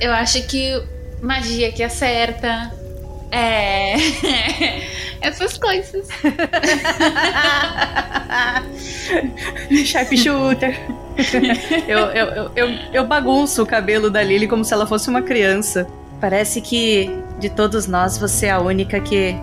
eu 0.00 0.12
acho 0.12 0.42
que 0.48 0.82
magia 1.24 1.72
que 1.72 1.82
acerta. 1.82 2.70
É. 3.30 3.94
Essas 5.20 5.58
coisas. 5.58 6.06
Sharpshooter. 9.84 10.78
eu, 11.88 11.98
eu, 11.98 12.26
eu, 12.26 12.52
eu, 12.54 12.68
eu 12.92 13.04
bagunço 13.06 13.62
o 13.62 13.66
cabelo 13.66 14.10
da 14.10 14.22
Lily 14.22 14.46
como 14.46 14.62
se 14.64 14.74
ela 14.74 14.86
fosse 14.86 15.08
uma 15.08 15.22
criança. 15.22 15.86
Parece 16.20 16.60
que 16.60 17.10
de 17.38 17.48
todos 17.48 17.86
nós 17.86 18.18
você 18.18 18.46
é 18.46 18.50
a 18.50 18.60
única 18.60 19.00
que 19.00 19.34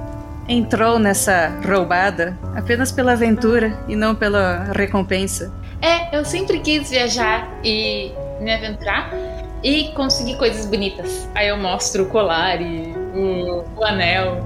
entrou 0.48 1.00
nessa 1.00 1.50
roubada 1.68 2.38
apenas 2.56 2.92
pela 2.92 3.14
aventura 3.14 3.76
e 3.88 3.96
não 3.96 4.14
pela 4.16 4.72
recompensa. 4.76 5.52
É, 5.82 6.16
eu 6.16 6.24
sempre 6.24 6.60
quis 6.60 6.92
viajar 6.92 7.50
e 7.64 8.12
me 8.40 8.54
aventurar 8.54 9.10
e 9.64 9.90
conseguir 9.90 10.38
coisas 10.38 10.66
bonitas. 10.66 11.28
Aí 11.36 11.48
eu 11.48 11.58
mostro 11.58 12.04
o 12.04 12.06
colar 12.08 12.62
e 12.62 12.94
o, 13.16 13.64
o 13.78 13.84
anel. 13.84 14.46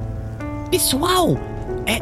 Pessoal, 0.70 1.38
é, 1.86 2.00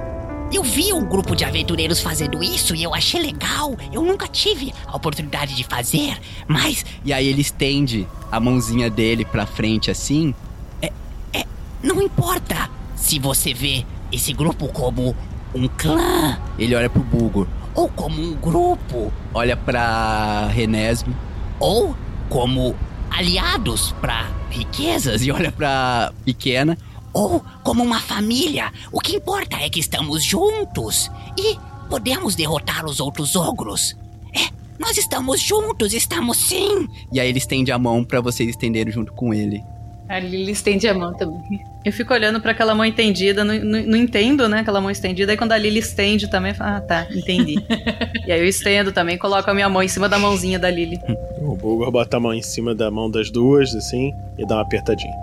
eu 0.52 0.64
vi 0.64 0.94
um 0.94 1.04
grupo 1.04 1.36
de 1.36 1.44
aventureiros 1.44 2.00
fazendo 2.00 2.44
isso 2.44 2.76
e 2.76 2.84
eu 2.84 2.94
achei 2.94 3.22
legal. 3.22 3.76
Eu 3.92 4.04
nunca 4.04 4.28
tive 4.28 4.74
a 4.88 4.96
oportunidade 4.96 5.56
de 5.56 5.64
fazer, 5.64 6.18
mas. 6.48 6.86
E 7.04 7.12
aí 7.14 7.28
ele 7.28 7.42
estende 7.42 8.08
a 8.32 8.40
mãozinha 8.40 8.90
dele 8.90 9.26
pra 9.26 9.46
frente 9.46 9.92
assim. 9.92 10.34
É, 10.82 10.92
é, 11.34 11.44
não 11.82 12.02
importa 12.02 12.70
se 12.96 13.20
você 13.20 13.54
vê 13.54 13.86
esse 14.12 14.32
grupo 14.34 14.68
como 14.70 15.16
um 15.54 15.68
clã. 15.68 16.40
Ele 16.58 16.76
olha 16.76 16.90
pro 16.90 17.02
Bulgur. 17.02 17.48
Ou 17.76 17.90
como 17.90 18.22
um 18.22 18.34
grupo. 18.36 19.12
Olha 19.34 19.58
pra 19.58 20.48
Renesme. 20.48 21.16
Ou 21.60 21.96
como 22.30 22.76
aliados 23.14 23.94
para 24.02 24.30
riquezas. 24.50 25.22
E 25.26 25.32
olha 25.32 25.52
pra 25.52 26.12
Pequena. 26.26 26.78
Ou 27.14 27.44
como 27.64 27.84
uma 27.84 28.00
família. 28.00 28.72
O 28.92 29.00
que 29.00 29.16
importa 29.16 29.58
é 29.58 29.70
que 29.70 29.80
estamos 29.80 30.24
juntos. 30.24 31.12
E 31.38 31.58
podemos 31.90 32.36
derrotar 32.36 32.86
os 32.86 33.00
outros 33.00 33.36
ogros. 33.36 33.96
É, 34.34 34.50
nós 34.80 34.98
estamos 34.98 35.40
juntos, 35.40 35.94
estamos 35.94 36.38
sim. 36.38 36.88
E 37.12 37.20
aí 37.20 37.30
ele 37.30 37.38
estende 37.38 37.72
a 37.72 37.78
mão 37.78 38.04
para 38.04 38.20
vocês 38.20 38.50
estenderem 38.50 38.92
junto 38.92 39.14
com 39.14 39.34
ele. 39.34 39.64
A 40.08 40.20
Lily 40.20 40.52
estende 40.52 40.88
a 40.88 40.94
mão 40.94 41.14
também. 41.14 41.64
Eu 41.84 41.92
fico 41.92 42.14
olhando 42.14 42.40
para 42.40 42.52
aquela 42.52 42.76
mão 42.76 42.86
estendida, 42.86 43.44
não, 43.44 43.56
não, 43.56 43.84
não, 43.84 43.98
entendo, 43.98 44.48
né? 44.48 44.60
Aquela 44.60 44.80
mão 44.80 44.92
estendida. 44.92 45.32
Aí 45.32 45.38
quando 45.38 45.54
a 45.54 45.58
Lily 45.58 45.80
estende 45.80 46.30
também, 46.30 46.52
eu 46.52 46.56
falo, 46.56 46.78
ah, 46.78 46.82
tá, 46.82 47.08
entendi. 47.12 47.56
e 48.28 48.32
aí 48.32 48.40
eu 48.40 48.46
estendo 48.46 48.92
também, 48.92 49.18
coloco 49.18 49.50
a 49.50 49.54
minha 49.54 49.70
mão 49.70 49.82
em 49.82 49.88
cima 49.88 50.08
da 50.08 50.20
mãozinha 50.20 50.60
da 50.60 50.70
Lily. 50.70 51.00
O 51.42 51.56
Bulgur 51.56 51.92
bota 51.92 52.18
a 52.18 52.20
mão 52.20 52.34
em 52.34 52.42
cima 52.42 52.76
da 52.76 52.92
mão 52.92 53.10
das 53.10 53.30
duas, 53.30 53.74
assim, 53.76 54.14
e 54.38 54.46
dá 54.46 54.56
uma 54.56 54.62
apertadinha. 54.62 55.14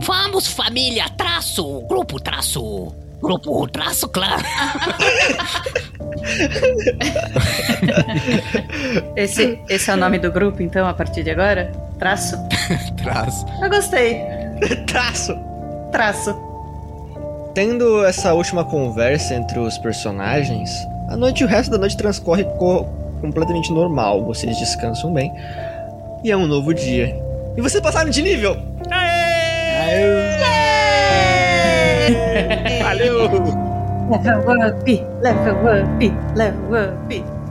Vamos, 0.00 0.46
família, 0.46 1.08
traço, 1.10 1.80
grupo, 1.82 2.20
traço. 2.20 2.92
Grupo, 3.22 3.68
traço, 3.68 4.08
clã. 4.08 4.26
esse, 9.16 9.58
esse 9.68 9.90
é 9.90 9.94
o 9.94 9.96
nome 9.96 10.18
do 10.18 10.32
grupo, 10.32 10.62
então, 10.62 10.86
a 10.86 10.92
partir 10.92 11.22
de 11.22 11.30
agora? 11.30 11.72
Traço? 11.98 12.36
traço. 13.00 13.46
Eu 13.62 13.70
gostei. 13.70 14.20
Traço. 14.88 15.38
Traço. 15.92 16.36
Tendo 17.54 18.04
essa 18.04 18.34
última 18.34 18.64
conversa 18.64 19.34
entre 19.34 19.58
os 19.58 19.78
personagens, 19.78 20.70
a 21.08 21.16
noite 21.16 21.42
e 21.42 21.44
o 21.44 21.48
resto 21.48 21.70
da 21.70 21.78
noite 21.78 21.96
transcorre 21.96 22.44
co 22.58 22.84
completamente 23.20 23.72
normal. 23.72 24.24
Vocês 24.24 24.58
descansam 24.58 25.12
bem. 25.12 25.32
E 26.24 26.32
é 26.32 26.36
um 26.36 26.46
novo 26.46 26.74
dia. 26.74 27.16
E 27.56 27.60
vocês 27.60 27.82
passaram 27.82 28.10
de 28.10 28.20
nível! 28.20 28.56
Valeu! 32.82 33.28
Level 34.10 34.62
up, 34.62 34.86
level 35.22 35.68
up, 35.68 36.36
level 36.36 36.74
up. 36.76 37.41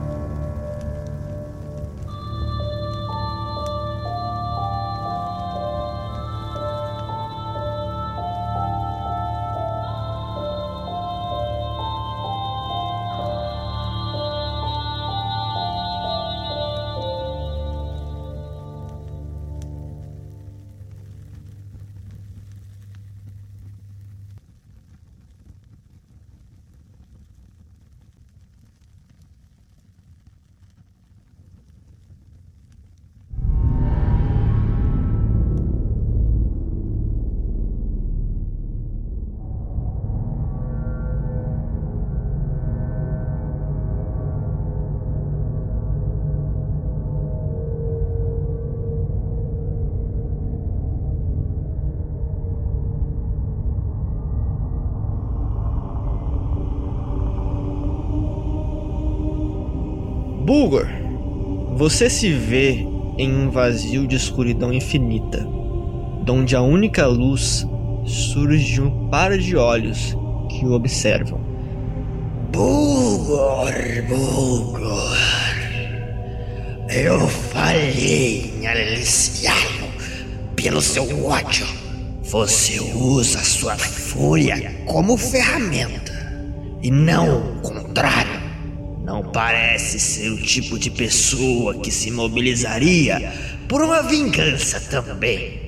Bulgor, 60.62 60.86
você 61.76 62.08
se 62.08 62.32
vê 62.32 62.86
em 63.18 63.34
um 63.34 63.50
vazio 63.50 64.06
de 64.06 64.14
escuridão 64.14 64.72
infinita, 64.72 65.44
onde 66.30 66.54
a 66.54 66.62
única 66.62 67.04
luz 67.04 67.66
surge 68.04 68.74
de 68.74 68.80
um 68.80 69.08
par 69.08 69.36
de 69.36 69.56
olhos 69.56 70.16
que 70.48 70.64
o 70.64 70.70
observam. 70.70 71.40
Bulgor, 72.52 73.72
Bulgor, 74.08 75.18
eu 76.88 77.18
falhei 77.26 78.54
em 78.60 78.66
aliciá-lo 78.68 79.88
pelo 80.54 80.80
seu 80.80 81.26
ódio. 81.26 81.66
Você 82.22 82.78
usa 82.94 83.40
sua 83.40 83.76
fúria 83.76 84.72
como 84.86 85.16
ferramenta 85.16 86.12
e 86.80 86.88
não 86.88 87.40
o 87.40 87.60
contrário. 87.62 88.41
Não 89.04 89.22
parece 89.22 89.98
ser 89.98 90.30
o 90.30 90.40
tipo 90.40 90.78
de 90.78 90.88
pessoa 90.88 91.74
que 91.80 91.90
se 91.90 92.10
mobilizaria 92.10 93.32
por 93.68 93.82
uma 93.82 94.00
vingança 94.02 94.80
também. 94.80 95.60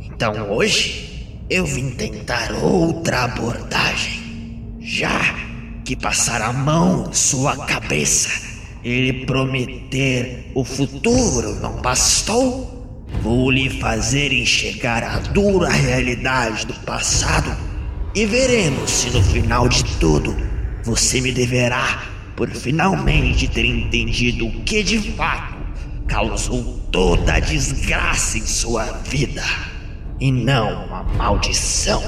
Então 0.00 0.52
hoje 0.52 1.42
eu 1.50 1.66
vim 1.66 1.90
tentar 1.90 2.52
outra 2.52 3.24
abordagem. 3.24 4.22
Já 4.80 5.34
que 5.84 5.96
passar 5.96 6.40
a 6.40 6.52
mão 6.52 7.08
em 7.10 7.12
sua 7.12 7.66
cabeça 7.66 8.30
e 8.84 9.10
lhe 9.10 9.26
prometer 9.26 10.52
o 10.54 10.64
futuro 10.64 11.56
não 11.56 11.82
bastou, 11.82 13.06
vou 13.22 13.50
lhe 13.50 13.68
fazer 13.80 14.32
enxergar 14.32 15.02
a 15.02 15.18
dura 15.18 15.68
realidade 15.68 16.64
do 16.64 16.74
passado 16.74 17.56
e 18.14 18.24
veremos 18.24 18.90
se 18.90 19.10
no 19.10 19.22
final 19.22 19.68
de 19.68 19.84
tudo 19.98 20.36
você 20.84 21.20
me 21.20 21.32
deverá 21.32 22.17
por 22.38 22.48
finalmente 22.50 23.48
ter 23.48 23.64
entendido 23.64 24.46
o 24.46 24.62
que 24.62 24.80
de 24.84 25.00
fato 25.12 25.56
causou 26.06 26.78
toda 26.92 27.34
a 27.34 27.40
desgraça 27.40 28.38
em 28.38 28.46
sua 28.46 28.84
vida 28.84 29.42
e 30.20 30.30
não 30.30 30.86
uma 30.86 31.02
maldição. 31.02 32.00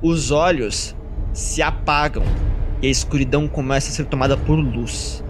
Os 0.00 0.30
olhos 0.30 0.94
se 1.32 1.60
apagam 1.60 2.22
e 2.80 2.86
a 2.86 2.90
escuridão 2.90 3.48
começa 3.48 3.90
a 3.90 3.92
ser 3.92 4.04
tomada 4.04 4.36
por 4.36 4.54
luz. 4.54 5.24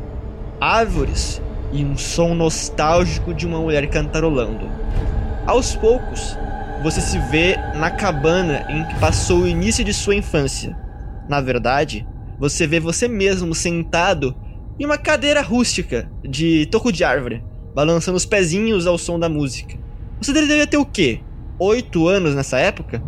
Árvores 0.60 1.40
e 1.72 1.82
um 1.82 1.96
som 1.96 2.34
nostálgico 2.34 3.32
de 3.32 3.46
uma 3.46 3.58
mulher 3.58 3.88
cantarolando. 3.88 4.68
Aos 5.46 5.74
poucos, 5.74 6.36
você 6.82 7.00
se 7.00 7.18
vê 7.30 7.56
na 7.74 7.90
cabana 7.90 8.66
em 8.68 8.84
que 8.84 9.00
passou 9.00 9.40
o 9.40 9.48
início 9.48 9.82
de 9.82 9.94
sua 9.94 10.14
infância. 10.14 10.76
Na 11.26 11.40
verdade, 11.40 12.06
você 12.40 12.66
vê 12.66 12.80
você 12.80 13.06
mesmo 13.06 13.54
sentado 13.54 14.34
em 14.78 14.86
uma 14.86 14.96
cadeira 14.96 15.42
rústica 15.42 16.10
de 16.26 16.64
toco 16.70 16.90
de 16.90 17.04
árvore, 17.04 17.44
balançando 17.74 18.16
os 18.16 18.24
pezinhos 18.24 18.86
ao 18.86 18.96
som 18.96 19.18
da 19.18 19.28
música. 19.28 19.76
Você 20.18 20.32
deveria 20.32 20.66
ter 20.66 20.78
o 20.78 20.86
quê? 20.86 21.20
Oito 21.58 22.08
anos 22.08 22.34
nessa 22.34 22.58
época? 22.58 23.02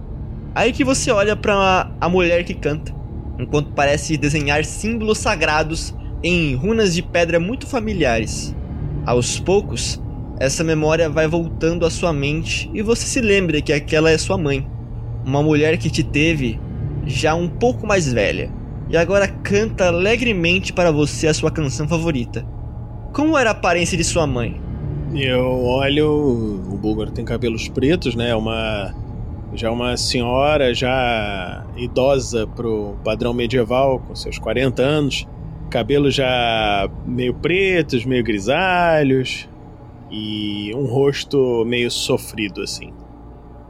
Aí 0.54 0.70
que 0.70 0.84
você 0.84 1.10
olha 1.10 1.34
para 1.34 1.90
a 1.98 2.08
mulher 2.10 2.44
que 2.44 2.52
canta, 2.52 2.94
enquanto 3.38 3.72
parece 3.72 4.18
desenhar 4.18 4.66
símbolos 4.66 5.16
sagrados 5.16 5.94
em 6.22 6.54
runas 6.54 6.94
de 6.94 7.00
pedra 7.00 7.40
muito 7.40 7.66
familiares. 7.66 8.54
Aos 9.06 9.40
poucos, 9.40 9.98
essa 10.38 10.62
memória 10.62 11.08
vai 11.08 11.26
voltando 11.26 11.86
à 11.86 11.90
sua 11.90 12.12
mente 12.12 12.70
e 12.74 12.82
você 12.82 13.06
se 13.06 13.22
lembra 13.22 13.62
que 13.62 13.72
aquela 13.72 14.10
é 14.10 14.18
sua 14.18 14.36
mãe, 14.36 14.68
uma 15.24 15.42
mulher 15.42 15.78
que 15.78 15.88
te 15.88 16.02
teve 16.02 16.60
já 17.06 17.34
um 17.34 17.48
pouco 17.48 17.86
mais 17.86 18.12
velha 18.12 18.60
e 18.88 18.96
agora 18.96 19.28
canta 19.28 19.88
alegremente 19.88 20.72
para 20.72 20.90
você 20.90 21.28
a 21.28 21.34
sua 21.34 21.50
canção 21.50 21.88
favorita. 21.88 22.46
Como 23.12 23.36
era 23.36 23.50
a 23.50 23.52
aparência 23.52 23.96
de 23.96 24.04
sua 24.04 24.26
mãe? 24.26 24.60
Eu 25.14 25.64
olho, 25.64 26.08
o 26.08 26.78
Bulgar 26.78 27.10
tem 27.10 27.24
cabelos 27.24 27.68
pretos, 27.68 28.14
né? 28.14 28.34
Uma 28.34 28.94
já 29.54 29.70
uma 29.70 29.96
senhora 29.96 30.72
já 30.72 31.64
idosa 31.76 32.46
pro 32.46 32.96
padrão 33.04 33.34
medieval, 33.34 33.98
com 34.00 34.14
seus 34.14 34.38
40 34.38 34.82
anos, 34.82 35.26
cabelos 35.68 36.14
já 36.14 36.88
meio 37.06 37.34
pretos, 37.34 38.04
meio 38.04 38.24
grisalhos 38.24 39.48
e 40.10 40.72
um 40.74 40.86
rosto 40.86 41.64
meio 41.66 41.90
sofrido 41.90 42.62
assim. 42.62 42.92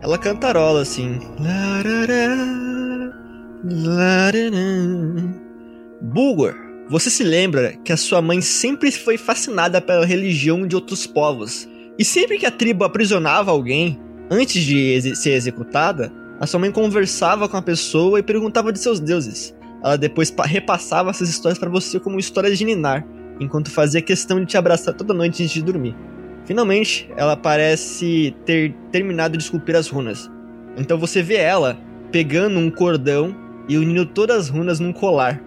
Ela 0.01 0.19
cantarola 0.19 0.83
assim. 0.83 1.19
Bulgar, 6.01 6.57
você 6.89 7.09
se 7.09 7.23
lembra 7.23 7.75
que 7.85 7.93
a 7.93 7.97
sua 7.97 8.21
mãe 8.21 8.41
sempre 8.41 8.91
foi 8.91 9.17
fascinada 9.17 9.81
pela 9.81 10.05
religião 10.05 10.67
de 10.67 10.75
outros 10.75 11.07
povos. 11.07 11.69
E 11.97 12.05
sempre 12.05 12.39
que 12.39 12.47
a 12.47 12.51
tribo 12.51 12.83
aprisionava 12.83 13.53
alguém, 13.53 14.01
antes 14.29 14.65
de 14.65 14.77
ex 14.77 15.17
ser 15.21 15.35
executada, 15.35 16.13
a 16.41 16.47
sua 16.47 16.59
mãe 16.59 16.73
conversava 16.73 17.49
com 17.49 17.57
a 17.57 17.63
pessoa 17.63 18.19
e 18.19 18.23
perguntava 18.23 18.73
de 18.73 18.81
seus 18.81 18.99
deuses. 18.99 19.55
Ela 19.81 19.97
depois 19.97 20.35
repassava 20.45 21.11
essas 21.11 21.29
histórias 21.29 21.59
para 21.59 21.71
você 21.71 22.01
como 22.01 22.19
histórias 22.19 22.59
de 22.59 22.65
Ninar, 22.65 23.07
enquanto 23.39 23.71
fazia 23.71 24.03
questão 24.03 24.41
de 24.41 24.47
te 24.47 24.57
abraçar 24.57 24.93
toda 24.93 25.15
noite 25.15 25.41
antes 25.41 25.55
de 25.55 25.63
dormir. 25.63 25.95
Finalmente, 26.47 27.09
ela 27.17 27.37
parece 27.37 28.35
ter 28.45 28.75
terminado 28.91 29.39
de 29.39 29.45
esculpir 29.45 29.77
as 29.77 29.87
runas. 29.87 30.29
Então 30.77 30.99
você 30.99 31.23
vê 31.23 31.37
ela 31.37 31.79
pegando 32.11 32.59
um 32.59 32.69
cordão 32.69 33.42
e 33.69 33.77
unindo 33.77 34.07
todas 34.07 34.37
as 34.37 34.49
runas 34.49 34.81
num 34.81 34.93
colar. 34.93 35.43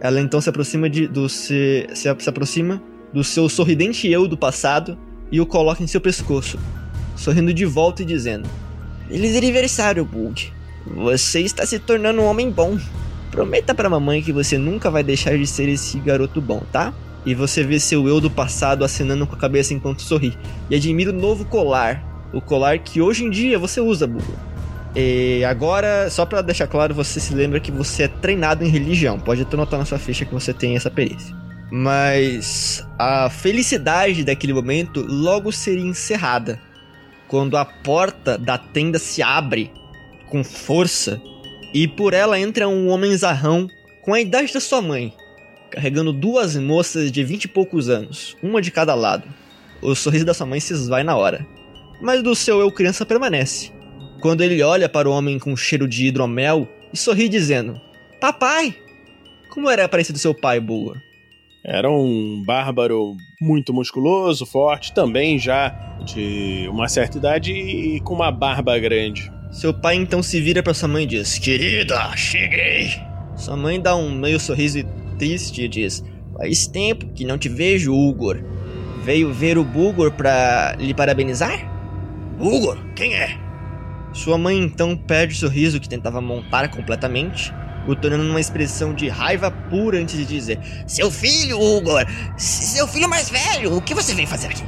Ela 0.00 0.20
então 0.20 0.40
se 0.40 0.48
aproxima 0.48 0.88
de, 0.88 1.06
do 1.06 1.28
se, 1.28 1.86
se, 1.92 2.14
se 2.18 2.28
aproxima 2.28 2.82
do 3.12 3.22
seu 3.22 3.48
sorridente 3.48 4.08
eu 4.08 4.26
do 4.26 4.36
passado 4.36 4.98
e 5.30 5.40
o 5.40 5.46
coloca 5.46 5.82
em 5.82 5.86
seu 5.86 6.00
pescoço, 6.00 6.58
sorrindo 7.16 7.52
de 7.52 7.64
volta 7.64 8.02
e 8.02 8.04
dizendo: 8.06 8.48
Feliz 9.08 9.36
aniversário, 9.36 10.04
Bug. 10.04 10.52
Você 10.86 11.40
está 11.40 11.66
se 11.66 11.78
tornando 11.78 12.20
um 12.20 12.24
homem 12.24 12.50
bom. 12.50 12.78
Prometa 13.30 13.74
para 13.74 13.90
mamãe 13.90 14.22
que 14.22 14.32
você 14.32 14.56
nunca 14.58 14.90
vai 14.90 15.04
deixar 15.04 15.36
de 15.36 15.46
ser 15.46 15.68
esse 15.68 15.98
garoto 16.00 16.40
bom, 16.40 16.62
tá? 16.72 16.92
E 17.24 17.34
você 17.34 17.62
vê 17.62 17.78
seu 17.78 18.08
eu 18.08 18.20
do 18.20 18.30
passado 18.30 18.84
acenando 18.84 19.26
com 19.26 19.34
a 19.34 19.38
cabeça 19.38 19.74
enquanto 19.74 20.02
sorri. 20.02 20.36
E 20.70 20.74
admira 20.74 21.10
o 21.10 21.14
novo 21.14 21.44
colar. 21.44 22.02
O 22.32 22.40
colar 22.40 22.78
que 22.78 23.00
hoje 23.00 23.24
em 23.24 23.30
dia 23.30 23.58
você 23.58 23.80
usa, 23.80 24.06
Bugo. 24.06 24.32
E 24.94 25.44
agora, 25.44 26.10
só 26.10 26.26
para 26.26 26.42
deixar 26.42 26.66
claro, 26.66 26.94
você 26.94 27.20
se 27.20 27.32
lembra 27.34 27.60
que 27.60 27.70
você 27.70 28.04
é 28.04 28.08
treinado 28.08 28.64
em 28.64 28.68
religião. 28.68 29.18
Pode 29.20 29.42
até 29.42 29.56
notar 29.56 29.78
na 29.78 29.84
sua 29.84 29.98
ficha 29.98 30.24
que 30.24 30.34
você 30.34 30.52
tem 30.52 30.74
essa 30.76 30.90
perícia. 30.90 31.34
Mas 31.70 32.84
a 32.98 33.30
felicidade 33.30 34.24
daquele 34.24 34.52
momento 34.52 35.04
logo 35.06 35.52
seria 35.52 35.84
encerrada. 35.84 36.60
Quando 37.28 37.56
a 37.56 37.64
porta 37.64 38.36
da 38.36 38.58
tenda 38.58 38.98
se 38.98 39.22
abre 39.22 39.70
com 40.28 40.42
força 40.42 41.20
e 41.72 41.86
por 41.86 42.12
ela 42.12 42.40
entra 42.40 42.68
um 42.68 42.88
homem 42.88 43.16
zarrão 43.16 43.68
com 44.02 44.12
a 44.12 44.20
idade 44.20 44.52
da 44.52 44.58
sua 44.58 44.82
mãe, 44.82 45.14
carregando 45.70 46.12
duas 46.12 46.56
moças 46.56 47.12
de 47.12 47.22
vinte 47.22 47.44
e 47.44 47.48
poucos 47.48 47.88
anos, 47.88 48.36
uma 48.42 48.60
de 48.60 48.72
cada 48.72 48.94
lado. 48.96 49.28
O 49.80 49.94
sorriso 49.94 50.24
da 50.24 50.34
sua 50.34 50.46
mãe 50.46 50.58
se 50.58 50.72
esvai 50.72 51.04
na 51.04 51.16
hora, 51.16 51.46
mas 52.02 52.20
do 52.22 52.34
seu 52.34 52.58
eu 52.58 52.72
criança 52.72 53.06
permanece. 53.06 53.70
Quando 54.20 54.42
ele 54.42 54.62
olha 54.62 54.88
para 54.88 55.08
o 55.08 55.12
homem 55.12 55.38
com 55.38 55.56
cheiro 55.56 55.88
de 55.88 56.06
hidromel 56.06 56.68
e 56.92 56.96
sorri 56.96 57.28
dizendo: 57.28 57.80
Papai! 58.20 58.74
Como 59.50 59.68
era 59.68 59.82
a 59.82 59.86
aparência 59.86 60.12
do 60.12 60.18
seu 60.18 60.34
pai, 60.34 60.60
Bulgar? 60.60 61.00
Era 61.64 61.90
um 61.90 62.42
bárbaro 62.46 63.16
muito 63.40 63.72
musculoso, 63.72 64.46
forte, 64.46 64.94
também 64.94 65.38
já 65.38 65.68
de 66.04 66.66
uma 66.70 66.88
certa 66.88 67.18
idade 67.18 67.52
e 67.52 68.00
com 68.00 68.14
uma 68.14 68.30
barba 68.30 68.78
grande. 68.78 69.30
Seu 69.50 69.74
pai 69.74 69.96
então 69.96 70.22
se 70.22 70.40
vira 70.40 70.62
para 70.62 70.74
sua 70.74 70.88
mãe 70.88 71.04
e 71.04 71.06
diz: 71.06 71.38
Querida, 71.38 72.14
cheguei! 72.16 72.90
Sua 73.36 73.56
mãe 73.56 73.80
dá 73.80 73.96
um 73.96 74.10
meio 74.10 74.38
sorriso 74.38 74.84
triste 75.18 75.62
e 75.62 75.68
diz: 75.68 76.04
Faz 76.36 76.66
tempo 76.66 77.06
que 77.14 77.24
não 77.24 77.38
te 77.38 77.48
vejo, 77.48 77.94
Ugor. 77.94 78.42
Veio 79.02 79.32
ver 79.32 79.56
o 79.56 79.64
Bugor 79.64 80.12
pra 80.12 80.76
lhe 80.78 80.92
parabenizar? 80.92 81.58
Ugor? 82.38 82.78
Quem 82.94 83.14
é? 83.14 83.49
Sua 84.12 84.36
mãe 84.36 84.58
então 84.58 84.96
perde 84.96 85.34
o 85.34 85.36
sorriso 85.36 85.80
que 85.80 85.88
tentava 85.88 86.20
montar 86.20 86.68
completamente, 86.68 87.52
o 87.86 87.94
tornando 87.94 88.24
numa 88.24 88.40
expressão 88.40 88.92
de 88.92 89.08
raiva 89.08 89.50
pura 89.50 89.98
antes 89.98 90.16
de 90.16 90.24
dizer: 90.24 90.58
Seu 90.86 91.10
filho, 91.10 91.60
Ugor! 91.60 92.04
Seu 92.36 92.88
filho 92.88 93.08
mais 93.08 93.30
velho, 93.30 93.76
o 93.76 93.80
que 93.80 93.94
você 93.94 94.14
vem 94.14 94.26
fazer 94.26 94.48
aqui? 94.48 94.64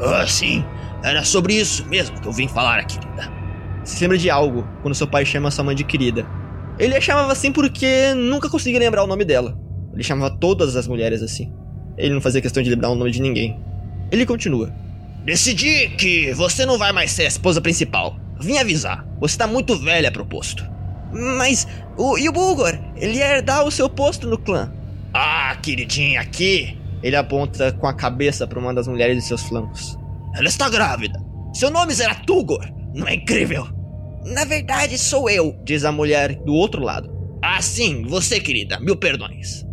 Ah, 0.00 0.26
sim, 0.26 0.64
era 1.02 1.24
sobre 1.24 1.54
isso 1.54 1.86
mesmo 1.86 2.20
que 2.20 2.28
eu 2.28 2.32
vim 2.32 2.48
falar, 2.48 2.84
querida. 2.84 3.30
Se 3.84 4.00
lembra 4.02 4.18
de 4.18 4.30
algo 4.30 4.66
quando 4.82 4.94
seu 4.94 5.06
pai 5.06 5.24
chama 5.24 5.50
sua 5.50 5.64
mãe 5.64 5.74
de 5.74 5.84
querida. 5.84 6.26
Ele 6.78 6.96
a 6.96 7.00
chamava 7.00 7.32
assim 7.32 7.52
porque 7.52 8.14
nunca 8.14 8.48
conseguia 8.48 8.78
lembrar 8.78 9.04
o 9.04 9.06
nome 9.06 9.24
dela. 9.24 9.58
Ele 9.92 10.02
chamava 10.02 10.34
todas 10.34 10.76
as 10.76 10.86
mulheres 10.86 11.22
assim. 11.22 11.52
Ele 11.98 12.14
não 12.14 12.20
fazia 12.20 12.40
questão 12.40 12.62
de 12.62 12.70
lembrar 12.70 12.90
o 12.90 12.94
nome 12.94 13.10
de 13.10 13.20
ninguém. 13.20 13.60
Ele 14.10 14.24
continua. 14.24 14.72
Decidi 15.24 15.88
que 15.98 16.32
você 16.32 16.64
não 16.64 16.78
vai 16.78 16.92
mais 16.92 17.10
ser 17.10 17.24
a 17.24 17.28
esposa 17.28 17.60
principal. 17.60 18.16
Vim 18.40 18.58
avisar. 18.58 19.06
Você 19.20 19.36
tá 19.36 19.46
muito 19.46 19.78
velha 19.78 20.10
pro 20.10 20.24
posto. 20.24 20.68
Mas 21.12 21.66
o, 21.96 22.16
e 22.18 22.28
o 22.28 22.32
Bulgor? 22.32 22.78
Ele 22.96 23.18
ia 23.18 23.36
herdar 23.36 23.64
o 23.64 23.70
seu 23.70 23.88
posto 23.88 24.26
no 24.28 24.38
clã. 24.38 24.72
Ah, 25.12 25.56
queridinha, 25.60 26.20
aqui. 26.20 26.78
Ele 27.02 27.16
aponta 27.16 27.72
com 27.72 27.86
a 27.86 27.94
cabeça 27.94 28.46
para 28.46 28.58
uma 28.58 28.74
das 28.74 28.86
mulheres 28.86 29.16
de 29.16 29.22
seus 29.22 29.42
flancos. 29.42 29.98
Ela 30.34 30.48
está 30.48 30.68
grávida. 30.68 31.20
Seu 31.52 31.70
nome 31.70 31.94
será 31.94 32.14
Tugor. 32.14 32.64
Não 32.94 33.06
é 33.06 33.14
incrível? 33.14 33.66
Na 34.24 34.44
verdade, 34.44 34.98
sou 34.98 35.28
eu, 35.28 35.58
diz 35.64 35.84
a 35.84 35.90
mulher 35.90 36.36
do 36.44 36.52
outro 36.52 36.82
lado. 36.82 37.10
Ah, 37.42 37.60
sim, 37.62 38.04
você, 38.06 38.38
querida. 38.38 38.78
Mil 38.78 38.96
perdões. 38.96 39.64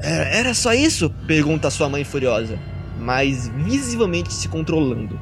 Era 0.00 0.54
só 0.54 0.72
isso? 0.72 1.10
Pergunta 1.26 1.70
sua 1.70 1.88
mãe 1.88 2.04
furiosa, 2.04 2.58
mas 2.98 3.48
visivelmente 3.48 4.32
se 4.32 4.48
controlando. 4.48 5.20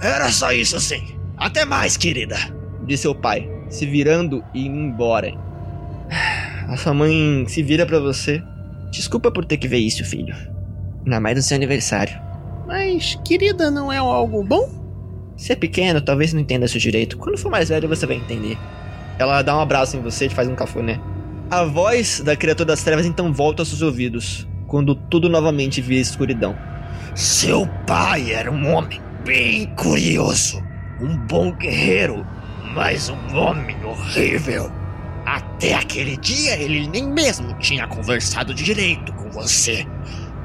Era 0.00 0.30
só 0.30 0.52
isso, 0.52 0.78
sim. 0.80 1.18
Até 1.36 1.64
mais, 1.64 1.96
querida. 1.96 2.36
Diz 2.86 3.00
seu 3.00 3.14
pai, 3.14 3.48
se 3.68 3.84
virando 3.86 4.42
e 4.54 4.66
indo 4.66 4.78
embora. 4.78 5.32
A 6.68 6.76
sua 6.76 6.92
mãe 6.92 7.44
se 7.46 7.62
vira 7.62 7.86
para 7.86 8.00
você. 8.00 8.42
Desculpa 8.90 9.30
por 9.30 9.44
ter 9.44 9.56
que 9.56 9.68
ver 9.68 9.78
isso, 9.78 10.04
filho. 10.04 10.34
Ainda 11.04 11.20
mais 11.20 11.36
no 11.36 11.42
seu 11.42 11.56
aniversário. 11.56 12.18
Mas, 12.66 13.16
querida, 13.24 13.70
não 13.70 13.92
é 13.92 13.98
algo 13.98 14.42
bom? 14.42 14.68
Se 15.36 15.52
é 15.52 15.56
pequeno, 15.56 16.00
talvez 16.00 16.32
não 16.32 16.40
entenda 16.40 16.64
isso 16.64 16.78
direito. 16.78 17.16
Quando 17.18 17.38
for 17.38 17.50
mais 17.50 17.68
velho, 17.68 17.88
você 17.88 18.06
vai 18.06 18.16
entender. 18.16 18.58
Ela 19.18 19.42
dá 19.42 19.56
um 19.56 19.60
abraço 19.60 19.96
em 19.96 20.00
você 20.00 20.26
e 20.26 20.28
te 20.28 20.34
faz 20.34 20.48
um 20.48 20.54
cafuné. 20.54 21.00
A 21.50 21.62
voz 21.62 22.20
da 22.20 22.34
criatura 22.34 22.66
das 22.66 22.82
trevas 22.82 23.06
então 23.06 23.32
volta 23.32 23.62
aos 23.62 23.68
seus 23.68 23.82
ouvidos, 23.82 24.48
quando 24.66 24.94
tudo 24.94 25.28
novamente 25.28 25.80
vira 25.80 26.00
escuridão. 26.00 26.56
Seu 27.14 27.68
pai 27.86 28.32
era 28.32 28.50
um 28.50 28.74
homem 28.74 29.00
bem 29.24 29.66
curioso, 29.76 30.62
um 31.00 31.16
bom 31.26 31.52
guerreiro, 31.52 32.26
mas 32.74 33.08
um 33.08 33.36
homem 33.36 33.76
horrível. 33.84 34.70
Até 35.24 35.74
aquele 35.74 36.16
dia 36.16 36.56
ele 36.56 36.86
nem 36.86 37.06
mesmo 37.06 37.52
tinha 37.58 37.86
conversado 37.86 38.54
direito 38.54 39.12
com 39.14 39.30
você. 39.30 39.86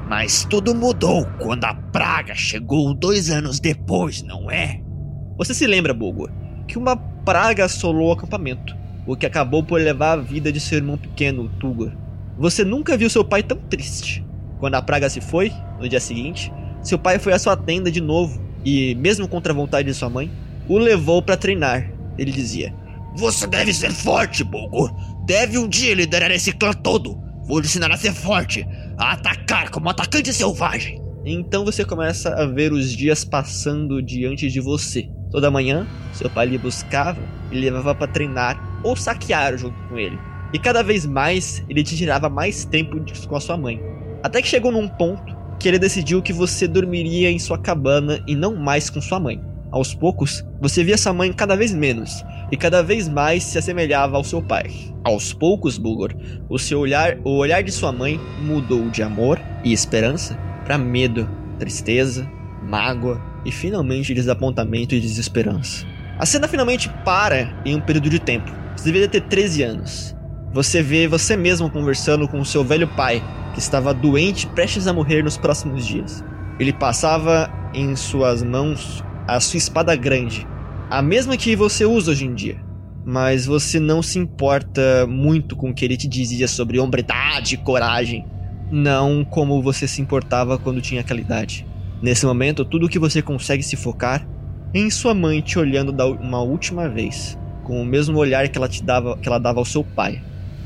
Mas 0.08 0.44
tudo 0.44 0.74
mudou 0.74 1.24
quando 1.38 1.64
a 1.64 1.74
praga 1.74 2.34
chegou 2.34 2.92
dois 2.92 3.30
anos 3.30 3.60
depois, 3.60 4.22
não 4.22 4.50
é? 4.50 4.80
Você 5.38 5.54
se 5.54 5.66
lembra, 5.66 5.94
Bogo, 5.94 6.28
que 6.66 6.76
uma 6.76 6.96
praga 6.96 7.64
assolou 7.64 8.08
o 8.08 8.12
acampamento 8.12 8.82
o 9.06 9.16
que 9.16 9.26
acabou 9.26 9.62
por 9.62 9.80
levar 9.80 10.12
a 10.12 10.22
vida 10.22 10.52
de 10.52 10.60
seu 10.60 10.78
irmão 10.78 10.96
pequeno, 10.96 11.48
Tugor. 11.58 11.92
Você 12.38 12.64
nunca 12.64 12.96
viu 12.96 13.10
seu 13.10 13.24
pai 13.24 13.42
tão 13.42 13.58
triste. 13.58 14.24
Quando 14.58 14.76
a 14.76 14.82
praga 14.82 15.10
se 15.10 15.20
foi, 15.20 15.52
no 15.80 15.88
dia 15.88 16.00
seguinte, 16.00 16.52
seu 16.82 16.98
pai 16.98 17.18
foi 17.18 17.32
à 17.32 17.38
sua 17.38 17.56
tenda 17.56 17.90
de 17.90 18.00
novo 18.00 18.40
e, 18.64 18.94
mesmo 18.94 19.28
contra 19.28 19.52
a 19.52 19.56
vontade 19.56 19.88
de 19.88 19.94
sua 19.94 20.08
mãe, 20.08 20.30
o 20.68 20.78
levou 20.78 21.22
para 21.22 21.36
treinar. 21.36 21.90
Ele 22.18 22.30
dizia: 22.30 22.74
Você 23.16 23.46
deve 23.46 23.72
ser 23.72 23.92
forte, 23.92 24.44
Bulgur. 24.44 24.92
Deve 25.26 25.58
um 25.58 25.68
dia 25.68 25.94
liderar 25.94 26.30
esse 26.30 26.52
clã 26.52 26.72
todo. 26.72 27.20
Vou 27.46 27.58
lhe 27.58 27.66
ensinar 27.66 27.90
a 27.90 27.96
ser 27.96 28.12
forte, 28.12 28.66
a 28.96 29.12
atacar 29.12 29.70
como 29.70 29.88
atacante 29.88 30.32
selvagem. 30.32 31.00
Então 31.24 31.64
você 31.64 31.84
começa 31.84 32.30
a 32.30 32.46
ver 32.46 32.72
os 32.72 32.92
dias 32.92 33.24
passando 33.24 34.02
diante 34.02 34.48
de 34.48 34.60
você. 34.60 35.08
Toda 35.30 35.50
manhã, 35.50 35.86
seu 36.12 36.28
pai 36.28 36.46
lhe 36.46 36.58
buscava 36.58 37.20
e 37.50 37.58
levava 37.58 37.94
para 37.94 38.08
treinar 38.08 38.80
ou 38.82 38.96
saquear 38.96 39.56
junto 39.56 39.76
com 39.88 39.98
ele. 39.98 40.18
E 40.52 40.58
cada 40.58 40.82
vez 40.82 41.06
mais 41.06 41.64
ele 41.68 41.82
te 41.82 41.96
tirava 41.96 42.28
mais 42.28 42.64
tempo 42.64 43.00
com 43.26 43.36
a 43.36 43.40
sua 43.40 43.56
mãe. 43.56 43.80
Até 44.22 44.42
que 44.42 44.48
chegou 44.48 44.70
num 44.70 44.88
ponto 44.88 45.31
que 45.62 45.68
ele 45.68 45.78
decidiu 45.78 46.20
que 46.20 46.32
você 46.32 46.66
dormiria 46.66 47.30
em 47.30 47.38
sua 47.38 47.56
cabana 47.56 48.20
e 48.26 48.34
não 48.34 48.56
mais 48.56 48.90
com 48.90 49.00
sua 49.00 49.20
mãe. 49.20 49.40
Aos 49.70 49.94
poucos, 49.94 50.44
você 50.60 50.82
via 50.82 50.98
sua 50.98 51.12
mãe 51.12 51.32
cada 51.32 51.54
vez 51.54 51.72
menos 51.72 52.24
e 52.50 52.56
cada 52.56 52.82
vez 52.82 53.08
mais 53.08 53.44
se 53.44 53.56
assemelhava 53.56 54.16
ao 54.16 54.24
seu 54.24 54.42
pai. 54.42 54.66
Aos 55.04 55.32
poucos, 55.32 55.78
Bulgor, 55.78 56.12
o 56.50 56.58
seu 56.58 56.80
olhar, 56.80 57.16
o 57.24 57.36
olhar 57.36 57.62
de 57.62 57.70
sua 57.70 57.92
mãe 57.92 58.20
mudou 58.40 58.90
de 58.90 59.04
amor 59.04 59.40
e 59.62 59.72
esperança 59.72 60.36
para 60.64 60.76
medo, 60.76 61.30
tristeza, 61.60 62.28
mágoa 62.60 63.22
e 63.44 63.52
finalmente 63.52 64.12
desapontamento 64.12 64.96
e 64.96 65.00
desesperança. 65.00 65.86
A 66.18 66.26
cena 66.26 66.48
finalmente 66.48 66.88
para 67.04 67.62
em 67.64 67.76
um 67.76 67.80
período 67.80 68.10
de 68.10 68.18
tempo. 68.18 68.50
Você 68.76 68.86
deveria 68.86 69.08
ter 69.08 69.20
13 69.22 69.62
anos. 69.62 70.16
Você 70.52 70.82
vê 70.82 71.08
você 71.08 71.34
mesmo 71.34 71.70
conversando 71.70 72.28
com 72.28 72.44
seu 72.44 72.62
velho 72.62 72.86
pai, 72.86 73.22
que 73.54 73.58
estava 73.58 73.94
doente, 73.94 74.46
prestes 74.46 74.86
a 74.86 74.92
morrer 74.92 75.22
nos 75.22 75.38
próximos 75.38 75.86
dias. 75.86 76.22
Ele 76.60 76.74
passava 76.74 77.50
em 77.72 77.96
suas 77.96 78.42
mãos 78.42 79.02
a 79.26 79.40
sua 79.40 79.56
espada 79.56 79.96
grande, 79.96 80.46
a 80.90 81.00
mesma 81.00 81.38
que 81.38 81.56
você 81.56 81.86
usa 81.86 82.10
hoje 82.10 82.26
em 82.26 82.34
dia. 82.34 82.60
Mas 83.02 83.46
você 83.46 83.80
não 83.80 84.02
se 84.02 84.18
importa 84.18 85.06
muito 85.08 85.56
com 85.56 85.70
o 85.70 85.74
que 85.74 85.86
ele 85.86 85.96
te 85.96 86.06
dizia 86.06 86.46
sobre 86.46 86.78
hombridade 86.78 87.54
e 87.54 87.58
coragem, 87.58 88.26
não 88.70 89.24
como 89.24 89.62
você 89.62 89.88
se 89.88 90.02
importava 90.02 90.58
quando 90.58 90.82
tinha 90.82 91.00
aquela 91.00 91.20
idade. 91.20 91.66
Nesse 92.02 92.26
momento, 92.26 92.62
tudo 92.62 92.86
o 92.86 92.88
que 92.90 92.98
você 92.98 93.22
consegue 93.22 93.62
se 93.62 93.74
focar 93.74 94.28
é 94.74 94.78
em 94.78 94.90
sua 94.90 95.14
mãe 95.14 95.40
te 95.40 95.58
olhando 95.58 95.94
uma 96.20 96.42
última 96.42 96.90
vez, 96.90 97.38
com 97.64 97.80
o 97.80 97.86
mesmo 97.86 98.18
olhar 98.18 98.46
que 98.48 98.58
ela 98.58 98.68
te 98.68 98.82
dava, 98.82 99.16
que 99.16 99.28
ela 99.28 99.38
dava 99.38 99.58
ao 99.58 99.64
seu 99.64 99.82
pai, 99.82 100.22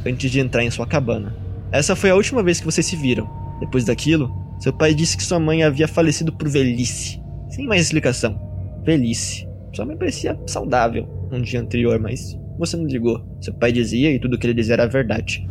antes 0.07 0.31
de 0.31 0.41
entrar 0.41 0.65
em 0.65 0.71
sua 0.71 0.87
cabana. 0.87 1.35
Essa 1.73 1.97
foi 1.97 2.11
a 2.11 2.15
última 2.15 2.43
vez 2.43 2.61
que 2.61 2.67
vocês 2.67 2.87
se 2.87 2.97
viram. 2.97 3.29
Depois 3.61 3.85
daquilo, 3.85 4.31
seu 4.59 4.73
pai 4.73 4.95
disse 4.95 5.17
que 5.17 5.23
sua 5.23 5.41
mãe 5.41 5.63
havia 5.63 5.89
falecido 5.89 6.33
por 6.33 6.49
velhice. 6.49 7.21
Sem 7.51 7.67
mais 7.67 7.83
explicação. 7.83 8.39
Velhice. 8.85 9.47
Sua 9.75 9.85
mãe 9.85 9.97
parecia 9.97 10.39
saudável 10.47 11.07
um 11.31 11.41
dia 11.41 11.61
anterior, 11.61 11.99
mas 11.99 12.39
você 12.59 12.77
não 12.77 12.87
ligou. 12.87 13.23
Seu 13.41 13.53
pai 13.55 13.73
dizia 13.73 14.11
e 14.11 14.19
tudo 14.19 14.39
que 14.39 14.47
ele 14.47 14.55
dizia 14.55 14.75
era 14.75 14.87
verdade. 14.87 15.47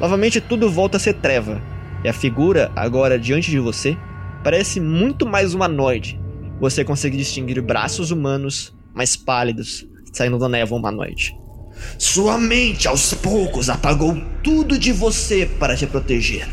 Novamente 0.00 0.40
tudo 0.40 0.70
volta 0.70 0.96
a 0.96 1.00
ser 1.00 1.14
treva, 1.14 1.60
e 2.04 2.08
a 2.08 2.12
figura, 2.12 2.70
agora 2.76 3.18
diante 3.18 3.50
de 3.50 3.58
você, 3.58 3.96
parece 4.44 4.80
muito 4.80 5.26
mais 5.26 5.54
humanoide. 5.54 6.18
Você 6.60 6.84
consegue 6.84 7.16
distinguir 7.16 7.60
braços 7.60 8.10
humanos 8.10 8.74
mais 8.94 9.16
pálidos 9.16 9.86
saindo 10.12 10.38
da 10.38 10.48
névoa 10.48 10.78
humanoide. 10.78 11.36
Sua 11.98 12.38
mente 12.38 12.86
aos 12.86 13.14
poucos 13.14 13.68
apagou 13.68 14.20
tudo 14.42 14.78
de 14.78 14.92
você 14.92 15.46
para 15.46 15.76
te 15.76 15.86
proteger. 15.86 16.48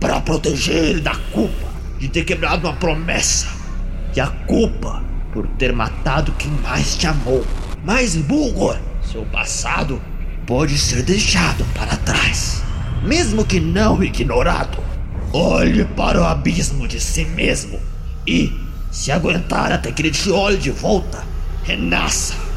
Para 0.00 0.20
proteger 0.20 1.00
da 1.00 1.14
culpa 1.32 1.68
de 1.98 2.08
ter 2.08 2.24
quebrado 2.24 2.66
uma 2.66 2.76
promessa. 2.76 3.48
E 4.14 4.20
a 4.20 4.26
culpa 4.26 5.02
por 5.32 5.46
ter 5.58 5.72
matado 5.72 6.32
quem 6.32 6.50
mais 6.62 6.96
te 6.96 7.06
amou. 7.06 7.44
Mas 7.84 8.16
Bulgor, 8.16 8.78
seu 9.02 9.24
passado 9.26 10.00
pode 10.46 10.78
ser 10.78 11.02
deixado 11.02 11.64
para 11.74 11.96
trás. 11.98 12.62
Mesmo 13.02 13.44
que 13.44 13.60
não 13.60 14.02
ignorado. 14.02 14.78
Olhe 15.32 15.84
para 15.84 16.20
o 16.20 16.24
abismo 16.24 16.88
de 16.88 16.98
si 16.98 17.24
mesmo 17.24 17.78
e, 18.26 18.52
se 18.90 19.12
aguentar 19.12 19.70
até 19.70 19.92
que 19.92 20.02
ele 20.02 20.10
te 20.10 20.30
olhe 20.30 20.56
de 20.56 20.70
volta, 20.70 21.22
renasça. 21.64 22.47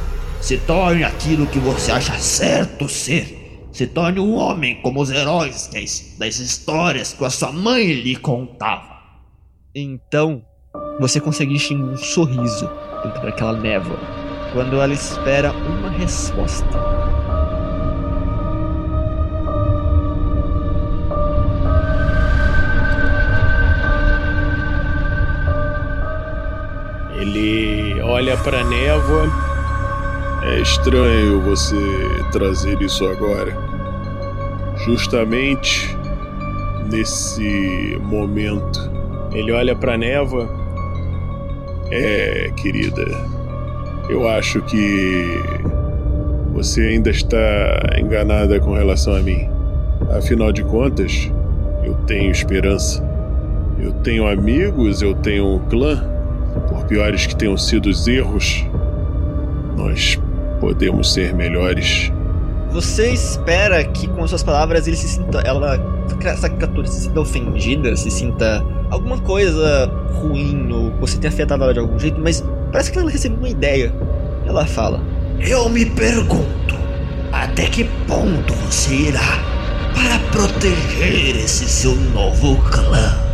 Se 0.42 0.58
torne 0.58 1.04
aquilo 1.04 1.48
que 1.48 1.60
você 1.60 1.92
acha 1.92 2.18
certo 2.18 2.90
ser. 2.90 3.70
Se 3.72 3.88
torne 3.88 4.20
um 4.20 4.36
homem 4.36 4.82
como 4.82 5.00
os 5.00 5.10
heróis 5.10 5.70
das 6.18 6.40
histórias 6.40 7.14
que 7.14 7.24
a 7.24 7.30
sua 7.30 7.54
mãe 7.54 7.94
lhe 7.94 8.18
contava. 8.18 9.00
Então, 9.74 10.44
você 11.00 11.22
consegue 11.22 11.54
distinguir 11.54 11.86
um 11.86 11.96
sorriso 11.96 12.70
dentro 13.02 13.22
daquela 13.22 13.54
névoa, 13.54 13.98
quando 14.52 14.82
ela 14.82 14.94
espera 14.94 15.54
uma 15.54 15.90
resposta. 15.90 16.66
Ele 27.16 28.02
olha 28.02 28.36
para 28.36 28.60
a 28.60 28.64
névoa. 28.66 29.51
É 30.44 30.60
estranho 30.60 31.40
você 31.42 31.76
trazer 32.32 32.82
isso 32.82 33.06
agora. 33.06 33.56
Justamente 34.86 35.96
nesse 36.90 37.98
momento. 38.04 38.92
Ele 39.34 39.52
olha 39.52 39.76
para 39.76 39.94
a 39.94 39.98
névoa. 39.98 40.50
É, 41.92 42.52
querida. 42.56 43.06
Eu 44.10 44.28
acho 44.28 44.62
que 44.64 45.42
você 46.54 46.82
ainda 46.82 47.12
está 47.12 48.00
enganada 48.00 48.60
com 48.60 48.74
relação 48.74 49.16
a 49.16 49.20
mim. 49.20 49.48
Afinal 50.18 50.52
de 50.52 50.64
contas, 50.64 51.32
eu 51.84 51.94
tenho 52.08 52.32
esperança. 52.32 53.04
Eu 53.80 53.92
tenho 53.94 54.28
amigos, 54.28 55.02
eu 55.02 55.14
tenho 55.14 55.56
um 55.56 55.60
clã 55.60 56.04
por 56.68 56.86
piores 56.86 57.26
que 57.26 57.36
tenham 57.36 57.58
sido 57.58 57.88
os 57.88 58.08
erros, 58.08 58.66
nós 59.76 60.20
podemos 60.62 61.12
ser 61.12 61.34
melhores. 61.34 62.14
Você 62.72 63.12
espera 63.12 63.84
que 63.84 64.08
com 64.08 64.26
suas 64.26 64.44
palavras 64.44 64.88
ele 64.88 64.96
se 64.96 65.10
sinta. 65.10 65.40
Ela. 65.40 65.78
Essa 66.24 66.50
criatura 66.50 66.88
se 66.88 67.02
sinta 67.02 67.20
ofendida, 67.20 67.96
se 67.96 68.12
sinta 68.12 68.64
alguma 68.92 69.18
coisa 69.20 69.92
ruim, 70.14 70.72
ou 70.72 70.92
você 71.00 71.18
tenha 71.18 71.34
afetado 71.34 71.64
ela 71.64 71.74
de 71.74 71.80
algum 71.80 71.98
jeito, 71.98 72.22
mas 72.22 72.44
parece 72.72 72.92
que 72.92 73.00
ela 73.00 73.10
recebeu 73.10 73.40
uma 73.40 73.50
ideia. 73.50 73.92
Ela 74.46 74.66
fala: 74.66 75.02
Eu 75.40 75.68
me 75.68 75.86
pergunto, 75.86 76.76
até 77.32 77.66
que 77.66 77.86
ponto 78.08 78.54
você 78.54 78.94
irá 78.94 79.40
para 79.94 80.20
proteger 80.32 81.36
esse 81.38 81.68
seu 81.68 81.96
novo 81.96 82.56
clã? 82.70 83.31